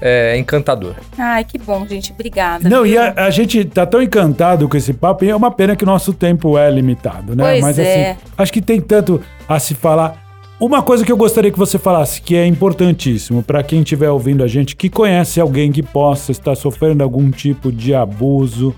é 0.00 0.38
encantador. 0.38 0.94
Ai, 1.18 1.44
que 1.44 1.58
bom, 1.58 1.86
gente. 1.86 2.10
Obrigada. 2.10 2.66
Não, 2.70 2.84
viu? 2.84 2.94
e 2.94 2.96
a, 2.98 3.12
a 3.26 3.28
gente 3.30 3.62
tá 3.66 3.84
tão 3.84 4.00
encantado 4.02 4.66
com 4.66 4.76
esse 4.78 4.94
papo, 4.94 5.26
e 5.26 5.30
é 5.30 5.36
uma 5.36 5.50
pena 5.50 5.76
que 5.76 5.84
o 5.84 5.86
nosso 5.86 6.14
tempo 6.14 6.56
é 6.56 6.70
limitado, 6.70 7.36
né? 7.36 7.44
Pois 7.44 7.60
Mas 7.62 7.78
é. 7.78 7.82
assim, 8.12 8.20
acho 8.38 8.50
que 8.52 8.62
tem 8.62 8.80
tanto 8.80 9.20
a 9.46 9.58
se 9.58 9.74
falar. 9.74 10.19
Uma 10.60 10.82
coisa 10.82 11.04
que 11.06 11.10
eu 11.10 11.16
gostaria 11.16 11.50
que 11.50 11.58
você 11.58 11.78
falasse, 11.78 12.20
que 12.20 12.36
é 12.36 12.44
importantíssimo 12.46 13.42
para 13.42 13.62
quem 13.62 13.80
estiver 13.80 14.10
ouvindo 14.10 14.44
a 14.44 14.46
gente, 14.46 14.76
que 14.76 14.90
conhece 14.90 15.40
alguém 15.40 15.72
que 15.72 15.82
possa 15.82 16.30
estar 16.32 16.54
sofrendo 16.54 17.02
algum 17.02 17.30
tipo 17.30 17.72
de 17.72 17.94
abuso, 17.94 18.74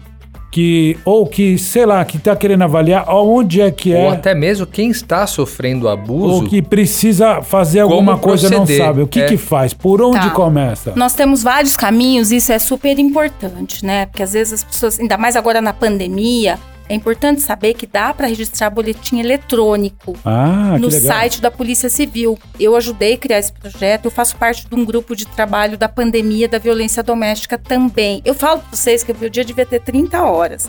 que 0.52 0.96
ou 1.04 1.26
que, 1.26 1.58
sei 1.58 1.84
lá, 1.84 2.04
que 2.04 2.18
tá 2.18 2.36
querendo 2.36 2.62
avaliar 2.62 3.06
onde 3.08 3.60
é 3.60 3.70
que 3.70 3.92
é, 3.92 4.04
Ou 4.04 4.10
até 4.10 4.32
mesmo 4.32 4.64
quem 4.64 4.90
está 4.90 5.26
sofrendo 5.26 5.88
abuso. 5.88 6.34
ou 6.34 6.44
que 6.44 6.62
precisa 6.62 7.42
fazer 7.42 7.80
alguma 7.80 8.16
coisa 8.16 8.46
e 8.46 8.50
não 8.50 8.64
sabe. 8.66 9.02
O 9.02 9.06
que 9.08 9.20
é. 9.22 9.26
que 9.26 9.36
faz? 9.36 9.72
Por 9.74 10.00
onde 10.02 10.18
Tá. 10.20 10.30
começa? 10.30 10.92
Nós 10.94 11.14
temos 11.14 11.42
vários 11.42 11.74
caminhos, 11.74 12.30
isso 12.30 12.52
é 12.52 12.58
super 12.60 12.96
importante, 12.98 13.84
né? 13.84 14.06
Porque 14.06 14.22
às 14.22 14.34
vezes 14.34 14.52
as 14.52 14.62
pessoas, 14.62 15.00
ainda 15.00 15.16
mais 15.18 15.34
agora 15.36 15.60
na 15.60 15.72
pandemia, 15.72 16.58
é 16.92 16.94
importante 16.94 17.40
saber 17.40 17.72
que 17.72 17.86
dá 17.86 18.12
para 18.12 18.26
registrar 18.26 18.68
boletim 18.68 19.18
eletrônico 19.18 20.14
Ah, 20.22 20.76
no 20.78 20.90
site 20.90 21.40
da 21.40 21.50
Polícia 21.50 21.88
Civil. 21.88 22.38
Eu 22.60 22.76
ajudei 22.76 23.14
a 23.14 23.16
criar 23.16 23.38
esse 23.38 23.50
projeto, 23.50 24.04
eu 24.04 24.10
faço 24.10 24.36
parte 24.36 24.68
de 24.68 24.74
um 24.74 24.84
grupo 24.84 25.16
de 25.16 25.26
trabalho 25.26 25.78
da 25.78 25.88
pandemia 25.88 26.46
da 26.46 26.58
violência 26.58 27.02
doméstica 27.02 27.56
também. 27.56 28.20
Eu 28.26 28.34
falo 28.34 28.60
para 28.60 28.76
vocês 28.76 29.02
que 29.02 29.10
o 29.10 29.16
meu 29.18 29.30
dia 29.30 29.42
devia 29.42 29.64
ter 29.64 29.80
30 29.80 30.22
horas. 30.22 30.68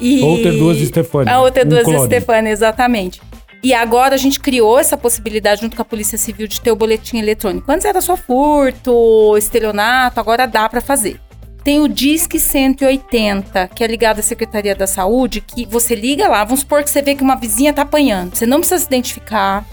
E... 0.00 0.20
Ou 0.22 0.38
ter 0.38 0.58
duas 0.58 0.76
Stefania. 0.78 1.34
A 1.34 1.40
outra 1.40 1.64
um 1.64 1.68
duas 1.68 1.84
clone. 1.84 2.04
Stefania, 2.04 2.50
exatamente. 2.50 3.22
E 3.62 3.72
agora 3.72 4.16
a 4.16 4.18
gente 4.18 4.40
criou 4.40 4.76
essa 4.76 4.96
possibilidade 4.96 5.60
junto 5.60 5.76
com 5.76 5.82
a 5.82 5.84
Polícia 5.84 6.18
Civil 6.18 6.48
de 6.48 6.60
ter 6.60 6.72
o 6.72 6.76
boletim 6.76 7.18
eletrônico. 7.18 7.70
Antes 7.70 7.84
era 7.84 8.00
só 8.00 8.16
furto, 8.16 9.36
estelionato, 9.38 10.18
agora 10.18 10.46
dá 10.46 10.68
para 10.68 10.80
fazer. 10.80 11.20
Tem 11.62 11.80
o 11.80 11.88
Disque 11.88 12.40
180, 12.40 13.68
que 13.68 13.84
é 13.84 13.86
ligado 13.86 14.20
à 14.20 14.22
Secretaria 14.22 14.74
da 14.74 14.86
Saúde, 14.86 15.42
que 15.42 15.66
você 15.66 15.94
liga 15.94 16.26
lá, 16.26 16.42
vamos 16.42 16.60
supor 16.60 16.82
que 16.82 16.88
você 16.88 17.02
vê 17.02 17.14
que 17.14 17.22
uma 17.22 17.36
vizinha 17.36 17.72
tá 17.72 17.82
apanhando. 17.82 18.34
Você 18.34 18.46
não 18.46 18.58
precisa 18.58 18.80
se 18.80 18.86
identificar. 18.86 19.66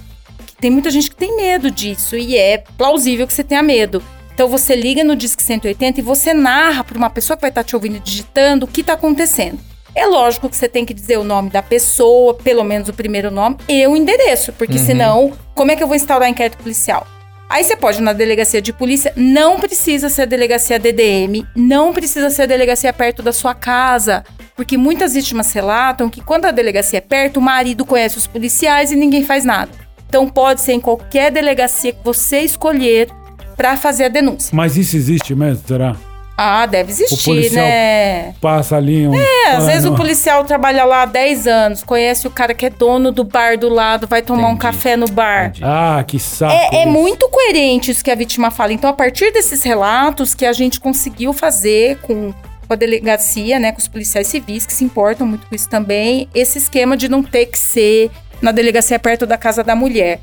que 0.46 0.56
Tem 0.58 0.70
muita 0.70 0.92
gente 0.92 1.10
que 1.10 1.16
tem 1.16 1.38
medo 1.38 1.72
disso 1.72 2.18
e 2.18 2.36
é 2.36 2.58
plausível 2.78 3.26
que 3.26 3.34
você 3.34 3.44
tenha 3.44 3.64
medo. 3.64 4.04
Então 4.34 4.50
você 4.50 4.76
liga 4.76 5.04
no 5.04 5.16
Disque 5.16 5.42
180 5.42 6.00
e 6.00 6.04
você 6.04 6.34
narra 6.34 6.84
para 6.84 6.98
uma 6.98 7.10
pessoa 7.10 7.38
que 7.38 7.42
vai 7.42 7.50
estar 7.50 7.64
te 7.64 7.76
ouvindo 7.76 8.00
digitando 8.00 8.66
o 8.66 8.68
que 8.68 8.82
está 8.82 8.94
acontecendo. 8.94 9.60
É 9.96 10.06
lógico 10.06 10.48
que 10.48 10.56
você 10.56 10.68
tem 10.68 10.86
que 10.86 10.94
dizer 10.94 11.18
o 11.18 11.24
nome 11.24 11.50
da 11.50 11.64
pessoa, 11.64 12.36
pelo 12.36 12.64
menos 12.64 12.88
o 12.88 12.94
primeiro 12.94 13.32
nome, 13.32 13.58
e 13.68 13.88
o 13.88 13.96
endereço, 13.96 14.54
porque 14.54 14.78
senão, 14.78 15.34
como 15.56 15.72
é 15.72 15.76
que 15.76 15.82
eu 15.82 15.88
vou 15.88 15.96
instaurar 15.96 16.30
inquérito 16.30 16.62
policial? 16.62 17.08
Aí 17.50 17.64
você 17.64 17.78
pode 17.78 18.00
ir 18.00 18.02
na 18.02 18.12
delegacia 18.12 18.62
de 18.62 18.74
polícia, 18.74 19.14
não 19.16 19.58
precisa 19.58 20.10
ser 20.10 20.28
delegacia 20.28 20.78
DDM, 20.78 21.48
não 21.56 21.94
precisa 21.94 22.30
ser 22.30 22.46
delegacia 22.46 22.92
perto 22.92 23.24
da 23.24 23.32
sua 23.32 23.56
casa, 23.56 24.26
porque 24.56 24.78
muitas 24.78 25.14
vítimas 25.14 25.54
relatam 25.54 26.10
que 26.10 26.22
quando 26.22 26.46
a 26.46 26.52
delegacia 26.52 26.98
é 26.98 27.02
perto, 27.02 27.38
o 27.38 27.42
marido 27.42 27.86
conhece 27.86 28.18
os 28.18 28.28
policiais 28.28 28.92
e 28.92 28.98
ninguém 28.98 29.24
faz 29.24 29.46
nada. 29.46 29.72
Então 30.10 30.28
pode 30.28 30.60
ser 30.60 30.74
em 30.74 30.82
qualquer 30.82 31.32
delegacia 31.32 31.94
que 31.94 32.04
você 32.04 32.42
escolher 32.42 33.10
para 33.56 33.78
fazer 33.78 34.06
a 34.06 34.10
denúncia. 34.10 34.56
Mas 34.56 34.76
isso 34.76 34.98
existe 34.98 35.34
mesmo, 35.34 35.64
será? 35.66 35.96
Ah, 36.40 36.68
deve 36.68 36.92
existir, 36.92 37.24
policial 37.26 37.66
né? 37.66 38.36
Passa 38.40 38.78
ali 38.78 39.08
um. 39.08 39.16
É, 39.16 39.56
às 39.56 39.66
vezes 39.66 39.86
o 39.86 39.96
policial 39.96 40.44
trabalha 40.44 40.86
lá 40.86 41.02
há 41.02 41.06
10 41.08 41.48
anos, 41.48 41.84
conhece 41.84 42.28
o 42.28 42.30
cara 42.30 42.54
que 42.54 42.68
é 42.68 42.70
dono 42.70 43.12
do 43.12 43.24
bar 43.24 43.58
do 43.58 43.68
lado, 43.68 44.06
vai 44.06 44.22
tomar 44.22 44.50
um 44.50 44.52
Entendi. 44.52 44.60
café 44.60 44.96
no 44.96 45.08
bar. 45.08 45.48
Entendi. 45.48 45.64
Ah, 45.64 46.04
que 46.06 46.20
saco. 46.20 46.54
É, 46.54 46.84
é 46.84 46.86
muito 46.86 47.28
coerente 47.30 47.90
isso 47.90 48.04
que 48.04 48.12
a 48.12 48.16
vítima 48.16 48.52
fala. 48.52 48.72
Então, 48.72 48.88
a 48.88 48.94
partir 48.94 49.34
desses 49.34 49.64
relatos 49.64 50.36
que 50.36 50.46
a 50.46 50.54
gente 50.54 50.80
conseguiu 50.80 51.34
fazer 51.34 51.98
com, 52.02 52.32
a 52.70 52.76
delegacia, 52.76 53.60
né, 53.60 53.72
com 53.72 53.80
os 53.80 53.88
policiais 53.88 54.28
civis, 54.28 54.66
que 54.66 54.74
se 54.74 54.84
importam 54.84 55.26
muito 55.26 55.48
com 55.48 55.56
isso 55.56 55.70
também, 55.70 56.30
esse 56.36 56.60
esquema 56.60 56.96
de 56.96 57.10
não 57.10 57.24
ter 57.24 57.48
que 57.48 57.58
ser 57.58 58.12
na 58.42 58.52
delegacia 58.52 59.00
perto 59.00 59.26
da 59.26 59.38
casa 59.38 59.64
da 59.64 59.76
mulher. 59.76 60.20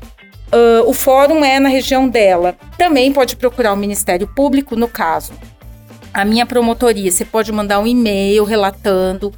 Ah, 0.51 0.83
o 0.85 0.93
fórum 0.93 1.43
é 1.43 1.59
na 1.59 1.69
região 1.69 2.07
dela. 2.07 2.55
Também 2.77 3.11
pode 3.11 3.35
procurar 3.35 3.73
o 3.73 3.77
Ministério 3.77 4.27
Público 4.27 4.75
no 4.75 4.87
caso. 4.87 5.33
A 6.15 6.25
minha 6.25 6.45
promotoria, 6.45 7.11
você 7.11 7.25
pode 7.25 7.51
mandar 7.51 7.79
um 7.79 7.87
e-mail 7.87 8.43
relatando 8.43 9.31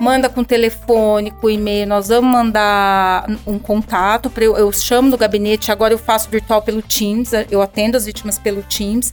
manda 0.00 0.28
com 0.28 0.44
telefone, 0.44 1.32
com 1.32 1.50
e-mail, 1.50 1.84
nós 1.86 2.06
vamos 2.08 2.30
mandar 2.30 3.26
um 3.44 3.58
contato, 3.58 4.30
pra 4.30 4.44
eu, 4.44 4.56
eu 4.56 4.70
chamo 4.70 5.10
no 5.10 5.16
gabinete, 5.18 5.72
agora 5.72 5.92
eu 5.92 5.98
faço 5.98 6.30
virtual 6.30 6.62
pelo 6.62 6.80
Teams, 6.80 7.32
eu 7.50 7.60
atendo 7.60 7.96
as 7.96 8.06
vítimas 8.06 8.38
pelo 8.38 8.62
Teams. 8.62 9.12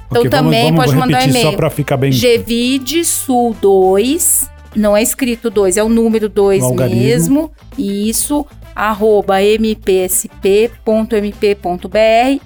Então 0.08 0.22
Ok, 0.22 0.30
vamos- 0.30 0.30
também 0.30 0.64
vamos 0.66 0.86
pode 0.86 0.96
mandar 0.98 1.18
um 1.18 1.22
repetir 1.22 1.30
e-mail. 1.30 1.52
Só 1.52 1.56
pra 1.58 1.70
ficar 1.70 1.96
bem. 1.98 2.12
Gvidsul2, 2.12 4.50
não 4.76 4.96
é 4.96 5.02
escrito 5.02 5.50
2, 5.50 5.78
é 5.78 5.84
o 5.84 5.90
número 5.90 6.28
2 6.30 6.62
No 6.62 6.68
algarismo. 6.68 7.52
mesmo. 7.78 8.02
Isso, 8.12 8.46
arroba 8.76 9.36
mpsp.mp.br. 9.42 10.28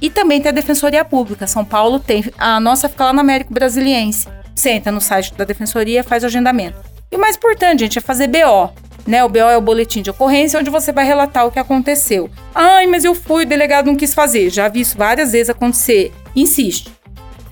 E 0.02 0.10
também 0.10 0.42
tem 0.42 0.50
a 0.50 0.54
Defensoria 0.54 1.04
Pública. 1.06 1.48
São 1.48 1.66
Paulo 1.66 2.00
tem. 2.00 2.24
A 2.38 2.60
nossa 2.60 2.88
fica 2.90 3.06
lá 3.06 3.14
na 3.14 3.22
Américo 3.22 3.54
Brasiliense. 3.54 4.28
Você 4.56 4.72
entra 4.72 4.92
no 4.92 5.02
site 5.02 5.34
da 5.36 5.46
Defensoria, 5.46 6.04
faz 6.04 6.24
o 6.24 6.26
agendamento. 6.28 6.78
E 7.12 7.16
o 7.16 7.20
mais 7.20 7.36
importante, 7.38 7.80
gente, 7.80 7.98
é 7.98 8.02
fazer 8.02 8.28
BO. 8.28 8.70
Né, 9.08 9.24
o 9.24 9.30
BO 9.30 9.40
é 9.40 9.58
o 9.58 9.62
boletim 9.62 10.02
de 10.04 10.10
ocorrência, 10.12 10.60
onde 10.60 10.70
você 10.70 10.92
vai 10.92 11.06
relatar 11.06 11.48
o 11.48 11.52
que 11.52 11.58
aconteceu. 11.58 12.30
Ai, 12.54 12.86
mas 12.86 13.04
eu 13.04 13.16
fui, 13.16 13.44
o 13.44 13.48
delegado 13.48 13.88
não 13.88 13.96
quis 13.96 14.14
fazer. 14.14 14.52
Já 14.52 14.68
vi 14.68 14.82
isso 14.82 14.96
várias 14.98 15.32
vezes 15.32 15.50
acontecer. 15.50 16.12
Insiste 16.36 16.92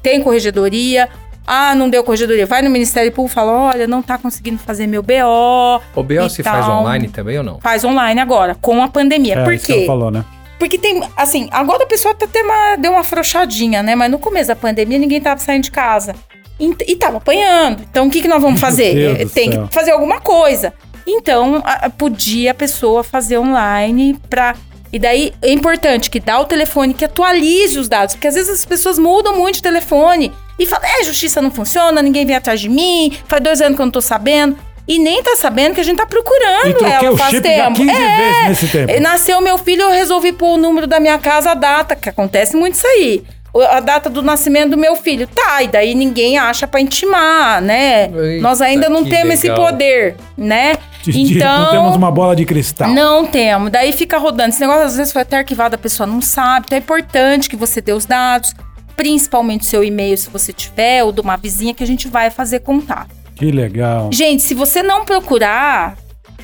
tem 0.08 0.22
corregedoria. 0.22 1.10
Ah, 1.50 1.74
não 1.74 1.90
deu 1.90 2.04
corregedoria. 2.04 2.46
Vai 2.46 2.62
no 2.62 2.70
Ministério 2.70 3.10
Público 3.12 3.32
e 3.32 3.36
fala: 3.36 3.52
olha, 3.54 3.88
não 3.88 4.02
tá 4.02 4.18
conseguindo 4.18 4.58
fazer 4.60 4.86
meu 4.86 5.02
BO. 5.02 5.82
O 5.96 6.04
BO 6.04 6.30
se 6.30 6.44
faz 6.44 6.66
tal. 6.66 6.82
online 6.82 7.08
também 7.08 7.38
ou 7.38 7.44
não? 7.44 7.60
Faz 7.62 7.86
online 7.86 8.20
agora, 8.20 8.54
com 8.62 8.84
a 8.84 8.88
pandemia. 8.90 9.36
É, 9.40 9.44
Por 9.46 9.54
isso 9.54 9.66
que 9.66 9.74
quê? 9.74 9.86
falou, 9.86 10.12
né? 10.12 10.26
Porque 10.60 10.78
tem, 10.78 11.02
assim, 11.16 11.48
agora 11.52 11.84
a 11.84 11.88
pessoa 11.88 12.14
tá 12.16 12.26
até 12.26 12.42
uma, 12.42 12.76
deu 12.78 12.92
uma 12.92 13.02
afrouxadinha, 13.02 13.82
né? 13.82 13.96
Mas 13.96 14.12
no 14.12 14.20
começo 14.20 14.48
da 14.50 14.56
pandemia 14.56 14.98
ninguém 15.00 15.22
tava 15.22 15.40
saindo 15.40 15.64
de 15.64 15.72
casa. 15.72 16.16
E, 16.60 16.76
e 16.88 16.96
tava 16.96 17.18
apanhando. 17.18 17.84
Então 17.90 18.08
o 18.08 18.10
que, 18.10 18.22
que 18.22 18.28
nós 18.28 18.42
vamos 18.42 18.60
fazer? 18.62 19.24
Do 19.26 19.30
Tem 19.30 19.52
que 19.68 19.74
fazer 19.74 19.92
alguma 19.92 20.20
coisa. 20.20 20.74
Então, 21.06 21.62
a- 21.64 21.86
a- 21.86 21.90
podia 21.90 22.52
a 22.52 22.54
pessoa 22.54 23.04
fazer 23.04 23.38
online 23.38 24.20
pra. 24.30 24.56
E 24.92 24.98
daí 25.00 25.32
é 25.42 25.52
importante 25.52 26.10
que 26.10 26.20
dá 26.20 26.40
o 26.40 26.46
telefone, 26.46 26.94
que 26.94 27.06
atualize 27.06 27.78
os 27.78 27.88
dados. 27.88 28.16
Porque 28.16 28.28
às 28.28 28.36
vezes 28.36 28.50
as 28.52 28.66
pessoas 28.66 28.98
mudam 28.98 29.38
muito 29.38 29.56
de 29.56 29.62
telefone 29.62 30.32
e 30.60 30.66
falam: 30.66 30.88
é, 31.00 31.04
justiça 31.04 31.42
não 31.42 31.52
funciona, 31.52 32.02
ninguém 32.02 32.26
vem 32.26 32.36
atrás 32.36 32.60
de 32.60 32.70
mim, 32.70 33.18
faz 33.28 33.42
dois 33.44 33.62
anos 33.62 33.76
que 33.76 33.82
eu 33.82 33.86
não 33.86 33.92
tô 33.92 34.02
sabendo. 34.02 34.58
E 34.88 35.00
nem 35.00 35.22
tá 35.22 35.36
sabendo 35.36 35.76
que 35.76 35.82
a 35.82 35.84
gente 35.84 35.98
tá 35.98 36.06
procurando 36.06 36.70
E 36.70 36.74
troquei 36.76 37.08
ela 37.08 37.12
o 37.12 37.18
faz 37.18 37.32
chip 37.32 37.46
já 37.46 37.66
tempo. 37.66 37.76
15 37.76 37.92
É, 37.92 38.18
vezes 38.18 38.48
nesse 38.48 38.68
tempo. 38.70 39.02
Nasceu 39.02 39.42
meu 39.42 39.58
filho, 39.58 39.82
eu 39.82 39.92
resolvi 39.92 40.32
pôr 40.32 40.54
o 40.54 40.58
número 40.58 40.88
da 40.88 40.98
minha 40.98 41.18
casa, 41.18 41.52
a 41.52 41.54
data, 41.54 41.94
que 41.94 42.08
acontece 42.08 42.56
muito 42.56 42.76
isso 42.76 42.88
aí. 42.88 43.22
O- 43.54 43.60
A 43.62 43.82
data 43.82 44.10
do 44.10 44.22
nascimento 44.22 44.70
do 44.72 44.78
meu 44.78 44.96
filho. 44.96 45.28
Tá, 45.28 45.62
e 45.62 45.68
daí 45.68 45.94
ninguém 45.94 46.38
acha 46.38 46.66
pra 46.66 46.80
intimar, 46.80 47.62
né? 47.62 48.04
Eita, 48.04 48.42
Nós 48.42 48.62
ainda 48.62 48.88
não 48.88 49.04
temos 49.04 49.34
esse 49.34 49.50
legal. 49.50 49.66
poder, 49.66 50.16
né? 50.38 50.78
Então. 51.06 51.64
não 51.66 51.72
temos 51.72 51.96
uma 51.98 52.12
bola 52.12 52.34
de 52.36 52.46
cristal. 52.46 52.88
Não 52.90 53.26
temos. 53.26 53.70
Daí 53.72 53.92
fica 53.92 54.18
rodando. 54.18 54.50
Esse 54.50 54.62
negócio 54.62 54.84
às 54.84 54.96
vezes 54.96 55.12
foi 55.12 55.22
até 55.22 55.38
arquivado, 55.38 55.76
a 55.76 55.78
pessoa 55.78 56.08
não 56.08 56.22
sabe. 56.22 56.66
Então 56.68 56.78
é 56.78 56.80
importante 56.80 57.50
que 57.50 57.56
você 57.58 57.82
dê 57.82 57.92
os 57.94 58.06
dados, 58.06 58.54
principalmente 58.98 59.62
o 59.62 59.66
seu 59.66 59.84
e-mail, 59.84 60.18
se 60.18 60.30
você 60.30 60.52
tiver, 60.52 61.04
ou 61.04 61.12
de 61.14 61.22
uma 61.22 61.38
vizinha, 61.38 61.74
que 61.74 61.84
a 61.84 61.88
gente 61.88 62.08
vai 62.08 62.30
fazer 62.32 62.60
contato. 62.60 63.16
Que 63.36 63.52
legal. 63.52 64.10
Gente, 64.12 64.42
se 64.42 64.56
você 64.56 64.82
não 64.82 65.06
procurar, 65.06 65.96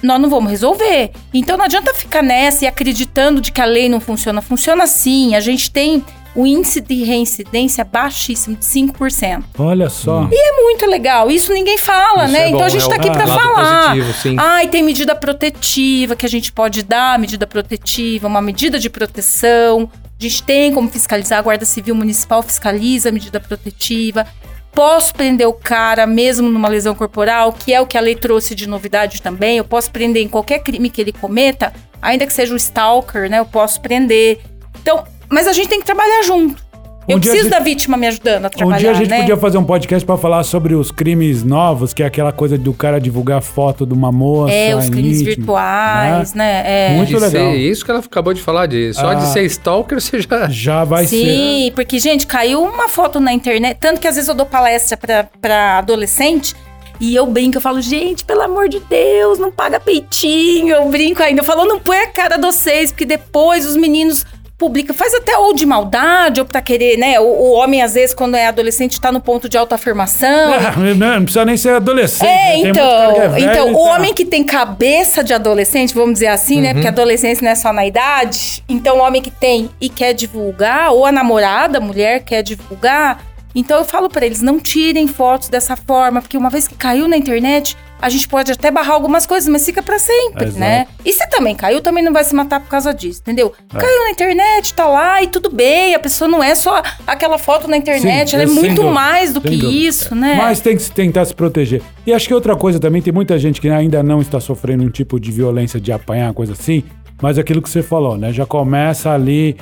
nós 0.03 0.21
não 0.21 0.29
vamos 0.29 0.51
resolver. 0.51 1.11
Então 1.33 1.57
não 1.57 1.65
adianta 1.65 1.93
ficar 1.93 2.21
nessa 2.21 2.65
e 2.65 2.67
acreditando 2.67 3.41
de 3.41 3.51
que 3.51 3.59
a 3.59 3.65
lei 3.65 3.89
não 3.89 3.99
funciona. 3.99 4.41
Funciona 4.41 4.85
sim. 4.85 5.33
A 5.35 5.39
gente 5.39 5.71
tem 5.71 6.03
o 6.35 6.45
índice 6.45 6.81
de 6.81 7.03
reincidência 7.03 7.83
baixíssimo, 7.83 8.55
de 8.55 8.65
5%. 8.65 9.43
Olha 9.57 9.89
só. 9.89 10.27
É 10.31 10.61
muito 10.61 10.85
legal. 10.85 11.29
Isso 11.31 11.53
ninguém 11.53 11.77
fala, 11.77 12.25
Isso 12.25 12.33
né? 12.33 12.39
é 12.43 12.47
então 12.47 12.59
bom, 12.59 12.65
a 12.65 12.69
gente 12.69 12.83
é 12.83 12.87
tá 12.87 12.95
o 12.95 12.99
aqui 12.99 13.11
pra 13.11 13.25
lado 13.25 13.39
falar. 13.39 13.89
positivo, 13.89 14.13
sim. 14.13 14.35
Ai, 14.39 14.67
tem 14.67 14.83
medida 14.83 15.15
protetiva 15.15 16.15
que 16.15 16.25
a 16.25 16.29
gente 16.29 16.51
pode 16.51 16.83
dar, 16.83 17.17
medida 17.19 17.45
protetiva, 17.47 18.27
uma 18.27 18.41
medida 18.41 18.79
de 18.79 18.89
proteção. 18.89 19.89
A 20.23 20.29
gente 20.29 20.41
tem 20.41 20.73
como 20.73 20.89
fiscalizar, 20.89 21.39
a 21.39 21.41
Guarda 21.41 21.65
Civil 21.65 21.93
Municipal 21.93 22.41
fiscaliza 22.41 23.09
a 23.09 23.11
medida 23.11 23.41
protetiva. 23.41 24.25
Posso 24.71 25.13
prender 25.13 25.45
o 25.45 25.51
cara 25.51 26.07
mesmo 26.07 26.49
numa 26.49 26.69
lesão 26.69 26.95
corporal, 26.95 27.51
que 27.51 27.73
é 27.73 27.81
o 27.81 27.85
que 27.85 27.97
a 27.97 28.01
lei 28.01 28.15
trouxe 28.15 28.55
de 28.55 28.65
novidade 28.65 29.21
também. 29.21 29.57
Eu 29.57 29.65
posso 29.65 29.91
prender 29.91 30.23
em 30.23 30.29
qualquer 30.29 30.59
crime 30.59 30.89
que 30.89 31.01
ele 31.01 31.11
cometa, 31.11 31.73
ainda 32.01 32.25
que 32.25 32.31
seja 32.31 32.53
o 32.53 32.57
stalker, 32.57 33.29
né? 33.29 33.39
Eu 33.39 33.45
posso 33.45 33.81
prender. 33.81 34.39
Então, 34.81 35.03
mas 35.27 35.45
a 35.45 35.51
gente 35.51 35.67
tem 35.67 35.81
que 35.81 35.85
trabalhar 35.85 36.23
junto. 36.23 36.62
Eu 37.07 37.15
Um 37.15 37.17
a 37.17 37.19
preciso 37.21 37.43
gente- 37.43 37.51
da 37.51 37.59
vítima 37.59 37.97
me 37.97 38.07
ajudando 38.07 38.45
a 38.45 38.49
trabalhar, 38.49 38.77
Um 38.77 38.79
dia 38.79 38.91
a 38.91 38.93
gente 38.93 39.09
né? 39.09 39.19
podia 39.19 39.35
fazer 39.37 39.57
um 39.57 39.63
podcast 39.63 40.05
pra 40.05 40.15
falar 40.17 40.43
sobre 40.43 40.73
os 40.73 40.89
crimes 40.89 41.43
novos, 41.43 41.93
que 41.93 42.01
é 42.01 42.05
aquela 42.05 42.31
coisa 42.31 42.57
do 42.57 42.73
cara 42.73 42.99
divulgar 42.99 43.41
foto 43.41 43.85
de 43.85 43.93
uma 43.93 44.11
moça. 44.11 44.53
É, 44.53 44.73
os 44.75 44.89
crimes 44.89 45.19
íntima, 45.21 45.35
virtuais, 45.35 46.33
né? 46.33 46.63
É. 46.65 46.95
Muito 46.95 47.09
de 47.09 47.15
legal. 47.15 47.29
ser 47.29 47.55
isso 47.55 47.83
que 47.83 47.91
ela 47.91 47.99
acabou 47.99 48.33
de 48.33 48.41
falar, 48.41 48.67
de 48.67 48.93
só 48.93 49.09
Ah. 49.09 49.15
de 49.15 49.25
ser 49.27 49.43
stalker 49.45 49.99
você 49.99 50.21
já... 50.21 50.47
Já 50.49 50.83
vai 50.85 51.05
ser. 51.05 51.17
Sim, 51.17 51.71
porque, 51.75 51.99
gente, 51.99 52.25
caiu 52.25 52.63
uma 52.63 52.87
foto 52.87 53.19
na 53.19 53.33
internet. 53.33 53.77
Tanto 53.79 53.99
que 53.99 54.07
às 54.07 54.15
vezes 54.15 54.29
eu 54.29 54.35
dou 54.35 54.45
palestra 54.45 54.97
pra 55.41 55.77
adolescente 55.79 56.55
e 57.01 57.15
eu 57.15 57.25
brinco, 57.27 57.57
eu 57.57 57.61
falo, 57.61 57.81
gente, 57.81 58.23
pelo 58.23 58.41
amor 58.43 58.69
de 58.69 58.79
Deus, 58.79 59.39
não 59.39 59.51
paga 59.51 59.77
peitinho. 59.79 60.73
Eu 60.73 60.87
brinco 60.89 61.21
ainda, 61.21 61.41
eu 61.41 61.45
falo, 61.45 61.65
não 61.65 61.79
põe 61.79 61.97
a 61.97 62.07
cara 62.07 62.37
de 62.37 62.41
vocês, 62.43 62.91
porque 62.91 63.05
depois 63.05 63.65
os 63.65 63.75
meninos 63.75 64.25
publicam. 64.57 64.95
Faz 64.95 65.13
até 65.13 65.37
ou 65.37 65.53
de 65.53 65.65
maldade, 65.65 66.39
ou 66.39 66.45
pra 66.45 66.61
querer, 66.61 66.97
né? 66.97 67.19
O, 67.19 67.23
o 67.23 67.51
homem, 67.53 67.81
às 67.81 67.93
vezes, 67.93 68.13
quando 68.15 68.35
é 68.35 68.47
adolescente, 68.47 68.99
tá 69.01 69.11
no 69.11 69.19
ponto 69.19 69.47
de 69.49 69.57
autoafirmação. 69.57 70.53
Ah, 70.63 70.75
não, 70.77 70.95
não 70.95 71.23
precisa 71.23 71.45
nem 71.45 71.57
ser 71.57 71.75
adolescente. 71.75 72.23
né? 72.27 72.53
É, 72.53 72.57
muito 72.57 72.67
então, 72.69 73.21
é 73.21 73.27
velho 73.27 73.51
então 73.51 73.69
o 73.71 73.73
tá- 73.73 73.79
homem 73.79 74.13
que 74.13 74.25
tem 74.25 74.43
cabeça 74.43 75.23
de 75.23 75.33
adolescente, 75.33 75.93
vamos 75.93 76.13
dizer 76.13 76.27
assim, 76.27 76.61
né? 76.61 76.73
Porque 76.73 76.87
adolescência 76.87 77.43
não 77.43 77.51
é 77.51 77.55
só 77.55 77.73
na 77.73 77.85
idade. 77.85 78.63
Então, 78.69 78.97
o 78.97 79.01
homem 79.01 79.21
que 79.21 79.31
tem 79.31 79.69
e 79.81 79.89
quer 79.89 80.13
divulgar, 80.13 80.91
ou 80.91 81.05
a 81.05 81.11
namorada, 81.11 81.77
a 81.79 81.81
mulher 81.81 82.23
quer 82.23 82.41
divulgar. 82.43 83.23
Então, 83.55 83.77
eu 83.77 83.85
falo 83.85 84.09
pra 84.09 84.25
eles, 84.25 84.41
não 84.41 84.59
tirem 84.59 85.07
fotos 85.07 85.49
dessa 85.49 85.75
forma, 85.75 86.21
porque 86.21 86.37
uma 86.37 86.49
vez 86.49 86.67
que 86.67 86.75
caiu 86.75 87.07
na 87.07 87.17
internet, 87.17 87.77
a 88.03 88.09
gente 88.09 88.27
pode 88.27 88.51
até 88.51 88.69
barrar 88.69 88.95
algumas 88.95 89.25
coisas, 89.25 89.47
mas 89.47 89.65
fica 89.65 89.81
pra 89.81 89.97
sempre, 89.97 90.43
Exato. 90.43 90.59
né? 90.59 90.87
E 91.05 91.11
se 91.13 91.25
também 91.29 91.55
caiu, 91.55 91.81
também 91.81 92.03
não 92.03 92.11
vai 92.11 92.25
se 92.25 92.35
matar 92.35 92.59
por 92.59 92.67
causa 92.67 92.93
disso, 92.93 93.21
entendeu? 93.21 93.53
É. 93.73 93.77
Caiu 93.79 94.03
na 94.03 94.11
internet, 94.11 94.73
tá 94.73 94.85
lá 94.85 95.23
e 95.23 95.27
tudo 95.27 95.49
bem, 95.49 95.95
a 95.95 95.99
pessoa 95.99 96.27
não 96.27 96.43
é 96.43 96.53
só 96.53 96.83
aquela 97.07 97.37
foto 97.37 97.65
na 97.65 97.77
internet, 97.77 98.31
Sim, 98.31 98.35
ela 98.35 98.43
é 98.43 98.47
muito 98.47 98.75
dúvida, 98.75 98.91
mais 98.93 99.31
do 99.31 99.39
que 99.39 99.51
dúvida. 99.51 99.71
isso, 99.71 100.13
né? 100.13 100.35
Mas 100.35 100.59
tem 100.59 100.75
que 100.75 100.91
tentar 100.91 101.23
se 101.23 101.33
proteger. 101.33 101.81
E 102.05 102.11
acho 102.11 102.27
que 102.27 102.33
outra 102.33 102.57
coisa 102.57 102.77
também, 102.77 103.01
tem 103.01 103.13
muita 103.13 103.39
gente 103.39 103.61
que 103.61 103.69
ainda 103.69 104.03
não 104.03 104.19
está 104.19 104.37
sofrendo 104.37 104.83
um 104.83 104.89
tipo 104.89 105.17
de 105.17 105.31
violência 105.31 105.79
de 105.79 105.89
apanhar, 105.93 106.33
coisa 106.33 106.51
assim, 106.51 106.83
mas 107.21 107.37
aquilo 107.37 107.61
que 107.61 107.69
você 107.69 107.81
falou, 107.81 108.17
né? 108.17 108.33
Já 108.33 108.45
começa 108.45 109.11
ali 109.11 109.55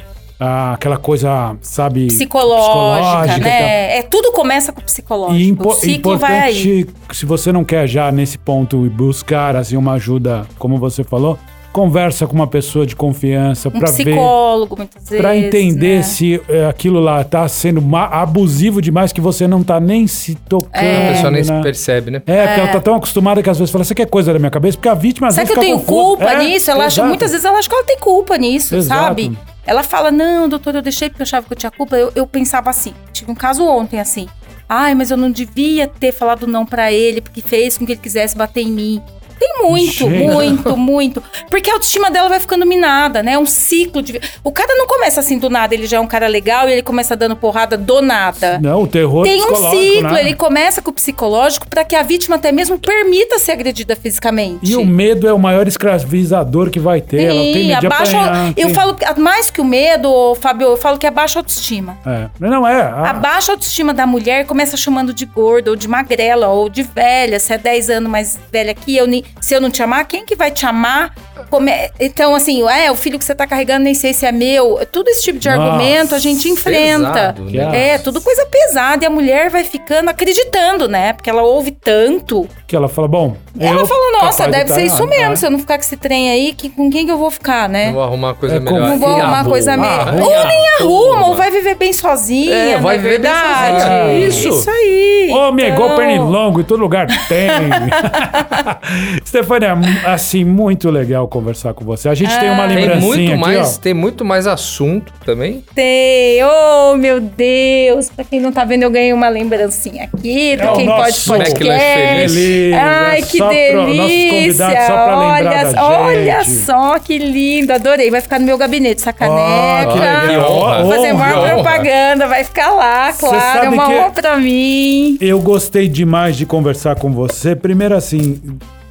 ah, 0.43 0.73
aquela 0.73 0.97
coisa, 0.97 1.55
sabe? 1.61 2.07
psicológica, 2.07 3.25
e 3.25 3.29
tal. 3.29 3.39
né? 3.41 3.97
É, 3.99 4.01
tudo 4.01 4.31
começa 4.31 4.73
com 4.73 4.81
o 4.81 4.83
psicológico. 4.83 5.39
E 5.39 5.45
o 5.45 5.49
impo 5.49 5.73
ciclo 5.75 6.17
vai 6.17 6.39
aí. 6.39 6.79
importante, 6.79 7.15
se 7.15 7.25
você 7.27 7.51
não 7.51 7.63
quer 7.63 7.87
já 7.87 8.11
nesse 8.11 8.39
ponto 8.39 8.83
e 8.83 8.89
buscar 8.89 9.55
assim 9.55 9.77
uma 9.77 9.93
ajuda, 9.93 10.47
como 10.57 10.79
você 10.79 11.03
falou, 11.03 11.37
conversa 11.71 12.25
com 12.25 12.33
uma 12.33 12.47
pessoa 12.47 12.87
de 12.87 12.95
confiança 12.95 13.69
Um 13.69 13.73
para 13.73 13.91
ver, 13.91 14.03
psicólogo, 14.03 14.75
muitas 14.75 15.03
vezes. 15.03 15.21
para 15.21 15.37
entender 15.37 15.97
né? 15.97 16.01
se 16.03 16.41
é, 16.49 16.65
aquilo 16.65 16.99
lá 16.99 17.23
tá 17.23 17.47
sendo 17.47 17.81
abusivo 17.95 18.81
demais 18.81 19.13
que 19.13 19.21
você 19.21 19.47
não 19.47 19.61
tá 19.63 19.79
nem 19.79 20.07
se 20.07 20.33
tocando. 20.33 20.73
A 20.73 21.11
pessoa 21.13 21.31
nem 21.31 21.43
né? 21.43 21.55
se 21.57 21.61
percebe, 21.61 22.09
né? 22.09 22.21
É, 22.25 22.47
porque 22.47 22.59
ela 22.61 22.69
tá 22.71 22.79
tão 22.79 22.95
acostumada 22.95 23.43
que 23.43 23.49
às 23.49 23.59
vezes 23.59 23.71
fala, 23.71 23.83
você 23.83 23.93
quer 23.93 24.07
coisa 24.07 24.33
da 24.33 24.39
minha 24.39 24.49
cabeça? 24.51 24.75
Porque 24.75 24.89
a 24.89 24.95
vítima 24.95 25.27
às 25.27 25.35
Será 25.35 25.45
que 25.45 25.53
eu 25.53 25.59
tenho 25.59 25.77
confusa. 25.77 25.91
culpa 25.91 26.31
É, 26.31 26.39
nisso? 26.39 26.71
Ela 26.71 26.85
acha, 26.85 27.05
muitas 27.05 27.29
vezes 27.29 27.45
ela 27.45 27.59
acha 27.59 27.69
que 27.69 27.75
ela 27.75 27.85
tem 27.85 27.99
culpa 27.99 28.37
nisso, 28.37 28.75
Exato. 28.75 29.03
sabe? 29.03 29.37
Ela 29.65 29.83
fala, 29.83 30.11
não, 30.11 30.49
doutor, 30.49 30.75
eu 30.75 30.81
deixei 30.81 31.09
porque 31.09 31.21
eu 31.21 31.25
achava 31.25 31.45
que 31.45 31.53
eu 31.53 31.57
tinha 31.57 31.71
culpa. 31.71 31.95
Eu, 31.95 32.11
eu 32.15 32.25
pensava 32.25 32.69
assim, 32.69 32.93
tive 33.13 33.31
um 33.31 33.35
caso 33.35 33.65
ontem 33.65 33.99
assim. 33.99 34.27
Ai, 34.67 34.95
mas 34.95 35.11
eu 35.11 35.17
não 35.17 35.29
devia 35.29 35.87
ter 35.87 36.11
falado 36.11 36.47
não 36.47 36.65
pra 36.65 36.91
ele, 36.91 37.21
porque 37.21 37.41
fez 37.41 37.77
com 37.77 37.85
que 37.85 37.91
ele 37.91 38.01
quisesse 38.01 38.37
bater 38.37 38.61
em 38.61 38.71
mim. 38.71 39.03
Tem 39.41 39.63
muito, 39.67 40.07
muito, 40.07 40.77
muito. 40.77 41.23
Porque 41.49 41.67
a 41.71 41.73
autoestima 41.73 42.11
dela 42.11 42.29
vai 42.29 42.39
ficando 42.39 42.63
minada, 42.63 43.23
né? 43.23 43.33
É 43.33 43.39
um 43.39 43.45
ciclo 43.47 43.99
de. 44.03 44.21
O 44.43 44.51
cara 44.51 44.75
não 44.75 44.85
começa 44.85 45.19
assim 45.19 45.39
do 45.39 45.49
nada, 45.49 45.73
ele 45.73 45.87
já 45.87 45.97
é 45.97 45.99
um 45.99 46.05
cara 46.05 46.27
legal 46.27 46.69
e 46.69 46.73
ele 46.73 46.83
começa 46.83 47.15
dando 47.15 47.35
porrada 47.35 47.75
do 47.75 48.03
nada. 48.03 48.59
Não, 48.61 48.83
o 48.83 48.87
terror 48.87 49.23
Tem 49.23 49.41
um 49.41 49.45
psicológico, 49.47 49.81
ciclo, 49.93 50.11
né? 50.11 50.19
ele 50.19 50.35
começa 50.35 50.79
com 50.79 50.91
o 50.91 50.93
psicológico 50.93 51.67
pra 51.67 51.83
que 51.83 51.95
a 51.95 52.03
vítima 52.03 52.35
até 52.35 52.51
mesmo 52.51 52.77
permita 52.77 53.39
ser 53.39 53.53
agredida 53.53 53.95
fisicamente. 53.95 54.59
E 54.71 54.75
o 54.75 54.85
medo 54.85 55.27
é 55.27 55.33
o 55.33 55.39
maior 55.39 55.67
escravizador 55.67 56.69
que 56.69 56.79
vai 56.79 57.01
ter. 57.01 57.23
ela 57.23 57.41
tem 57.41 57.53
Sim, 57.53 57.67
medo 57.69 57.79
de 57.79 57.85
abaixa, 57.87 58.19
apanhar. 58.19 58.47
eu 58.55 58.65
tem- 58.67 58.75
falo 58.75 58.95
mais 59.17 59.49
que 59.49 59.59
o 59.59 59.65
medo, 59.65 60.35
Fábio, 60.35 60.67
eu 60.67 60.77
falo 60.77 60.99
que 60.99 61.07
é 61.07 61.11
baixa 61.11 61.39
autoestima. 61.39 61.97
É. 62.05 62.27
Não, 62.39 62.67
é. 62.67 62.79
a- 62.81 63.09
A 63.09 63.13
baixa 63.13 63.51
autoestima 63.51 63.91
da 63.91 64.05
mulher 64.05 64.45
começa 64.45 64.77
chamando 64.77 65.13
de 65.13 65.25
gorda, 65.25 65.71
ou 65.71 65.75
de 65.75 65.87
magrela, 65.87 66.47
ou 66.49 66.69
de 66.69 66.83
velha. 66.83 67.39
Se 67.39 67.53
é 67.53 67.57
10 67.57 67.89
anos 67.89 68.09
mais 68.09 68.39
velha 68.51 68.73
que 68.75 68.95
eu, 68.95 69.07
nem- 69.07 69.23
se 69.39 69.53
eu 69.55 69.61
não 69.61 69.69
te 69.71 69.81
amar, 69.81 70.05
quem 70.05 70.25
que 70.25 70.35
vai 70.35 70.51
te 70.51 70.65
amar? 70.65 71.13
Come- 71.49 71.89
Então, 71.99 72.35
assim, 72.35 72.67
é, 72.69 72.91
o 72.91 72.95
filho 72.95 73.17
que 73.17 73.25
você 73.25 73.33
tá 73.33 73.47
carregando 73.47 73.83
nem 73.83 73.93
sei 73.93 74.13
se 74.13 74.25
é 74.25 74.31
meu. 74.31 74.79
Tudo 74.91 75.09
esse 75.09 75.23
tipo 75.23 75.39
de 75.39 75.49
Nossa, 75.49 75.61
argumento 75.61 76.15
a 76.15 76.19
gente 76.19 76.47
enfrenta. 76.49 77.33
pesado, 77.33 77.43
né? 77.45 77.89
É, 77.93 77.97
tudo 77.97 78.21
coisa 78.21 78.45
pesada. 78.45 79.03
E 79.03 79.07
a 79.07 79.09
mulher 79.09 79.49
vai 79.49 79.63
ficando 79.63 80.09
acreditando, 80.09 80.87
né? 80.87 81.13
Porque 81.13 81.29
ela 81.29 81.41
ouve 81.41 81.71
tanto. 81.71 82.47
Que 82.67 82.75
ela 82.75 82.87
fala, 82.87 83.07
bom. 83.07 83.35
ela 83.59 83.81
eu 83.81 83.87
fala, 83.87 84.11
nossa, 84.21 84.43
capaz 84.43 84.45
de 84.45 84.51
deve 84.51 84.65
tá 84.69 84.75
ser 84.75 84.85
isso 84.85 84.97
errado. 84.97 85.09
mesmo. 85.09 85.33
É. 85.33 85.35
Se 85.35 85.45
eu 85.45 85.51
não 85.51 85.59
ficar 85.59 85.77
com 85.77 85.83
esse 85.83 85.97
trem 85.97 86.29
aí, 86.31 86.53
que, 86.53 86.69
com 86.69 86.89
quem 86.91 87.05
que 87.05 87.11
eu 87.11 87.17
vou 87.17 87.31
ficar, 87.31 87.67
né? 87.67 87.87
Não 87.87 87.93
vou 87.93 88.03
arrumar 88.03 88.27
uma 88.29 88.33
coisa 88.35 88.55
É 88.55 88.59
melhor. 88.59 88.79
Não 88.89 88.99
vou 88.99 89.09
arrumar 89.09 89.25
arruma, 89.39 89.49
coisa 89.49 89.77
melhor. 89.77 90.13
Ou 90.21 90.47
nem 90.47 90.69
arruma, 90.79 91.25
ou 91.27 91.35
vai 91.35 91.49
viver 91.51 91.75
bem 91.75 91.91
sozinha. 91.91 92.53
É, 92.53 92.77
vai 92.77 92.97
não 92.97 93.03
viver 93.03 93.19
bem 93.19 93.31
verdade? 93.31 93.81
sozinha. 93.81 94.27
Isso. 94.27 94.49
Isso 94.49 94.69
aí. 94.69 95.29
Homem 95.33 95.65
é 95.65 95.69
igual 95.69 95.87
Então, 95.89 95.97
pernilongo, 95.97 96.61
em 96.61 96.63
todo 96.63 96.79
lugar 96.79 97.07
tem. 97.27 97.49
Stefania, 99.25 99.73
assim, 100.05 100.43
muito 100.43 100.89
legal 100.89 101.27
conversar 101.27 101.73
com 101.73 101.83
você. 101.85 102.09
A 102.09 102.15
gente 102.15 102.37
tem 102.39 102.49
uma 102.49 102.65
Ah. 102.65 102.67
Tem 102.67 102.75
lembrancinha 102.77 103.07
muito, 103.07 103.31
aqui, 103.31 103.41
mais, 103.41 103.77
ó. 103.77 103.81
tem 103.81 103.93
muito 103.93 104.25
mais 104.25 104.47
assunto 104.47 105.11
também. 105.25 105.63
Tem. 105.73 106.39
Oh, 106.43 106.95
meu 106.95 107.19
Deus. 107.19 108.09
Pra 108.09 108.23
quem 108.23 108.39
não 108.39 108.51
tá 108.51 108.63
vendo, 108.63 108.83
eu 108.83 108.89
ganhei 108.91 109.13
uma 109.13 109.29
lembrancinha 109.29 110.05
aqui 110.05 110.55
do 110.55 110.63
É 110.63 110.71
o 110.71 110.75
Quem 110.75 110.85
nosso 110.85 111.25
Pode 111.31 111.43
Backlash 111.43 111.57
Podcast. 111.57 112.33
feliz. 112.35 112.73
Ai, 112.75 113.19
É 113.19 113.21
que 113.21 113.37
pro- 113.37 113.49
delícia. 113.49 114.31
convidados, 114.31 114.87
só 114.87 114.93
pra 114.93 115.17
olha, 115.17 115.71
da 115.71 115.83
olha 115.89 116.43
só 116.43 116.99
que 116.99 117.17
lindo. 117.17 117.73
Adorei. 117.73 118.09
Vai 118.11 118.21
ficar 118.21 118.39
no 118.39 118.45
meu 118.45 118.57
gabinete 118.57 119.01
essa 119.01 119.13
caneca. 119.13 119.41
Ah, 119.41 119.85
que 119.85 119.99
Olha, 119.99 120.21
legal. 120.21 120.27
que 120.27 120.51
honra. 120.53 120.83
Vou 120.83 120.91
fazer 120.93 121.13
maior 121.13 121.39
honra. 121.39 121.53
propaganda. 121.55 122.27
Vai 122.27 122.43
ficar 122.43 122.71
lá, 122.71 123.13
claro. 123.13 123.65
É 123.65 123.69
uma 123.69 123.89
honra 123.89 124.11
pra 124.11 124.37
mim. 124.37 125.17
Eu 125.19 125.39
gostei 125.39 125.87
demais 125.87 126.35
de 126.35 126.45
conversar 126.45 126.95
com 126.95 127.11
você. 127.11 127.55
Primeiro, 127.55 127.95
assim, 127.95 128.39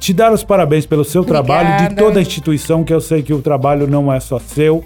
te 0.01 0.13
dar 0.13 0.33
os 0.33 0.43
parabéns 0.43 0.87
pelo 0.87 1.05
seu 1.05 1.23
trabalho, 1.23 1.67
de 1.67 1.73
Obrigada. 1.73 1.95
toda 1.95 2.19
a 2.19 2.21
instituição, 2.23 2.83
que 2.83 2.91
eu 2.91 2.99
sei 2.99 3.21
que 3.21 3.31
o 3.31 3.39
trabalho 3.39 3.85
não 3.85 4.11
é 4.11 4.19
só 4.19 4.39
seu. 4.39 4.83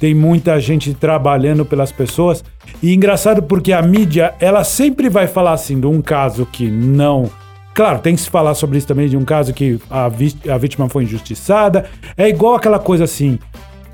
Tem 0.00 0.14
muita 0.14 0.58
gente 0.58 0.94
trabalhando 0.94 1.66
pelas 1.66 1.92
pessoas. 1.92 2.42
E 2.82 2.94
engraçado 2.94 3.42
porque 3.42 3.74
a 3.74 3.82
mídia, 3.82 4.34
ela 4.40 4.64
sempre 4.64 5.10
vai 5.10 5.26
falar 5.26 5.52
assim 5.52 5.78
de 5.78 5.86
um 5.86 6.00
caso 6.00 6.46
que 6.46 6.70
não. 6.70 7.30
Claro, 7.74 7.98
tem 7.98 8.14
que 8.14 8.22
se 8.22 8.30
falar 8.30 8.54
sobre 8.54 8.78
isso 8.78 8.86
também, 8.86 9.06
de 9.06 9.18
um 9.18 9.24
caso 9.24 9.52
que 9.52 9.78
a, 9.90 10.06
a 10.06 10.58
vítima 10.58 10.88
foi 10.88 11.04
injustiçada. 11.04 11.84
É 12.16 12.26
igual 12.26 12.54
aquela 12.54 12.78
coisa 12.78 13.04
assim. 13.04 13.38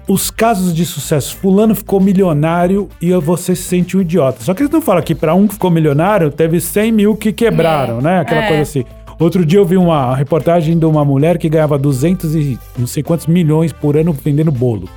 Os 0.06 0.30
casos 0.30 0.72
de 0.72 0.84
sucesso, 0.86 1.36
fulano 1.36 1.74
ficou 1.74 2.00
milionário 2.00 2.88
e 3.00 3.12
você 3.14 3.56
se 3.56 3.62
sente 3.62 3.96
um 3.96 4.00
idiota. 4.00 4.42
Só 4.42 4.54
que 4.54 4.62
eles 4.62 4.72
não 4.72 4.80
falam 4.80 5.02
que 5.02 5.14
para 5.16 5.34
um 5.34 5.48
que 5.48 5.54
ficou 5.54 5.70
milionário, 5.70 6.30
teve 6.30 6.60
100 6.60 6.92
mil 6.92 7.16
que 7.16 7.32
quebraram, 7.32 8.00
né? 8.00 8.20
Aquela 8.20 8.44
é. 8.44 8.48
coisa 8.48 8.62
assim. 8.62 8.84
Outro 9.20 9.44
dia 9.44 9.58
eu 9.58 9.66
vi 9.66 9.76
uma 9.76 10.16
reportagem 10.16 10.78
de 10.78 10.84
uma 10.86 11.04
mulher 11.04 11.36
que 11.38 11.48
ganhava 11.48 11.78
200 11.78 12.34
e 12.34 12.58
não 12.78 12.86
sei 12.86 13.02
quantos 13.02 13.26
milhões 13.26 13.72
por 13.72 13.96
ano 13.96 14.12
vendendo 14.12 14.50
bolo. 14.50 14.88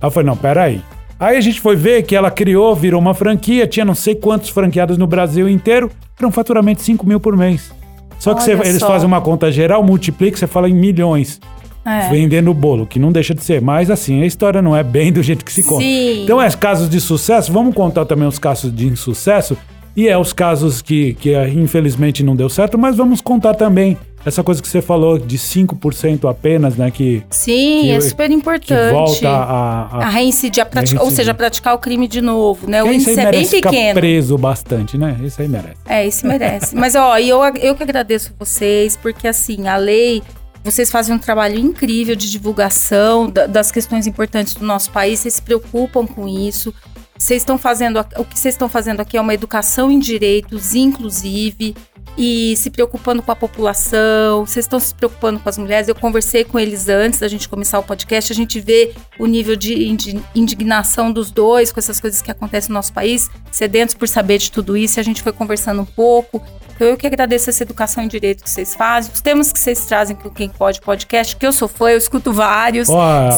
Aí 0.00 0.06
eu 0.06 0.10
falei, 0.10 0.26
não, 0.28 0.36
peraí. 0.36 0.80
Aí 1.20 1.36
a 1.36 1.40
gente 1.40 1.60
foi 1.60 1.76
ver 1.76 2.02
que 2.02 2.16
ela 2.16 2.30
criou, 2.30 2.74
virou 2.74 3.00
uma 3.00 3.12
franquia, 3.14 3.66
tinha 3.66 3.84
não 3.84 3.94
sei 3.94 4.14
quantos 4.14 4.48
franqueados 4.48 4.96
no 4.98 5.06
Brasil 5.06 5.48
inteiro, 5.48 5.90
era 6.18 6.26
um 6.26 6.32
faturamento 6.32 6.78
de 6.78 6.84
5 6.86 7.06
mil 7.06 7.20
por 7.20 7.36
mês. 7.36 7.70
Só 8.18 8.32
que 8.34 8.42
você- 8.42 8.52
eles 8.52 8.78
só. 8.78 8.86
fazem 8.88 9.06
uma 9.06 9.20
conta 9.20 9.52
geral, 9.52 9.82
multiplica, 9.82 10.38
você 10.38 10.46
fala 10.46 10.68
em 10.70 10.74
milhões 10.74 11.38
É. 11.84 12.08
vendendo 12.08 12.52
bolo, 12.54 12.86
que 12.86 12.98
não 12.98 13.12
deixa 13.12 13.34
de 13.34 13.44
ser. 13.44 13.60
Mas 13.60 13.90
assim, 13.90 14.22
a 14.22 14.26
história 14.26 14.60
não 14.62 14.74
é 14.74 14.82
bem 14.82 15.12
do 15.12 15.22
jeito 15.22 15.44
que 15.44 15.52
se 15.52 15.62
conta. 15.62 15.82
Sim. 15.82 16.24
Então, 16.24 16.40
é 16.40 16.50
casos 16.50 16.88
de 16.88 16.98
sucesso. 17.00 17.52
Vamos 17.52 17.74
contar 17.74 18.06
também 18.06 18.26
os 18.26 18.38
casos 18.38 18.74
de 18.74 18.86
insucesso. 18.86 19.54
E 19.96 20.08
é 20.08 20.18
os 20.18 20.32
casos 20.32 20.82
que, 20.82 21.14
que 21.14 21.30
eh, 21.34 21.48
infelizmente 21.48 22.22
não 22.22 22.36
deu 22.36 22.48
certo, 22.50 22.76
mas 22.76 22.96
vamos 22.96 23.20
contar 23.22 23.54
também 23.54 23.96
essa 24.26 24.42
coisa 24.42 24.60
que 24.60 24.68
você 24.68 24.82
falou 24.82 25.18
de 25.18 25.38
5% 25.38 26.28
apenas, 26.28 26.76
né? 26.76 26.90
Que, 26.90 27.22
Sim, 27.30 27.82
que- 27.82 27.90
é 27.92 28.00
super 28.00 28.28
que 28.28 28.34
importante. 28.34 28.92
volta 28.92 29.28
a. 29.28 29.82
a, 29.84 30.06
A 30.06 30.08
reincidir, 30.10 30.62
a 30.62 30.66
praticar, 30.66 31.02
ou 31.04 31.10
seja, 31.10 31.32
praticar 31.32 31.74
o 31.74 31.78
crime 31.78 32.06
de 32.08 32.20
novo, 32.20 32.68
né? 32.68 32.82
O 32.82 32.88
Esse 32.88 33.10
aí 33.10 33.14
índice 33.14 33.20
é 33.20 33.30
bem 33.30 33.48
pequeno. 33.48 33.94
preso 34.00 34.36
bastante, 34.36 34.98
né? 34.98 35.16
Esse 35.24 35.42
aí 35.42 35.48
merece. 35.48 35.76
É, 35.88 36.04
esse 36.06 36.26
merece. 36.26 36.74
Mas, 36.76 36.94
ó, 36.96 37.16
e 37.18 37.28
eu, 37.28 37.40
eu 37.44 37.74
que 37.76 37.82
agradeço 37.84 38.32
vocês, 38.38 38.96
porque, 38.96 39.28
assim, 39.28 39.68
a 39.68 39.76
lei, 39.76 40.22
vocês 40.64 40.90
fazem 40.90 41.14
um 41.14 41.18
trabalho 41.18 41.56
incrível 41.58 42.16
de 42.16 42.28
divulgação 42.30 43.30
da- 43.30 43.46
das 43.46 43.70
questões 43.70 44.06
importantes 44.08 44.54
do 44.54 44.66
nosso 44.66 44.90
país, 44.90 45.20
vocês 45.20 45.34
se 45.34 45.42
preocupam 45.42 46.04
com 46.06 46.26
isso. 46.28 46.74
Vocês 47.18 47.42
estão 47.42 47.56
fazendo, 47.56 47.98
o 47.98 48.24
que 48.24 48.38
vocês 48.38 48.54
estão 48.54 48.68
fazendo 48.68 49.00
aqui 49.00 49.16
é 49.16 49.20
uma 49.20 49.34
educação 49.34 49.90
em 49.90 49.98
direitos, 49.98 50.74
inclusive. 50.74 51.74
E 52.16 52.54
se 52.56 52.70
preocupando 52.70 53.22
com 53.22 53.30
a 53.30 53.36
população, 53.36 54.46
vocês 54.46 54.64
estão 54.64 54.80
se 54.80 54.94
preocupando 54.94 55.38
com 55.40 55.48
as 55.48 55.58
mulheres. 55.58 55.88
Eu 55.88 55.94
conversei 55.94 56.44
com 56.44 56.58
eles 56.58 56.88
antes 56.88 57.20
da 57.20 57.28
gente 57.28 57.48
começar 57.48 57.78
o 57.78 57.82
podcast, 57.82 58.32
a 58.32 58.36
gente 58.36 58.58
vê 58.60 58.92
o 59.18 59.26
nível 59.26 59.56
de 59.56 59.86
indi- 59.88 60.20
indignação 60.34 61.12
dos 61.12 61.30
dois 61.30 61.70
com 61.70 61.78
essas 61.80 62.00
coisas 62.00 62.22
que 62.22 62.30
acontecem 62.30 62.70
no 62.70 62.74
nosso 62.74 62.92
país, 62.92 63.30
sedentos 63.50 63.94
por 63.94 64.08
saber 64.08 64.38
de 64.38 64.50
tudo 64.50 64.76
isso, 64.76 64.98
a 64.98 65.02
gente 65.02 65.22
foi 65.22 65.32
conversando 65.32 65.82
um 65.82 65.86
pouco. 65.86 66.42
Então 66.74 66.86
eu 66.88 66.96
que 66.98 67.06
agradeço 67.06 67.48
essa 67.48 67.62
educação 67.62 68.04
em 68.04 68.08
direito 68.08 68.44
que 68.44 68.50
vocês 68.50 68.74
fazem, 68.74 69.10
os 69.14 69.22
temas 69.22 69.50
que 69.50 69.58
vocês 69.58 69.86
trazem 69.86 70.14
com 70.14 70.28
Quem 70.28 70.46
Pode 70.50 70.78
Podcast, 70.82 71.34
que 71.34 71.46
eu 71.46 71.52
sou 71.52 71.68
fã, 71.68 71.88
eu 71.90 71.96
escuto 71.96 72.34
vários, 72.34 72.88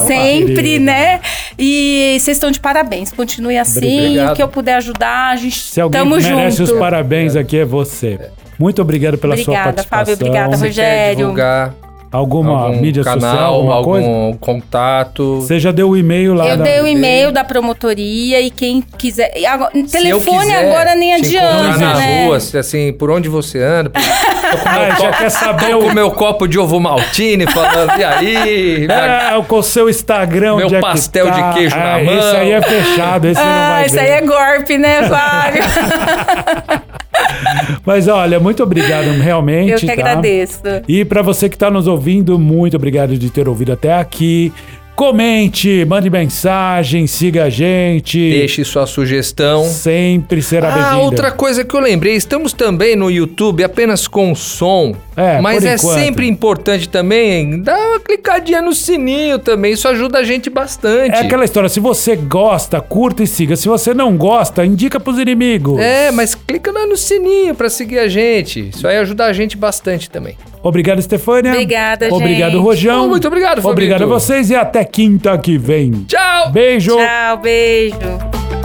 sempre, 0.08 0.80
né? 0.80 1.20
E 1.56 2.16
vocês 2.18 2.36
estão 2.36 2.50
de 2.50 2.58
parabéns, 2.58 3.12
continue 3.12 3.56
assim, 3.56 4.06
Obrigado. 4.06 4.32
o 4.32 4.36
que 4.36 4.42
eu 4.42 4.48
puder 4.48 4.74
ajudar, 4.76 5.30
a 5.30 5.36
gente 5.36 5.56
Se 5.60 5.80
alguém 5.80 6.04
merece 6.04 6.56
junto. 6.58 6.72
os 6.72 6.78
parabéns 6.80 7.36
aqui 7.36 7.58
é 7.58 7.64
você. 7.64 8.18
Muito 8.58 8.82
obrigado 8.82 9.16
pela 9.18 9.34
sua 9.36 9.42
Obrigada, 9.44 9.64
participação. 9.72 10.06
Fábio, 10.06 10.14
obrigada, 10.26 10.56
Você 10.56 10.64
quer 10.64 10.68
Rogério. 10.68 11.16
divulgar 11.18 11.74
Alguma 12.10 12.62
algum 12.64 12.80
mídia 12.80 13.04
canal, 13.04 13.20
social, 13.20 13.52
alguma 13.52 13.74
algum 13.74 13.90
coisa? 13.90 14.38
contato? 14.40 15.40
Você 15.42 15.60
já 15.60 15.70
deu 15.70 15.90
o 15.90 15.96
e-mail 15.96 16.32
lá 16.32 16.48
Eu 16.48 16.56
da... 16.56 16.64
dei 16.64 16.80
o 16.80 16.86
e-mail 16.86 17.30
da 17.30 17.44
promotoria 17.44 18.40
e 18.40 18.50
quem 18.50 18.80
quiser. 18.96 19.30
e 19.36 19.44
agora- 19.44 19.70
telefone 19.92 20.38
quiser 20.38 20.70
agora 20.72 20.94
nem 20.94 21.12
adianta, 21.12 21.76
na 21.76 21.94
né? 21.96 22.24
rua, 22.24 22.38
assim, 22.38 22.94
por 22.94 23.10
onde 23.10 23.28
você 23.28 23.62
anda. 23.62 23.90
Com 24.48 24.66
Ah, 24.66 24.88
já 24.88 24.96
copo- 24.96 25.18
quer 25.18 25.28
saber 25.30 25.76
o... 25.76 25.92
meu 25.94 26.10
copo 26.10 26.48
de 26.48 26.58
ovo 26.58 26.80
maltine 26.80 27.46
falando, 27.46 27.98
e 28.00 28.04
aí? 28.04 28.86
É, 28.90 29.42
com 29.46 29.56
o 29.56 29.62
seu 29.62 29.90
Instagram, 29.90 30.56
Meu 30.56 30.64
onde 30.66 30.76
é 30.76 30.78
que 30.78 30.82
pastel 30.86 31.30
de 31.30 31.38
tá? 31.38 31.52
queijo 31.52 31.76
na 31.76 31.94
Ah, 31.96 32.02
mão. 32.02 32.18
Esse 32.18 32.36
aí 32.36 32.52
é 32.52 32.62
fechado, 32.62 33.26
esse 33.26 33.38
você 33.38 33.46
não 33.46 33.52
Ah, 33.52 33.68
vai 33.74 33.84
isso 33.86 33.94
ver. 33.96 34.00
aí 34.00 34.10
é 34.12 34.20
golpe, 34.22 34.78
né, 34.78 35.02
Fábio? 35.02 35.62
Mas 37.84 38.08
olha, 38.08 38.38
muito 38.38 38.62
obrigado 38.62 39.10
realmente, 39.20 39.72
Eu 39.72 39.78
que 39.78 39.86
tá? 39.86 39.92
agradeço. 39.92 40.62
E 40.86 41.04
para 41.04 41.22
você 41.22 41.48
que 41.48 41.56
está 41.56 41.70
nos 41.70 41.86
ouvindo, 41.86 42.38
muito 42.38 42.76
obrigado 42.76 43.16
de 43.16 43.30
ter 43.30 43.48
ouvido 43.48 43.72
até 43.72 43.94
aqui. 43.94 44.52
Comente, 44.98 45.84
mande 45.84 46.10
mensagem, 46.10 47.06
siga 47.06 47.44
a 47.44 47.48
gente. 47.48 48.18
Deixe 48.18 48.64
sua 48.64 48.84
sugestão. 48.84 49.62
Sempre 49.64 50.42
será 50.42 50.70
Ah, 50.70 50.74
bem-vinda. 50.74 50.98
outra 51.04 51.30
coisa 51.30 51.64
que 51.64 51.72
eu 51.72 51.78
lembrei, 51.78 52.16
estamos 52.16 52.52
também 52.52 52.96
no 52.96 53.08
YouTube 53.08 53.62
apenas 53.62 54.08
com 54.08 54.34
som. 54.34 54.96
É, 55.16 55.40
mas 55.40 55.64
é 55.64 55.76
enquanto. 55.76 55.94
sempre 55.94 56.26
importante 56.26 56.88
também 56.88 57.62
dar 57.62 57.78
uma 57.78 58.00
clicadinha 58.00 58.60
no 58.60 58.74
sininho 58.74 59.38
também, 59.38 59.72
isso 59.72 59.86
ajuda 59.86 60.18
a 60.18 60.24
gente 60.24 60.50
bastante. 60.50 61.14
É 61.14 61.20
aquela 61.20 61.44
história, 61.44 61.68
se 61.68 61.78
você 61.78 62.16
gosta, 62.16 62.80
curta 62.80 63.22
e 63.22 63.26
siga. 63.28 63.54
Se 63.54 63.68
você 63.68 63.94
não 63.94 64.16
gosta, 64.16 64.66
indica 64.66 64.98
pros 64.98 65.16
inimigos. 65.20 65.78
É, 65.78 66.10
mas 66.10 66.34
clica 66.34 66.72
lá 66.72 66.88
no 66.88 66.96
sininho 66.96 67.54
pra 67.54 67.68
seguir 67.70 68.00
a 68.00 68.08
gente. 68.08 68.70
Isso 68.70 68.84
aí 68.88 68.96
ajuda 68.96 69.26
a 69.26 69.32
gente 69.32 69.56
bastante 69.56 70.10
também. 70.10 70.36
Obrigado, 70.62 70.98
Estefânia. 70.98 71.52
Obrigada, 71.52 72.08
Obrigado, 72.12 72.52
gente. 72.52 72.62
Rojão. 72.62 73.04
Oh, 73.04 73.08
muito 73.08 73.26
obrigado, 73.26 73.56
Fabito. 73.56 73.70
Obrigado 73.70 74.02
a 74.02 74.06
vocês 74.06 74.50
e 74.50 74.54
até 74.54 74.84
quinta 74.84 75.36
que 75.38 75.56
vem. 75.56 76.04
Tchau! 76.06 76.50
Beijo. 76.50 76.96
Tchau, 76.96 77.36
beijo. 77.38 78.57